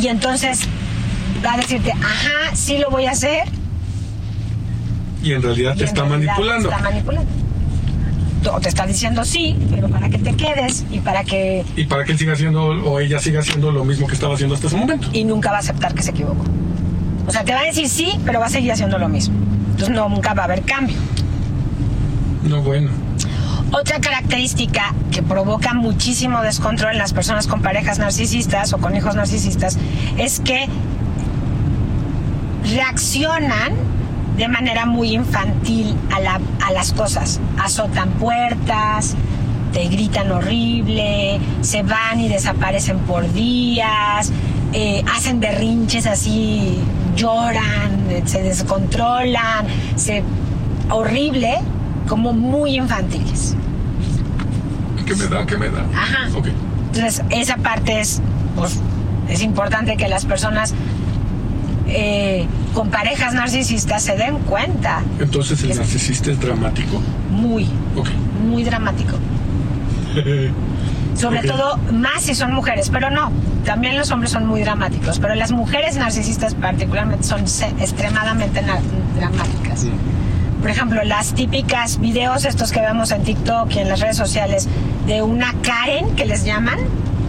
y 0.00 0.08
entonces 0.08 0.60
va 1.44 1.54
a 1.54 1.56
decirte, 1.56 1.92
ajá, 1.92 2.54
sí 2.54 2.78
lo 2.78 2.90
voy 2.90 3.06
a 3.06 3.12
hacer. 3.12 3.44
Y 5.22 5.32
en 5.32 5.42
realidad 5.42 5.74
y 5.74 5.78
te 5.78 5.82
en 5.84 5.88
está 5.88 6.04
realidad 6.04 6.26
manipulando. 6.26 6.68
Te 6.68 6.74
está 6.74 6.90
manipulando. 6.90 7.32
O 8.52 8.60
te 8.60 8.68
está 8.68 8.86
diciendo 8.86 9.24
sí, 9.24 9.56
pero 9.70 9.88
para 9.88 10.08
que 10.08 10.18
te 10.18 10.34
quedes 10.34 10.84
y 10.90 10.98
para 10.98 11.22
que. 11.22 11.64
Y 11.76 11.84
para 11.84 12.04
que 12.04 12.12
él 12.12 12.18
siga 12.18 12.32
haciendo 12.32 12.64
o 12.64 12.98
ella 12.98 13.20
siga 13.20 13.38
haciendo 13.40 13.70
lo 13.70 13.84
mismo 13.84 14.08
que 14.08 14.14
estaba 14.14 14.34
haciendo 14.34 14.56
hasta 14.56 14.66
ese 14.66 14.76
momento. 14.76 15.08
Y 15.12 15.24
nunca 15.24 15.50
va 15.52 15.58
a 15.58 15.60
aceptar 15.60 15.94
que 15.94 16.02
se 16.02 16.10
equivocó. 16.10 16.44
O 17.26 17.30
sea, 17.30 17.44
te 17.44 17.52
va 17.52 17.60
a 17.60 17.64
decir 17.64 17.88
sí, 17.88 18.18
pero 18.24 18.40
va 18.40 18.46
a 18.46 18.50
seguir 18.50 18.72
haciendo 18.72 18.98
lo 18.98 19.08
mismo. 19.08 19.36
Entonces 19.70 19.90
no, 19.90 20.08
nunca 20.08 20.34
va 20.34 20.42
a 20.42 20.44
haber 20.46 20.62
cambio. 20.62 20.96
No, 22.44 22.60
bueno. 22.62 22.90
Otra 23.72 24.00
característica 24.00 24.92
que 25.10 25.22
provoca 25.22 25.72
muchísimo 25.74 26.42
descontrol 26.42 26.92
en 26.92 26.98
las 26.98 27.12
personas 27.12 27.46
con 27.46 27.62
parejas 27.62 27.98
narcisistas 27.98 28.72
o 28.74 28.78
con 28.78 28.94
hijos 28.96 29.14
narcisistas 29.14 29.78
es 30.18 30.40
que 30.40 30.66
reaccionan 32.74 33.72
de 34.36 34.48
manera 34.48 34.86
muy 34.86 35.12
infantil 35.14 35.94
a, 36.14 36.20
la- 36.20 36.40
a 36.66 36.72
las 36.72 36.92
cosas. 36.92 37.40
Azotan 37.58 38.10
puertas, 38.12 39.14
te 39.72 39.84
gritan 39.88 40.30
horrible, 40.32 41.38
se 41.62 41.82
van 41.82 42.20
y 42.20 42.28
desaparecen 42.28 42.98
por 43.00 43.30
días, 43.32 44.32
eh, 44.72 45.02
hacen 45.14 45.40
berrinches 45.40 46.06
así, 46.06 46.78
lloran, 47.16 48.06
se 48.24 48.42
descontrolan, 48.42 49.66
se 49.96 50.22
horrible, 50.90 51.58
como 52.08 52.32
muy 52.32 52.76
infantiles. 52.76 53.54
¿Qué 55.06 55.14
me 55.14 55.26
da? 55.26 55.46
¿Qué 55.46 55.56
me 55.58 55.68
da? 55.68 55.84
Ajá. 55.94 56.36
Ok. 56.36 56.48
Entonces, 56.94 57.22
esa 57.30 57.56
parte 57.56 58.00
es, 58.00 58.20
pues, 58.56 58.78
es 59.28 59.42
importante 59.42 59.96
que 59.96 60.08
las 60.08 60.24
personas 60.24 60.74
eh, 61.88 62.46
con 62.74 62.90
parejas 62.90 63.34
narcisistas 63.34 64.02
se 64.02 64.16
den 64.16 64.36
cuenta. 64.38 65.02
Entonces 65.18 65.62
el 65.64 65.76
narcisista 65.76 66.30
es 66.30 66.40
dramático. 66.40 67.00
Muy, 67.30 67.64
Ok. 67.96 68.08
muy 68.48 68.64
dramático. 68.64 69.16
Sobre 71.14 71.42
todo, 71.42 71.76
más 71.92 72.22
si 72.22 72.34
son 72.34 72.52
mujeres, 72.54 72.88
pero 72.90 73.10
no, 73.10 73.30
también 73.66 73.98
los 73.98 74.10
hombres 74.10 74.32
son 74.32 74.46
muy 74.46 74.62
dramáticos, 74.62 75.18
pero 75.18 75.34
las 75.34 75.52
mujeres 75.52 75.96
narcisistas 75.96 76.54
particularmente 76.54 77.24
son 77.24 77.40
extremadamente 77.78 78.62
dramáticas. 79.16 79.86
Por 80.62 80.70
ejemplo, 80.70 81.02
las 81.04 81.34
típicas 81.34 81.98
videos 82.00 82.44
estos 82.44 82.70
que 82.72 82.80
vemos 82.80 83.10
en 83.10 83.22
TikTok 83.24 83.70
y 83.74 83.78
en 83.80 83.88
las 83.88 84.00
redes 84.00 84.16
sociales 84.16 84.68
de 85.06 85.20
una 85.20 85.52
Karen 85.62 86.14
que 86.16 86.24
les 86.24 86.44
llaman, 86.44 86.78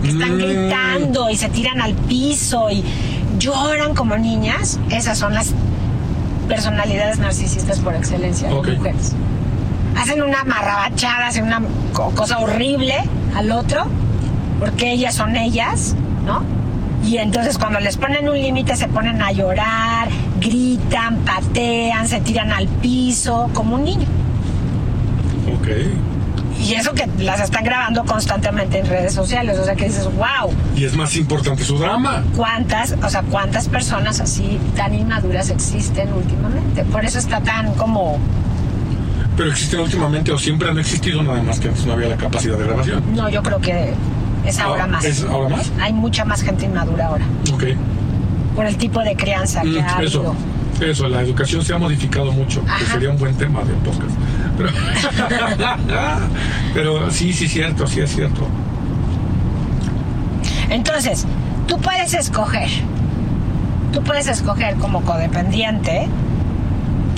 que 0.04 0.10
están 0.10 0.36
Mm. 0.36 0.40
gritando 0.40 1.30
y 1.30 1.36
se 1.36 1.50
tiran 1.50 1.82
al 1.82 1.94
piso 1.96 2.70
y 2.70 2.84
lloran 3.40 3.96
como 3.96 4.16
niñas, 4.18 4.80
esas 4.92 5.18
son 5.18 5.34
las 5.34 5.52
personalidades 6.48 7.18
narcisistas 7.20 7.80
por 7.80 7.96
excelencia, 7.96 8.50
de 8.50 8.54
mujeres. 8.56 9.14
Hacen 10.00 10.22
una 10.22 10.44
marrabachada, 10.44 11.28
hacen 11.28 11.46
una 11.46 11.62
co- 11.94 12.12
cosa 12.12 12.40
horrible 12.40 12.96
al 13.36 13.52
otro, 13.52 13.86
porque 14.60 14.92
ellas 14.92 15.16
son 15.16 15.36
ellas, 15.36 15.96
¿no? 16.26 16.44
Y 17.04 17.18
entonces 17.18 17.58
cuando 17.58 17.80
les 17.80 17.98
ponen 17.98 18.30
un 18.30 18.36
límite 18.40 18.76
se 18.76 18.88
ponen 18.88 19.22
a 19.22 19.32
llorar, 19.32 20.08
gritan, 20.44 21.18
patean, 21.20 22.08
se 22.08 22.20
tiran 22.22 22.52
al 22.52 22.68
piso, 22.68 23.50
como 23.54 23.76
un 23.76 23.84
niño. 23.86 24.08
Ok. 25.60 25.68
Y 26.62 26.76
eso 26.76 26.94
que 26.94 27.08
las 27.20 27.42
están 27.42 27.64
grabando 27.64 28.06
constantemente 28.06 28.80
en 28.80 28.86
redes 28.86 29.14
sociales, 29.14 29.58
o 29.60 29.66
sea 29.66 29.76
que 29.76 29.86
dices, 29.86 30.06
wow, 30.16 30.54
Y 30.78 30.86
es 30.86 30.96
más 30.96 31.16
importante 31.18 31.64
su 31.64 31.78
drama. 31.78 32.24
cuántas, 32.36 32.96
o 33.04 33.10
sea, 33.10 33.22
cuántas 33.24 33.68
personas 33.68 34.20
así 34.22 34.60
tan 34.76 34.94
inmaduras 34.94 35.50
existen 35.50 36.14
últimamente. 36.14 36.84
Por 36.86 37.04
eso 37.04 37.20
está 37.20 37.42
tan 37.42 37.74
como 37.74 38.18
Pero 39.36 39.50
existen 39.50 39.80
últimamente 39.82 40.32
o 40.32 40.38
siempre 40.38 40.70
han 40.70 40.78
existido 40.78 41.22
nada 41.24 41.42
más 41.44 41.60
que 41.60 41.68
antes 41.70 41.86
no 41.86 41.94
había 41.94 42.10
la 42.10 42.18
capacidad 42.18 42.58
de 42.58 42.66
grabación. 42.66 43.04
No, 43.14 43.28
yo 43.30 43.42
creo 43.44 43.60
que 43.60 43.92
es 44.46 44.60
ahora 44.60 44.84
Ah, 44.86 44.88
más. 44.88 45.04
¿Es 45.06 45.24
ahora 45.24 45.50
más? 45.58 45.72
Hay 45.82 45.92
mucha 45.92 46.24
más 46.24 46.44
gente 46.44 46.66
inmadura 46.66 47.08
ahora. 47.08 47.26
Ok. 47.54 47.64
Por 48.56 48.66
el 48.66 48.78
tipo 48.78 49.02
de 49.02 49.16
crianza 49.16 49.62
que 49.62 49.82
Mm, 49.82 49.86
ha 49.86 49.96
habido. 49.96 50.08
eso, 50.08 50.36
eso, 50.86 51.08
la 51.08 51.22
educación 51.22 51.64
se 51.64 51.74
ha 51.74 51.78
modificado 51.78 52.32
mucho, 52.32 52.64
que 52.80 52.86
sería 52.86 53.10
un 53.10 53.18
buen 53.18 53.36
tema 53.36 53.62
de 53.64 53.74
podcast. 53.76 54.16
Pero, 54.58 54.70
pero 56.74 57.12
sí, 57.12 57.34
sí, 57.34 57.48
cierto, 57.48 57.88
sí 57.88 58.02
es 58.02 58.14
cierto. 58.14 58.48
Entonces, 60.70 61.26
tú 61.68 61.80
puedes 61.80 62.14
escoger. 62.14 62.70
Tú 63.92 64.02
puedes 64.04 64.28
escoger 64.28 64.76
como 64.76 65.02
codependiente. 65.02 66.08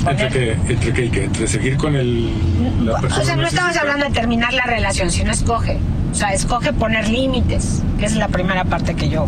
Entre 0.08 0.28
que, 0.30 0.52
entre 0.52 1.10
que, 1.12 1.24
entre 1.24 1.48
seguir 1.48 1.78
con 1.78 1.96
el, 1.96 2.86
la 2.86 3.00
persona. 3.00 3.24
o 3.24 3.26
sea, 3.26 3.36
no 3.38 3.48
estamos 3.48 3.76
hablando 3.78 4.06
de 4.06 4.12
terminar 4.12 4.54
la 4.54 4.66
relación, 4.66 5.10
sino 5.10 5.32
escoge. 5.32 5.80
O 6.12 6.16
sea, 6.16 6.32
escoge 6.34 6.74
poner 6.74 7.08
límites, 7.10 7.82
que 7.98 8.06
es 8.06 8.16
la 8.16 8.28
primera 8.28 8.66
parte 8.66 8.94
que 8.96 9.10
yo, 9.10 9.28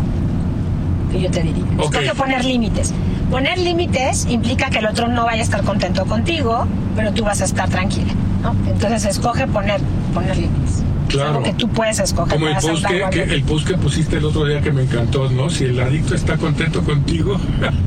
que 1.10 1.20
yo 1.20 1.30
te 1.30 1.42
diría. 1.42 1.64
Ok. 1.78 1.94
Escoge 1.94 2.14
poner 2.14 2.44
límites. 2.44 2.92
Poner 3.30 3.58
límites 3.58 4.26
implica 4.30 4.70
que 4.70 4.78
el 4.78 4.86
otro 4.86 5.08
no 5.08 5.24
vaya 5.26 5.40
a 5.40 5.44
estar 5.44 5.62
contento 5.62 6.06
contigo, 6.06 6.66
pero 6.96 7.12
tú 7.12 7.24
vas 7.24 7.40
a 7.42 7.44
estar 7.44 7.68
tranquila. 7.68 8.12
¿no? 8.42 8.54
Entonces 8.70 9.04
escoge 9.04 9.46
poner, 9.46 9.80
poner 10.14 10.36
límites. 10.36 10.76
Es 11.08 11.14
Claro. 11.14 11.28
algo 11.30 11.42
que 11.42 11.54
tú 11.54 11.68
puedes 11.68 11.98
escoger. 11.98 12.34
Como 12.34 12.48
el 12.48 12.56
post, 12.56 12.86
que, 12.86 13.22
el 13.22 13.42
post 13.42 13.66
que 13.66 13.74
pusiste 13.78 14.18
el 14.18 14.24
otro 14.26 14.44
día 14.44 14.60
que 14.60 14.70
me 14.72 14.82
encantó, 14.82 15.30
¿no? 15.30 15.48
Si 15.48 15.64
el 15.64 15.80
adicto 15.80 16.14
está 16.14 16.36
contento 16.36 16.82
contigo. 16.82 17.38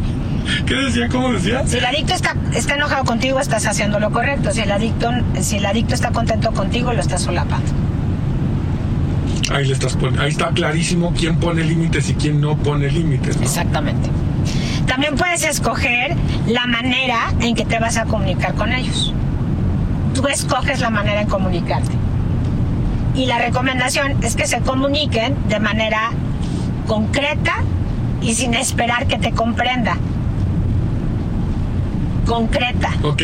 ¿Qué 0.66 0.74
decía? 0.74 1.08
¿Cómo 1.08 1.32
decía? 1.32 1.62
Si 1.68 1.78
el 1.78 1.86
adicto 1.86 2.14
está, 2.14 2.36
está 2.54 2.74
enojado 2.74 3.04
contigo, 3.06 3.40
estás 3.40 3.66
haciendo 3.68 4.00
lo 4.00 4.12
correcto. 4.12 4.52
Si 4.52 4.62
el 4.62 4.72
adicto, 4.72 5.12
si 5.40 5.58
el 5.58 5.66
adicto 5.68 5.94
está 5.94 6.12
contento 6.12 6.52
contigo, 6.52 6.94
lo 6.94 7.00
estás 7.00 7.22
solapando. 7.22 7.70
Ahí, 9.54 9.66
le 9.68 9.74
estás 9.74 9.96
pon- 9.96 10.18
ahí 10.20 10.30
está 10.30 10.50
clarísimo 10.50 11.14
quién 11.18 11.38
pone 11.38 11.64
límites 11.64 12.10
y 12.10 12.14
quién 12.16 12.40
no 12.42 12.56
pone 12.58 12.90
límites, 12.90 13.38
¿no? 13.38 13.44
Exactamente. 13.44 14.10
También 14.88 15.16
puedes 15.16 15.44
escoger 15.44 16.16
la 16.48 16.66
manera 16.68 17.34
en 17.40 17.56
que 17.56 17.66
te 17.66 17.80
vas 17.80 17.98
a 17.98 18.06
comunicar 18.06 18.56
con 18.56 18.72
ellos. 18.72 19.14
Tú 20.14 20.28
escoges 20.28 20.80
la 20.82 20.90
manera 20.90 21.22
en 21.22 21.28
comunicarte. 21.28 21.92
Y 23.16 23.26
la 23.26 23.40
recomendación 23.40 24.24
es 24.24 24.36
que 24.36 24.48
se 24.48 24.60
comuniquen 24.62 25.36
de 25.50 25.60
manera 25.60 26.12
concreta 26.88 27.54
y 28.22 28.34
sin 28.34 28.54
esperar 28.54 29.08
que 29.08 29.18
te 29.18 29.32
comprenda. 29.32 29.98
Concreta. 32.26 32.92
Ok, 33.04 33.22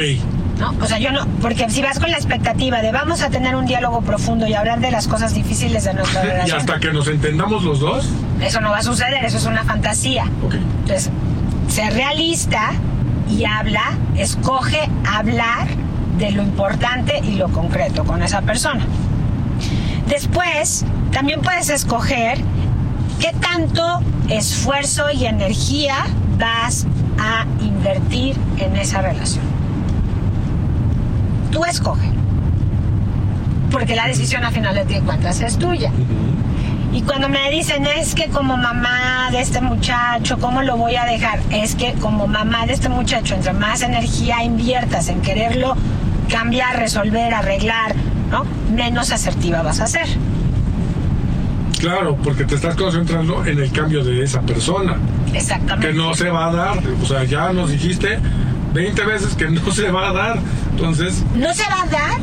¿no? 0.59 0.73
O 0.81 0.85
sea, 0.85 0.99
yo 0.99 1.11
no, 1.11 1.25
porque 1.41 1.69
si 1.69 1.81
vas 1.81 1.99
con 1.99 2.09
la 2.11 2.17
expectativa 2.17 2.81
de 2.81 2.91
vamos 2.91 3.21
a 3.21 3.29
tener 3.29 3.55
un 3.55 3.65
diálogo 3.65 4.01
profundo 4.01 4.47
y 4.47 4.53
hablar 4.53 4.79
de 4.79 4.91
las 4.91 5.07
cosas 5.07 5.33
difíciles 5.33 5.83
de 5.83 5.93
nuestra 5.93 6.23
y 6.23 6.27
relación, 6.27 6.59
hasta 6.59 6.79
que 6.79 6.91
nos 6.91 7.07
entendamos 7.07 7.63
los 7.63 7.79
dos. 7.79 8.09
eso 8.41 8.61
no 8.61 8.71
va 8.71 8.77
a 8.77 8.83
suceder, 8.83 9.23
eso 9.25 9.37
es 9.37 9.45
una 9.45 9.63
fantasía. 9.63 10.25
Ok, 10.43 10.55
Entonces, 10.55 11.09
sé 11.67 11.89
realista 11.89 12.71
y 13.29 13.45
habla, 13.45 13.97
escoge 14.15 14.89
hablar 15.05 15.67
de 16.17 16.31
lo 16.31 16.41
importante 16.41 17.19
y 17.23 17.35
lo 17.35 17.49
concreto 17.49 18.03
con 18.03 18.23
esa 18.23 18.41
persona. 18.41 18.85
Después, 20.07 20.85
también 21.11 21.41
puedes 21.41 21.69
escoger 21.69 22.39
qué 23.19 23.33
tanto 23.39 23.99
esfuerzo 24.29 25.11
y 25.11 25.25
energía 25.25 25.95
vas 26.37 26.85
a 27.19 27.45
invertir 27.61 28.35
en 28.57 28.75
esa 28.77 29.01
relación. 29.01 29.56
Tú 31.51 31.63
escoge. 31.65 32.09
Porque 33.71 33.95
la 33.95 34.07
decisión 34.07 34.43
a 34.43 34.51
final 34.51 34.75
de 34.87 35.01
cuentas 35.01 35.41
es 35.41 35.57
tuya. 35.57 35.91
Y 36.93 37.01
cuando 37.01 37.29
me 37.29 37.51
dicen, 37.51 37.85
es 37.85 38.15
que 38.15 38.27
como 38.29 38.57
mamá 38.57 39.29
de 39.31 39.41
este 39.41 39.61
muchacho, 39.61 40.37
¿cómo 40.39 40.63
lo 40.63 40.77
voy 40.77 40.95
a 40.95 41.05
dejar? 41.05 41.39
Es 41.51 41.75
que 41.75 41.93
como 41.93 42.27
mamá 42.27 42.65
de 42.65 42.73
este 42.73 42.89
muchacho, 42.89 43.35
entre 43.35 43.53
más 43.53 43.81
energía 43.81 44.43
inviertas 44.43 45.09
en 45.09 45.21
quererlo 45.21 45.75
cambiar, 46.29 46.77
resolver, 46.77 47.33
arreglar, 47.33 47.93
¿no? 48.31 48.45
Menos 48.73 49.11
asertiva 49.11 49.61
vas 49.61 49.79
a 49.79 49.87
ser. 49.87 50.07
claro, 51.79 52.17
porque 52.23 52.45
te 52.45 52.55
estás 52.55 52.75
concentrando 52.75 53.45
en 53.45 53.59
el 53.59 53.71
cambio 53.71 54.03
de 54.03 54.23
esa 54.23 54.41
persona, 54.41 54.97
Exactamente. 55.33 55.89
que 55.89 55.93
no 55.93 56.15
se 56.15 56.29
va 56.29 56.47
a 56.47 56.53
dar. 56.53 56.79
O 57.03 57.05
sea, 57.05 57.23
ya 57.25 57.53
nos 57.53 57.69
dijiste 57.69 58.17
20 58.73 59.05
veces 59.05 59.35
que 59.35 59.49
no 59.49 59.71
se 59.71 59.91
va 59.91 60.09
a 60.09 60.13
dar. 60.13 60.39
Entonces, 60.77 61.23
No 61.35 61.53
se 61.53 61.63
va 61.69 61.81
a 61.83 61.87
dar 61.87 62.17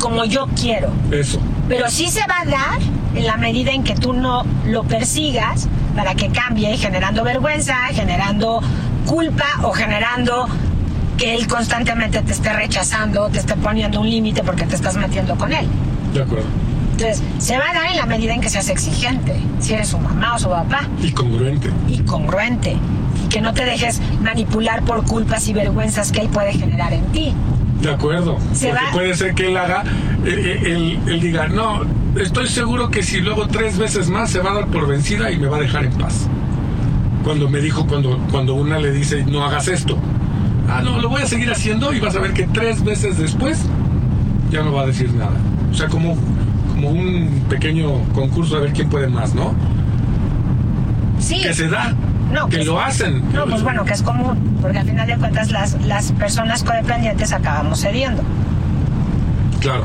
como 0.00 0.24
yo 0.24 0.46
quiero, 0.60 0.90
eso. 1.10 1.38
pero 1.68 1.88
sí 1.90 2.08
se 2.08 2.20
va 2.26 2.40
a 2.40 2.44
dar 2.44 2.78
en 3.14 3.26
la 3.26 3.36
medida 3.36 3.70
en 3.72 3.82
que 3.84 3.94
tú 3.94 4.12
no 4.12 4.44
lo 4.66 4.84
persigas 4.84 5.68
para 5.94 6.14
que 6.14 6.28
cambie, 6.28 6.76
generando 6.76 7.22
vergüenza, 7.24 7.76
generando 7.92 8.60
culpa 9.06 9.44
o 9.62 9.72
generando 9.72 10.46
que 11.18 11.34
él 11.34 11.46
constantemente 11.46 12.22
te 12.22 12.32
esté 12.32 12.52
rechazando, 12.52 13.28
te 13.28 13.38
esté 13.38 13.54
poniendo 13.56 14.00
un 14.00 14.08
límite 14.10 14.42
porque 14.42 14.64
te 14.64 14.74
estás 14.74 14.96
metiendo 14.96 15.36
con 15.36 15.52
él. 15.52 15.66
De 16.14 16.22
acuerdo. 16.22 16.46
Entonces, 16.92 17.22
se 17.38 17.56
va 17.58 17.70
a 17.70 17.74
dar 17.74 17.90
en 17.90 17.96
la 17.96 18.06
medida 18.06 18.32
en 18.34 18.40
que 18.40 18.48
seas 18.48 18.68
exigente, 18.68 19.34
si 19.60 19.74
eres 19.74 19.88
su 19.88 19.98
mamá 19.98 20.34
o 20.34 20.38
su 20.38 20.48
papá, 20.48 20.88
Y 21.02 21.10
congruente. 21.12 21.70
y 21.88 21.98
congruente, 21.98 22.76
y 23.24 23.28
que 23.28 23.40
no 23.40 23.52
te 23.54 23.64
dejes 23.64 24.00
manipular 24.20 24.82
por 24.84 25.04
culpas 25.04 25.46
y 25.48 25.52
vergüenzas 25.52 26.10
que 26.12 26.20
él 26.20 26.28
puede 26.28 26.52
generar 26.54 26.92
en 26.92 27.04
ti. 27.06 27.34
De 27.82 27.90
acuerdo. 27.90 28.38
Se 28.52 28.68
Porque 28.68 28.84
va- 28.84 28.92
puede 28.92 29.14
ser 29.14 29.34
que 29.34 29.48
él 29.48 29.56
haga, 29.56 29.82
él, 30.24 30.38
él- 30.38 30.98
él 31.06 31.20
diga, 31.20 31.48
no, 31.48 31.80
estoy 32.16 32.46
seguro 32.48 32.90
que 32.90 33.02
si 33.02 33.20
luego 33.20 33.48
tres 33.48 33.76
veces 33.76 34.08
más 34.08 34.30
se 34.30 34.38
va 34.40 34.52
a 34.52 34.54
dar 34.54 34.66
por 34.68 34.86
vencida 34.86 35.30
y 35.32 35.36
me 35.38 35.46
va 35.48 35.56
a 35.56 35.60
dejar 35.60 35.84
en 35.84 35.92
paz. 35.92 36.28
Cuando 37.24 37.48
me 37.48 37.60
dijo, 37.60 37.86
cuando, 37.86 38.18
cuando 38.30 38.54
una 38.54 38.78
le 38.78 38.92
dice, 38.92 39.24
no 39.24 39.44
hagas 39.44 39.68
esto. 39.68 39.98
Ah, 40.68 40.80
no, 40.82 41.00
lo 41.00 41.08
voy 41.08 41.22
a 41.22 41.26
seguir 41.26 41.50
haciendo 41.50 41.92
y 41.92 42.00
vas 42.00 42.14
a 42.16 42.20
ver 42.20 42.32
que 42.32 42.44
tres 42.44 42.84
veces 42.84 43.18
después 43.18 43.60
ya 44.50 44.62
no 44.62 44.72
va 44.72 44.82
a 44.82 44.86
decir 44.86 45.12
nada. 45.14 45.32
O 45.70 45.74
sea, 45.74 45.88
como, 45.88 46.16
como 46.72 46.88
un 46.90 47.44
pequeño 47.48 47.90
concurso 48.14 48.56
a 48.56 48.60
ver 48.60 48.72
quién 48.72 48.88
puede 48.88 49.08
más, 49.08 49.34
¿no? 49.34 49.54
Sí. 51.18 51.40
Que 51.42 51.52
se 51.54 51.68
da, 51.68 51.94
No, 52.32 52.48
que 52.48 52.58
que 52.58 52.64
lo 52.64 52.80
hacen. 52.80 53.22
No, 53.32 53.46
pues 53.46 53.62
bueno, 53.62 53.84
que 53.84 53.92
es 53.92 54.02
común, 54.02 54.58
porque 54.60 54.78
al 54.78 54.86
final 54.86 55.06
de 55.06 55.16
cuentas 55.16 55.50
las, 55.50 55.80
las 55.82 56.12
personas 56.12 56.64
codependientes 56.64 57.32
acabamos 57.32 57.80
cediendo, 57.80 58.22
Claro, 59.60 59.84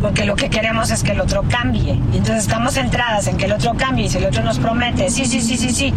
porque 0.00 0.24
lo 0.24 0.36
que 0.36 0.50
queremos 0.50 0.90
es 0.90 1.02
que 1.02 1.12
el 1.12 1.20
otro 1.20 1.42
cambie, 1.48 1.94
y 2.12 2.16
entonces 2.16 2.38
estamos 2.38 2.74
centradas 2.74 3.26
en 3.28 3.36
que 3.36 3.46
el 3.46 3.52
otro 3.52 3.74
cambie, 3.74 4.06
y 4.06 4.08
si 4.08 4.18
el 4.18 4.26
otro 4.26 4.42
nos 4.42 4.58
promete, 4.58 5.10
sí, 5.10 5.24
sí, 5.24 5.40
sí, 5.40 5.56
sí, 5.56 5.70
sí, 5.70 5.94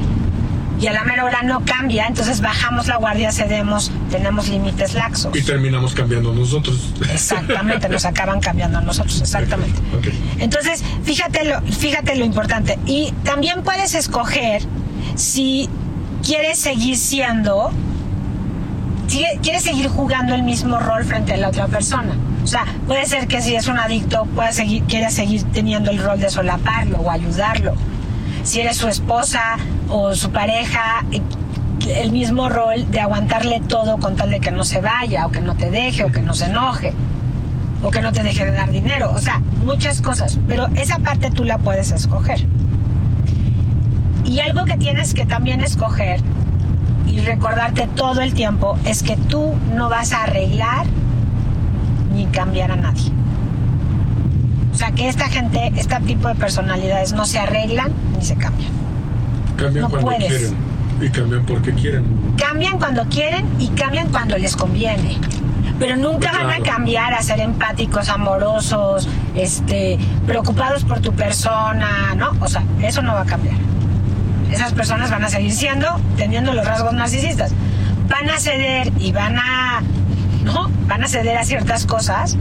y 0.80 0.88
a 0.88 0.94
la 0.94 1.04
mera 1.04 1.26
hora 1.26 1.42
no 1.44 1.66
cambia, 1.66 2.08
entonces 2.08 2.40
bajamos 2.40 2.88
la 2.88 2.96
guardia, 2.96 3.32
cedemos, 3.32 3.92
tenemos 4.10 4.48
límites 4.48 4.94
laxos. 4.94 5.36
y 5.36 5.42
terminamos 5.42 5.94
cambiando 5.94 6.34
nosotros. 6.34 6.94
Exactamente, 7.12 7.90
nos 7.90 8.06
acaban 8.06 8.40
cambiando 8.40 8.80
nosotros, 8.80 9.22
exactamente. 9.22 9.80
Entonces, 10.38 10.84
fíjate 11.04 11.44
lo, 11.46 11.62
fíjate 11.62 12.16
lo 12.16 12.24
importante. 12.24 12.80
Y 12.86 13.14
también 13.26 13.64
puedes 13.64 13.94
escoger 13.94 14.62
si 15.20 15.70
quieres 16.26 16.60
seguir 16.60 16.98
siendo, 16.98 17.72
si 19.08 19.26
quieres 19.42 19.64
seguir 19.64 19.90
jugando 19.90 20.34
el 20.34 20.44
mismo 20.44 20.80
rol 20.80 21.04
frente 21.04 21.34
a 21.34 21.38
la 21.38 21.50
otra 21.50 21.68
persona. 21.68 22.14
O 22.44 22.48
sea, 22.48 22.66
puede 22.88 23.06
ser 23.06 23.28
que 23.28 23.42
si 23.42 23.54
es 23.54 23.68
un 23.68 23.78
adicto, 23.78 24.26
puedas 24.34 24.56
seguir, 24.56 24.84
quieras 24.84 25.14
seguir 25.14 25.44
teniendo 25.52 25.92
el 25.92 26.02
rol 26.02 26.20
de 26.20 26.30
solaparlo 26.30 27.00
o 27.00 27.12
ayudarlo. 27.12 27.74
Si 28.44 28.62
eres 28.62 28.78
su 28.78 28.88
esposa 28.88 29.58
o 29.90 30.16
su 30.16 30.32
pareja, 30.32 31.04
eh, 31.12 31.22
el 31.98 32.12
mismo 32.14 32.48
rol 32.48 32.90
de 32.90 33.02
aguantarle 33.02 33.60
todo 33.60 33.98
con 33.98 34.16
tal 34.16 34.30
de 34.30 34.40
que 34.40 34.52
no 34.52 34.64
se 34.64 34.80
vaya, 34.80 35.26
o 35.26 35.32
que 35.32 35.42
no 35.42 35.56
te 35.56 35.70
deje, 35.70 36.06
o 36.06 36.12
que 36.12 36.22
no 36.22 36.34
se 36.34 36.46
enoje 36.46 36.94
o 37.82 37.92
que 37.92 38.02
no 38.02 38.12
te 38.12 38.24
deje 38.24 38.44
de 38.44 38.52
dar 38.52 38.70
dinero, 38.70 39.10
o 39.16 39.20
sea, 39.20 39.42
muchas 39.64 40.02
cosas, 40.02 40.38
pero 40.50 40.68
esa 40.76 41.00
parte 41.00 41.32
tú 41.32 41.46
la 41.46 41.58
puedes 41.60 41.92
escoger. 41.92 42.46
Y 44.26 44.40
algo 44.40 44.66
que 44.66 44.78
tienes 44.78 45.14
que 45.14 45.26
también 45.26 45.62
escoger 45.62 46.22
y 47.08 47.20
recordarte 47.22 47.88
todo 47.96 48.22
el 48.22 48.34
tiempo 48.34 48.78
es 48.86 49.02
que 49.04 49.18
tú 49.18 49.54
no 49.76 49.90
vas 49.90 50.14
a 50.14 50.24
arreglar 50.24 50.86
ni 52.14 52.26
cambiar 52.28 52.72
a 52.72 52.76
nadie. 52.76 53.12
O 54.74 54.78
sea, 54.78 54.92
que 54.92 55.10
esta 55.10 55.28
gente, 55.28 55.72
este 55.76 55.96
tipo 56.02 56.28
de 56.28 56.36
personalidades 56.36 57.14
no 57.14 57.26
se 57.26 57.40
arreglan 57.40 57.92
ni 58.18 58.24
se 58.24 58.36
cambian. 58.36 58.72
Cambian 59.58 59.84
No 59.84 59.90
cuando 59.90 60.08
puedes. 60.12 60.28
quieren 60.28 60.56
y 61.02 61.10
cambian 61.10 61.46
porque 61.46 61.74
quieren. 61.74 62.06
Cambian 62.38 62.78
cuando 62.78 63.04
quieren 63.06 63.46
y 63.60 63.68
cambian 63.70 64.10
cuando 64.10 64.38
les 64.38 64.56
conviene. 64.56 65.18
Pero 65.80 65.96
nunca 65.96 66.32
van 66.32 66.50
a 66.52 66.60
cambiar 66.60 67.14
a 67.14 67.22
ser 67.22 67.40
empáticos, 67.40 68.10
amorosos, 68.10 69.08
este, 69.36 69.98
preocupados 70.28 70.84
por 70.84 71.00
tu 71.00 71.14
persona, 71.14 72.14
¿no? 72.16 72.32
O 72.42 72.48
sea, 72.48 72.64
eso 72.82 73.02
no 73.02 73.14
va 73.14 73.22
a 73.22 73.26
cambiar. 73.26 73.56
Esas 74.52 74.74
personas 74.74 75.12
van 75.12 75.24
a 75.24 75.30
seguir 75.30 75.52
siendo, 75.52 75.88
teniendo 76.18 76.54
los 76.54 76.66
rasgos 76.66 76.94
narcisistas. 76.94 77.52
Van 78.08 78.30
a 78.30 78.40
ceder 78.40 78.92
y 79.00 79.12
van 79.12 79.38
a, 79.38 79.82
¿no? 80.44 80.70
van 80.88 81.04
a 81.04 81.08
ceder 81.08 81.38
a 81.38 81.46
ciertas 81.46 81.86
cosas, 81.86 82.36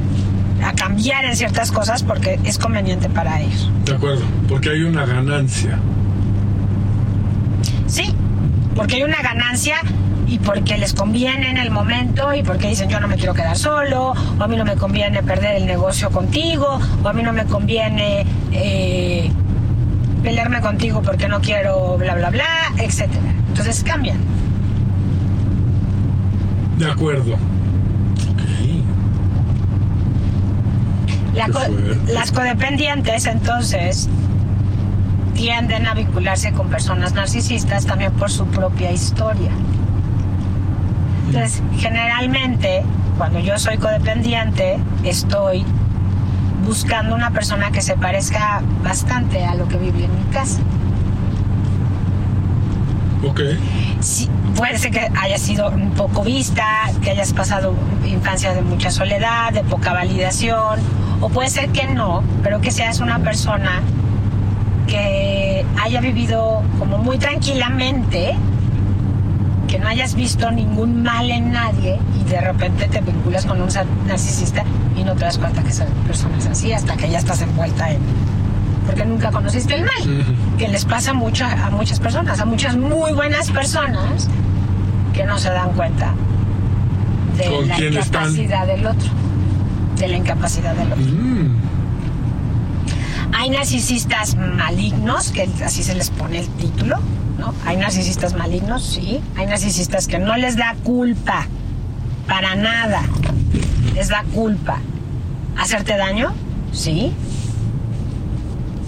a 0.64 0.72
cambiar 0.72 1.24
en 1.24 1.36
ciertas 1.36 1.70
cosas 1.70 2.02
porque 2.02 2.40
es 2.44 2.58
conveniente 2.58 3.08
para 3.08 3.40
ellos. 3.40 3.70
De 3.84 3.94
acuerdo, 3.94 4.24
porque 4.48 4.70
hay 4.70 4.82
una 4.82 5.04
ganancia. 5.04 5.78
Sí, 7.86 8.14
porque 8.74 8.96
hay 8.96 9.02
una 9.02 9.20
ganancia 9.22 9.76
y 10.26 10.38
porque 10.38 10.76
les 10.76 10.92
conviene 10.92 11.50
en 11.50 11.56
el 11.56 11.70
momento 11.70 12.34
y 12.34 12.42
porque 12.42 12.68
dicen 12.68 12.88
yo 12.88 13.00
no 13.00 13.08
me 13.08 13.16
quiero 13.16 13.34
quedar 13.34 13.56
solo, 13.56 14.12
o 14.38 14.42
a 14.42 14.48
mí 14.48 14.56
no 14.56 14.64
me 14.64 14.76
conviene 14.76 15.22
perder 15.22 15.56
el 15.56 15.66
negocio 15.66 16.10
contigo, 16.10 16.78
o 17.02 17.08
a 17.08 17.12
mí 17.12 17.22
no 17.22 17.32
me 17.32 17.44
conviene 17.46 18.26
eh, 18.52 19.30
pelearme 20.22 20.60
contigo 20.60 21.02
porque 21.02 21.28
no 21.28 21.40
quiero 21.40 21.96
bla 21.98 22.14
bla 22.14 22.30
bla, 22.30 22.44
etcétera. 22.78 23.20
Entonces 23.48 23.82
cambian. 23.84 24.18
De 26.78 26.90
acuerdo. 26.90 27.36
La 31.34 31.46
Qué 31.46 31.52
co- 31.52 31.60
las 32.12 32.32
codependientes 32.32 33.26
entonces 33.26 34.08
tienden 35.34 35.86
a 35.86 35.94
vincularse 35.94 36.52
con 36.52 36.68
personas 36.68 37.12
narcisistas 37.14 37.86
también 37.86 38.12
por 38.12 38.30
su 38.30 38.46
propia 38.46 38.90
historia. 38.90 39.50
Entonces, 41.26 41.62
generalmente, 41.78 42.82
cuando 43.18 43.38
yo 43.38 43.58
soy 43.58 43.76
codependiente, 43.76 44.78
estoy 45.04 45.64
buscando 46.68 47.14
una 47.14 47.30
persona 47.30 47.70
que 47.70 47.80
se 47.80 47.96
parezca 47.96 48.60
bastante 48.84 49.42
a 49.42 49.54
lo 49.54 49.66
que 49.68 49.78
viví 49.78 50.04
en 50.04 50.14
mi 50.14 50.24
casa. 50.30 50.60
Ok. 53.26 53.40
Sí, 54.00 54.28
puede 54.54 54.76
ser 54.76 54.90
que 54.90 55.10
hayas 55.18 55.40
sido 55.40 55.70
un 55.70 55.92
poco 55.92 56.22
vista, 56.22 56.90
que 57.02 57.10
hayas 57.10 57.32
pasado 57.32 57.74
infancia 58.06 58.52
de 58.52 58.60
mucha 58.60 58.90
soledad, 58.90 59.50
de 59.54 59.64
poca 59.64 59.94
validación, 59.94 60.78
o 61.22 61.30
puede 61.30 61.48
ser 61.48 61.70
que 61.70 61.86
no, 61.86 62.22
pero 62.42 62.60
que 62.60 62.70
seas 62.70 63.00
una 63.00 63.18
persona 63.20 63.80
que 64.86 65.64
haya 65.82 66.02
vivido 66.02 66.62
como 66.78 66.98
muy 66.98 67.16
tranquilamente, 67.16 68.36
que 69.68 69.78
no 69.78 69.86
hayas 69.86 70.14
visto 70.14 70.50
ningún 70.50 71.02
mal 71.02 71.30
en 71.30 71.52
nadie 71.52 71.98
y 72.18 72.24
de 72.24 72.40
repente 72.40 72.88
te 72.88 73.00
vinculas 73.02 73.44
con 73.44 73.60
un 73.60 73.68
narcisista 74.06 74.64
y 74.96 75.04
no 75.04 75.14
te 75.14 75.26
das 75.26 75.38
cuenta 75.38 75.62
que 75.62 75.68
esa 75.68 75.84
persona 76.06 76.38
es 76.38 76.46
así 76.46 76.72
hasta 76.72 76.96
que 76.96 77.08
ya 77.08 77.18
estás 77.18 77.42
envuelta 77.42 77.90
en... 77.90 77.98
porque 78.86 79.04
nunca 79.04 79.30
conociste 79.30 79.74
el 79.74 79.82
mal 79.84 80.36
que 80.56 80.68
les 80.68 80.84
pasa 80.86 81.12
mucho 81.12 81.44
a 81.44 81.70
muchas 81.70 82.00
personas, 82.00 82.40
a 82.40 82.46
muchas 82.46 82.76
muy 82.76 83.12
buenas 83.12 83.50
personas 83.50 84.28
que 85.12 85.24
no 85.24 85.38
se 85.38 85.50
dan 85.50 85.72
cuenta 85.74 86.14
de 87.36 87.44
¿Con 87.44 87.68
la 87.68 87.76
están? 87.76 87.92
incapacidad 87.92 88.66
del 88.66 88.86
otro, 88.86 89.10
de 89.98 90.08
la 90.08 90.16
incapacidad 90.16 90.74
del 90.74 90.92
otro. 90.92 91.04
Mm. 91.04 91.56
Hay 93.34 93.50
narcisistas 93.50 94.36
malignos, 94.36 95.30
que 95.30 95.48
así 95.64 95.84
se 95.84 95.94
les 95.94 96.10
pone 96.10 96.40
el 96.40 96.48
título, 96.48 96.96
¿no? 97.38 97.54
Hay 97.64 97.76
narcisistas 97.76 98.34
malignos, 98.34 98.84
sí. 98.84 99.20
Hay 99.36 99.46
narcisistas 99.46 100.06
que 100.08 100.18
no 100.18 100.36
les 100.36 100.56
da 100.56 100.74
culpa, 100.84 101.46
para 102.26 102.54
nada, 102.54 103.02
les 103.94 104.08
da 104.08 104.24
culpa. 104.34 104.78
¿Hacerte 105.56 105.96
daño? 105.96 106.32
Sí. 106.72 107.12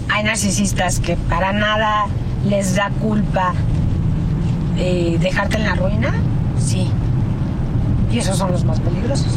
Hay 0.09 0.23
narcisistas 0.23 0.99
que 0.99 1.15
para 1.15 1.53
nada 1.53 2.05
les 2.47 2.75
da 2.75 2.89
culpa 3.01 3.53
eh, 4.77 5.17
dejarte 5.19 5.57
en 5.57 5.63
la 5.63 5.75
ruina, 5.75 6.13
sí. 6.59 6.89
Y 8.11 8.19
esos 8.19 8.37
son 8.37 8.51
los 8.51 8.63
más 8.65 8.79
peligrosos. 8.79 9.33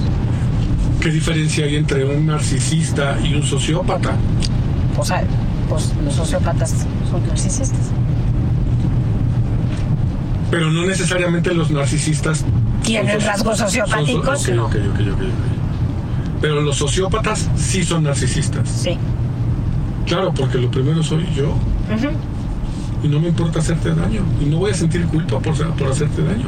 ¿Qué 1.01 1.11
diferencia 1.11 1.65
hay 1.65 1.77
entre 1.77 2.05
un 2.05 2.27
narcisista 2.27 3.19
y 3.23 3.35
un 3.35 3.43
sociópata? 3.43 4.17
O 4.97 5.05
sea, 5.05 5.23
pues 5.69 5.93
los 6.05 6.15
sociópatas 6.15 6.87
son 7.11 7.27
narcisistas. 7.27 7.91
Pero 10.55 10.71
no 10.71 10.87
necesariamente 10.87 11.53
los 11.53 11.71
narcisistas 11.73 12.45
¿Tienen 12.85 13.21
son- 13.21 13.29
rasgos 13.29 13.59
son- 13.59 13.67
sociopáticos? 13.67 14.49
ok, 14.49 14.55
No. 14.55 14.67
ok, 14.67 14.75
ok, 14.77 15.01
ok, 15.01 15.13
ok. 15.15 16.41
Pero 16.41 16.61
los 16.61 16.77
sociópatas 16.77 17.49
sí 17.57 17.83
son 17.83 18.05
narcisistas. 18.05 18.69
Sí. 18.69 18.97
Claro, 20.07 20.33
porque 20.33 20.59
lo 20.59 20.71
primero 20.71 21.03
soy 21.03 21.27
yo 21.35 21.49
Ujú. 21.51 22.09
y 23.03 23.09
no 23.09 23.19
me 23.19 23.29
importa 23.29 23.59
hacerte 23.59 23.95
daño. 23.95 24.23
Y 24.41 24.45
no 24.45 24.59
voy 24.59 24.71
a 24.71 24.75
sentir 24.75 25.05
culpa 25.07 25.41
por, 25.41 25.55
por 25.75 25.91
hacerte 25.91 26.23
daño. 26.23 26.47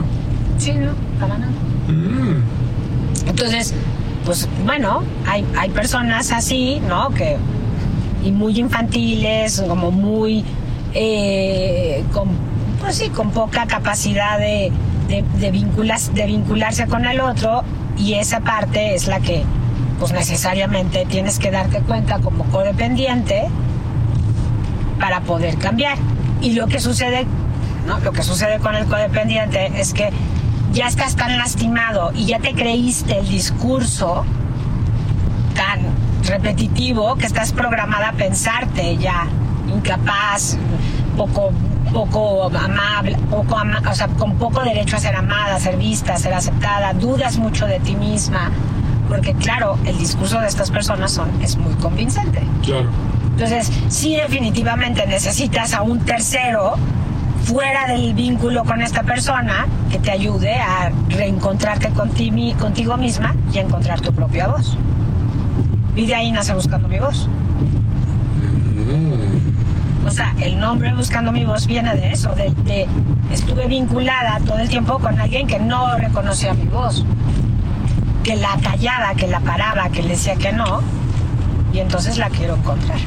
Sí, 0.58 0.72
no, 0.74 0.92
para 1.18 1.38
nada. 1.38 1.52
Mm. 1.88 3.28
Entonces, 3.28 3.74
pues 4.24 4.48
bueno, 4.64 5.02
hay, 5.26 5.44
hay 5.58 5.70
personas 5.70 6.30
así, 6.30 6.80
¿no? 6.88 7.10
Que, 7.10 7.38
y 8.24 8.30
muy 8.30 8.56
infantiles, 8.60 9.64
como 9.66 9.90
muy, 9.90 10.44
eh, 10.94 12.04
con, 12.12 12.28
sí, 12.92 13.10
con 13.10 13.30
poca 13.30 13.66
capacidad 13.66 14.38
de, 14.38 14.72
de, 15.08 15.24
de 15.38 15.50
vincularse 16.26 16.86
con 16.86 17.04
el 17.04 17.20
otro 17.20 17.64
y 17.96 18.14
esa 18.14 18.40
parte 18.40 18.94
es 18.94 19.06
la 19.06 19.20
que, 19.20 19.44
pues 19.98 20.12
necesariamente 20.12 21.06
tienes 21.06 21.38
que 21.38 21.50
darte 21.50 21.80
cuenta 21.80 22.18
como 22.18 22.44
codependiente 22.44 23.48
para 25.00 25.20
poder 25.20 25.56
cambiar. 25.58 25.96
Y 26.40 26.52
lo 26.52 26.66
que 26.66 26.80
sucede, 26.80 27.26
¿no? 27.86 27.98
Lo 28.00 28.12
que 28.12 28.22
sucede 28.22 28.58
con 28.58 28.74
el 28.74 28.86
codependiente 28.86 29.72
es 29.80 29.94
que 29.94 30.10
ya 30.72 30.86
estás 30.88 31.16
tan 31.16 31.38
lastimado 31.38 32.12
y 32.14 32.26
ya 32.26 32.38
te 32.38 32.52
creíste 32.52 33.18
el 33.18 33.28
discurso 33.28 34.24
tan 35.54 35.80
repetitivo 36.26 37.14
que 37.16 37.26
estás 37.26 37.52
programada 37.52 38.10
a 38.10 38.12
pensarte 38.12 38.96
ya 38.98 39.26
incapaz, 39.68 40.58
poco 41.16 41.52
poco 41.92 42.44
amable, 42.56 43.16
poco 43.30 43.56
ama- 43.58 43.82
o 43.90 43.94
sea, 43.94 44.08
con 44.08 44.34
poco 44.36 44.62
derecho 44.62 44.96
a 44.96 45.00
ser 45.00 45.14
amada, 45.16 45.56
a 45.56 45.60
ser 45.60 45.76
vista, 45.76 46.14
a 46.14 46.18
ser 46.18 46.34
aceptada, 46.34 46.92
dudas 46.94 47.38
mucho 47.38 47.66
de 47.66 47.80
ti 47.80 47.94
misma, 47.96 48.50
porque 49.08 49.32
claro, 49.34 49.78
el 49.84 49.96
discurso 49.98 50.40
de 50.40 50.48
estas 50.48 50.70
personas 50.70 51.12
son, 51.12 51.28
es 51.42 51.56
muy 51.56 51.74
convincente. 51.74 52.42
Claro. 52.64 52.88
Entonces, 53.32 53.70
sí 53.88 54.16
definitivamente 54.16 55.06
necesitas 55.06 55.74
a 55.74 55.82
un 55.82 56.00
tercero 56.00 56.74
fuera 57.44 57.86
del 57.86 58.14
vínculo 58.14 58.64
con 58.64 58.80
esta 58.82 59.02
persona 59.02 59.66
que 59.90 59.98
te 59.98 60.10
ayude 60.10 60.54
a 60.56 60.90
reencontrarte 61.10 61.90
conti- 61.92 62.54
contigo 62.54 62.96
misma 62.96 63.34
y 63.52 63.58
a 63.58 63.60
encontrar 63.60 64.00
tu 64.00 64.12
propia 64.12 64.48
voz. 64.48 64.76
Y 65.94 66.06
de 66.06 66.14
ahí 66.14 66.32
nace 66.32 66.52
Buscando 66.54 66.88
mi 66.88 66.98
voz. 66.98 67.28
Mm. 68.76 69.25
O 70.06 70.10
sea, 70.10 70.34
el 70.40 70.58
nombre 70.58 70.94
Buscando 70.94 71.32
mi 71.32 71.44
voz 71.44 71.66
viene 71.66 71.94
de 71.96 72.12
eso, 72.12 72.30
de, 72.34 72.50
de- 72.64 72.86
estuve 73.32 73.66
vinculada 73.66 74.38
todo 74.46 74.58
el 74.58 74.68
tiempo 74.68 74.98
con 74.98 75.18
alguien 75.20 75.46
que 75.46 75.58
no 75.58 75.96
reconocía 75.98 76.54
mi 76.54 76.64
voz, 76.64 77.04
que 78.22 78.36
la 78.36 78.56
callaba, 78.62 79.14
que 79.14 79.26
la 79.26 79.40
paraba, 79.40 79.88
que 79.90 80.02
le 80.02 80.10
decía 80.10 80.36
que 80.36 80.52
no, 80.52 80.80
y 81.72 81.80
entonces 81.80 82.18
la 82.18 82.30
quiero 82.30 82.54
encontrar. 82.56 82.98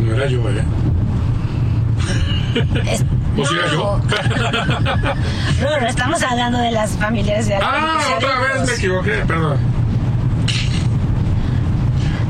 No 0.00 0.14
era 0.14 0.26
yo, 0.26 0.40
¿eh? 0.50 0.64
Es- 2.90 3.04
¿O 3.38 3.44
si 3.46 3.54
era 3.54 3.70
yo? 3.70 4.00
No, 5.62 5.80
no, 5.80 5.86
estamos 5.86 6.22
hablando 6.22 6.58
de 6.58 6.70
las 6.70 6.90
familiares 6.92 7.46
de 7.48 7.54
Ah, 7.56 7.98
otra 8.16 8.38
vez 8.40 8.66
me 8.68 8.74
equivoqué, 8.74 9.12
perdón. 9.26 9.58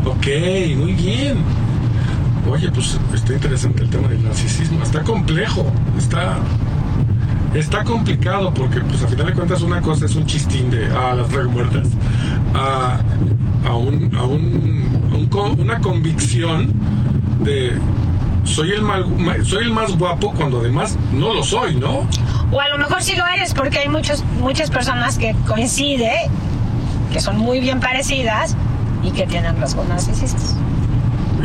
Ok, 0.04 0.26
muy 0.76 0.92
bien. 0.92 1.38
Oye, 2.50 2.70
pues 2.70 2.98
está 3.14 3.32
interesante 3.32 3.82
el 3.82 3.90
tema 3.90 4.08
del 4.08 4.22
narcisismo. 4.22 4.82
Está 4.82 5.02
complejo, 5.02 5.66
está, 5.98 6.36
está 7.54 7.84
complicado 7.84 8.52
porque, 8.54 8.80
pues 8.80 9.02
a 9.02 9.08
final 9.08 9.26
de 9.26 9.32
cuentas, 9.32 9.62
una 9.62 9.80
cosa 9.80 10.06
es 10.06 10.14
un 10.14 10.26
chistín 10.26 10.70
de 10.70 10.86
ah, 10.86 11.14
las 11.14 11.28
drag 11.30 11.48
muertas, 11.48 11.88
a, 12.54 12.98
a, 13.68 13.74
un, 13.74 14.14
a, 14.16 14.22
un- 14.24 15.10
a 15.12 15.16
un 15.16 15.60
una 15.60 15.80
convicción 15.80 16.72
de 17.40 17.76
soy 18.44 18.70
el, 18.70 18.82
mal- 18.82 19.06
ma- 19.18 19.42
soy 19.44 19.64
el 19.64 19.72
más 19.72 19.96
guapo 19.98 20.32
cuando 20.32 20.60
además 20.60 20.96
no 21.12 21.34
lo 21.34 21.42
soy, 21.42 21.74
¿no? 21.76 22.06
O 22.52 22.60
a 22.60 22.68
lo 22.68 22.78
mejor 22.78 23.02
sí 23.02 23.16
lo 23.16 23.26
eres 23.26 23.52
porque 23.52 23.80
hay 23.80 23.88
muchos, 23.88 24.24
muchas 24.40 24.70
personas 24.70 25.18
que 25.18 25.34
coincide, 25.46 26.12
que 27.12 27.20
son 27.20 27.38
muy 27.38 27.60
bien 27.60 27.80
parecidas 27.80 28.56
y 29.02 29.10
que 29.10 29.26
tienen 29.26 29.60
rasgos 29.60 29.86
narcisistas. 29.88 30.54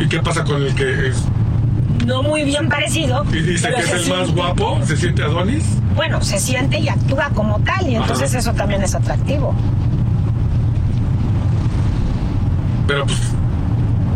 ¿Y 0.02 0.08
qué 0.08 0.18
pasa 0.20 0.42
con 0.42 0.60
el 0.60 0.74
que 0.74 1.08
es 1.08 1.22
No 2.06 2.24
muy 2.24 2.42
bien 2.42 2.68
parecido. 2.68 3.24
Y 3.32 3.40
dice 3.40 3.72
que 3.72 3.80
es 3.82 3.92
el 3.92 4.08
más 4.08 4.32
guapo, 4.32 4.80
se 4.84 4.96
siente 4.96 5.22
Adonis. 5.22 5.64
Bueno, 5.94 6.20
se 6.22 6.40
siente 6.40 6.78
y 6.80 6.88
actúa 6.88 7.30
como 7.34 7.60
tal 7.60 7.88
y 7.88 7.94
entonces 7.94 8.30
Ajá. 8.30 8.38
eso 8.40 8.52
también 8.54 8.82
es 8.82 8.94
atractivo. 8.96 9.54
Pero 12.88 13.06
pues, 13.06 13.18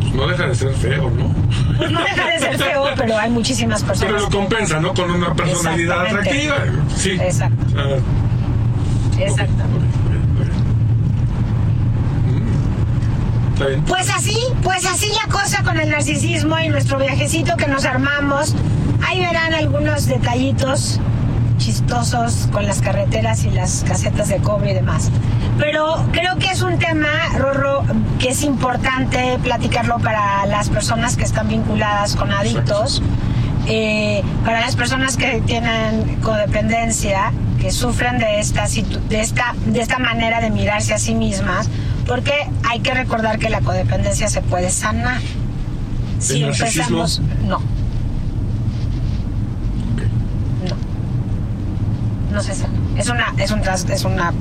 pues, 0.01 0.14
no 0.14 0.26
deja 0.26 0.47
de 0.49 0.55
ser 0.57 0.72
feo, 0.74 1.09
¿no? 1.11 1.32
Pues 1.78 1.91
no 1.93 2.01
deja 2.03 2.30
de 2.30 2.39
ser 2.41 2.59
feo, 2.59 2.84
pero 2.97 3.16
hay 3.18 3.30
muchísimas 3.30 3.84
personas. 3.84 4.12
Pero 4.14 4.24
lo 4.24 4.30
compensa, 4.37 4.80
¿no? 4.80 4.93
Con 4.93 5.11
una 5.11 5.34
personalidad 5.34 6.05
Exactamente. 6.07 6.49
atractiva. 6.49 6.87
Sí. 6.97 7.11
Exacto. 7.12 7.66
Ah, 7.76 9.20
Exacto. 9.20 9.53
ok, 9.53 9.70
ok, 9.70 10.41
ok. 10.41 10.47
está 10.47 10.49
bien. 10.49 10.66
Pues 13.88 14.11
así, 14.11 14.38
pues 14.62 14.84
así 14.84 15.09
la 15.24 15.32
cosa 15.32 15.62
con 15.62 15.78
el 15.78 15.90
narcisismo 15.90 16.59
y 16.59 16.68
nuestro 16.68 16.98
viajecito 16.98 17.57
que 17.57 17.66
nos 17.66 17.84
armamos. 17.84 18.54
Ahí 19.07 19.20
verán 19.20 19.54
algunos 19.54 20.07
detallitos 20.07 21.00
chistosos 21.57 22.48
con 22.52 22.66
las 22.66 22.82
carreteras 22.82 23.44
y 23.44 23.50
las 23.50 23.82
casetas 23.86 24.28
de 24.28 24.36
cobre 24.38 24.72
y 24.72 24.74
demás. 24.74 25.11
Pero 25.59 26.04
creo 26.12 26.36
que 26.36 26.50
es 26.50 26.62
un 26.62 26.78
tema, 26.78 27.09
Rorro, 27.38 27.82
que 28.18 28.30
es 28.30 28.42
importante 28.42 29.38
platicarlo 29.42 29.98
para 29.98 30.44
las 30.46 30.68
personas 30.68 31.16
que 31.16 31.24
están 31.24 31.48
vinculadas 31.48 32.14
con 32.14 32.30
adictos, 32.30 33.02
eh, 33.66 34.22
para 34.44 34.61
las 34.61 34.76
personas 34.76 35.16
que 35.16 35.42
tienen 35.46 36.20
codependencia, 36.22 37.32
que 37.61 37.70
sufren 37.72 38.18
de 38.18 38.38
esta, 38.38 38.66
de, 39.09 39.20
esta, 39.20 39.54
de 39.64 39.80
esta 39.80 39.98
manera 39.98 40.40
de 40.40 40.50
mirarse 40.50 40.92
a 40.92 40.98
sí 40.98 41.14
mismas, 41.14 41.68
porque 42.07 42.32
hay 42.68 42.80
que 42.80 42.94
recordar 42.94 43.38
que 43.38 43.50
la 43.50 43.61
codependencia 43.61 44.28
se 44.28 44.42
puede 44.42 44.70
sanar. 44.70 45.20
Si 46.18 46.42
empezamos, 46.42 47.20
no, 47.44 47.59
no, 50.68 50.76
no 52.32 52.42
se 52.42 52.54
sana. 52.54 52.72
Es 52.96 53.09
una, 53.11 53.34
es 53.38 53.50
un 53.50 53.61
es 53.92 54.04
una 54.04 54.32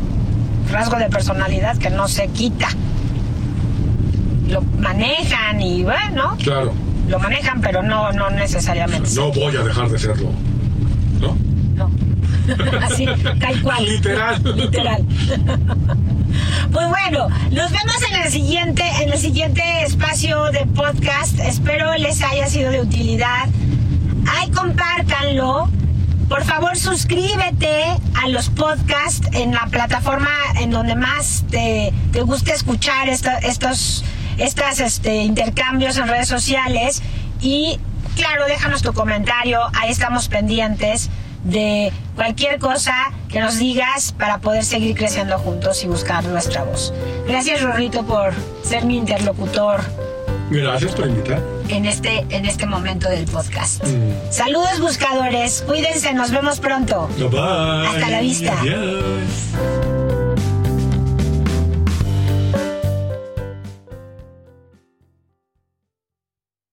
rasgo 0.71 0.97
de 0.97 1.09
personalidad 1.09 1.77
que 1.77 1.89
no 1.89 2.07
se 2.07 2.27
quita. 2.29 2.69
Lo 4.47 4.61
manejan 4.61 5.59
y 5.59 5.83
bueno, 5.83 6.37
Claro. 6.41 6.71
lo 7.09 7.19
manejan, 7.19 7.61
pero 7.61 7.83
no, 7.83 8.11
no 8.13 8.29
necesariamente. 8.29 9.09
No 9.15 9.31
voy 9.31 9.55
a 9.57 9.63
dejar 9.63 9.89
de 9.89 9.99
serlo. 9.99 10.29
¿No? 11.19 11.35
No. 11.75 11.91
Así, 12.83 13.05
tal 13.39 13.61
cual. 13.61 13.85
Literal. 13.89 14.41
Literal. 14.55 15.03
Pues 16.71 16.87
bueno, 16.89 17.27
nos 17.51 17.71
vemos 17.71 18.01
en 18.09 18.21
el 18.21 18.31
siguiente, 18.31 18.83
en 19.01 19.11
el 19.11 19.19
siguiente 19.19 19.61
espacio 19.83 20.45
de 20.51 20.65
podcast. 20.65 21.39
Espero 21.39 21.93
les 21.95 22.21
haya 22.23 22.47
sido 22.47 22.71
de 22.71 22.81
utilidad. 22.81 23.47
Ay, 24.27 24.49
compártanlo. 24.51 25.69
Por 26.29 26.43
favor, 26.43 26.75
suscríbete 26.75 27.83
a 28.23 28.27
los 28.29 28.49
podcasts 28.49 29.27
en 29.33 29.51
la 29.53 29.67
plataforma 29.67 30.31
en 30.59 30.71
donde 30.71 30.95
más 30.95 31.43
te, 31.51 31.93
te 32.11 32.21
escuchar 32.53 33.09
esta- 33.09 33.37
estos 33.39 34.03
estas, 34.37 34.79
este, 34.81 35.23
intercambios 35.23 35.97
en 35.97 36.07
redes 36.07 36.27
sociales. 36.27 37.01
Y 37.41 37.79
claro, 38.15 38.45
déjanos 38.45 38.81
tu 38.81 38.91
comentario. 38.93 39.59
Ahí 39.79 39.91
estamos 39.91 40.27
pendientes 40.27 41.09
de 41.45 41.93
cualquier 42.15 42.59
cosa 42.59 42.93
que 43.29 43.39
nos 43.39 43.57
digas 43.57 44.13
para 44.17 44.39
poder 44.39 44.65
seguir 44.65 44.95
creciendo 44.95 45.37
juntos 45.37 45.83
y 45.83 45.87
buscar 45.87 46.25
nuestra 46.25 46.63
voz. 46.63 46.93
Gracias, 47.27 47.61
Rorrito, 47.61 48.03
por 48.03 48.33
ser 48.63 48.83
mi 48.85 48.97
interlocutor 48.97 49.81
Gracias 50.49 50.93
por 50.93 51.07
invitar. 51.07 51.41
en 51.69 51.85
este, 51.85 52.25
en 52.29 52.45
este 52.45 52.65
momento 52.67 53.09
del 53.09 53.25
podcast. 53.25 53.83
Mm. 53.83 54.31
Saludos 54.31 54.79
buscadores, 54.79 55.63
cuídense, 55.65 56.13
nos 56.13 56.31
vemos 56.31 56.59
pronto. 56.59 57.09
Bye. 57.17 57.87
Hasta 57.87 58.09
la 58.09 58.21
vista. 58.21 58.59
Adiós. 58.59 59.94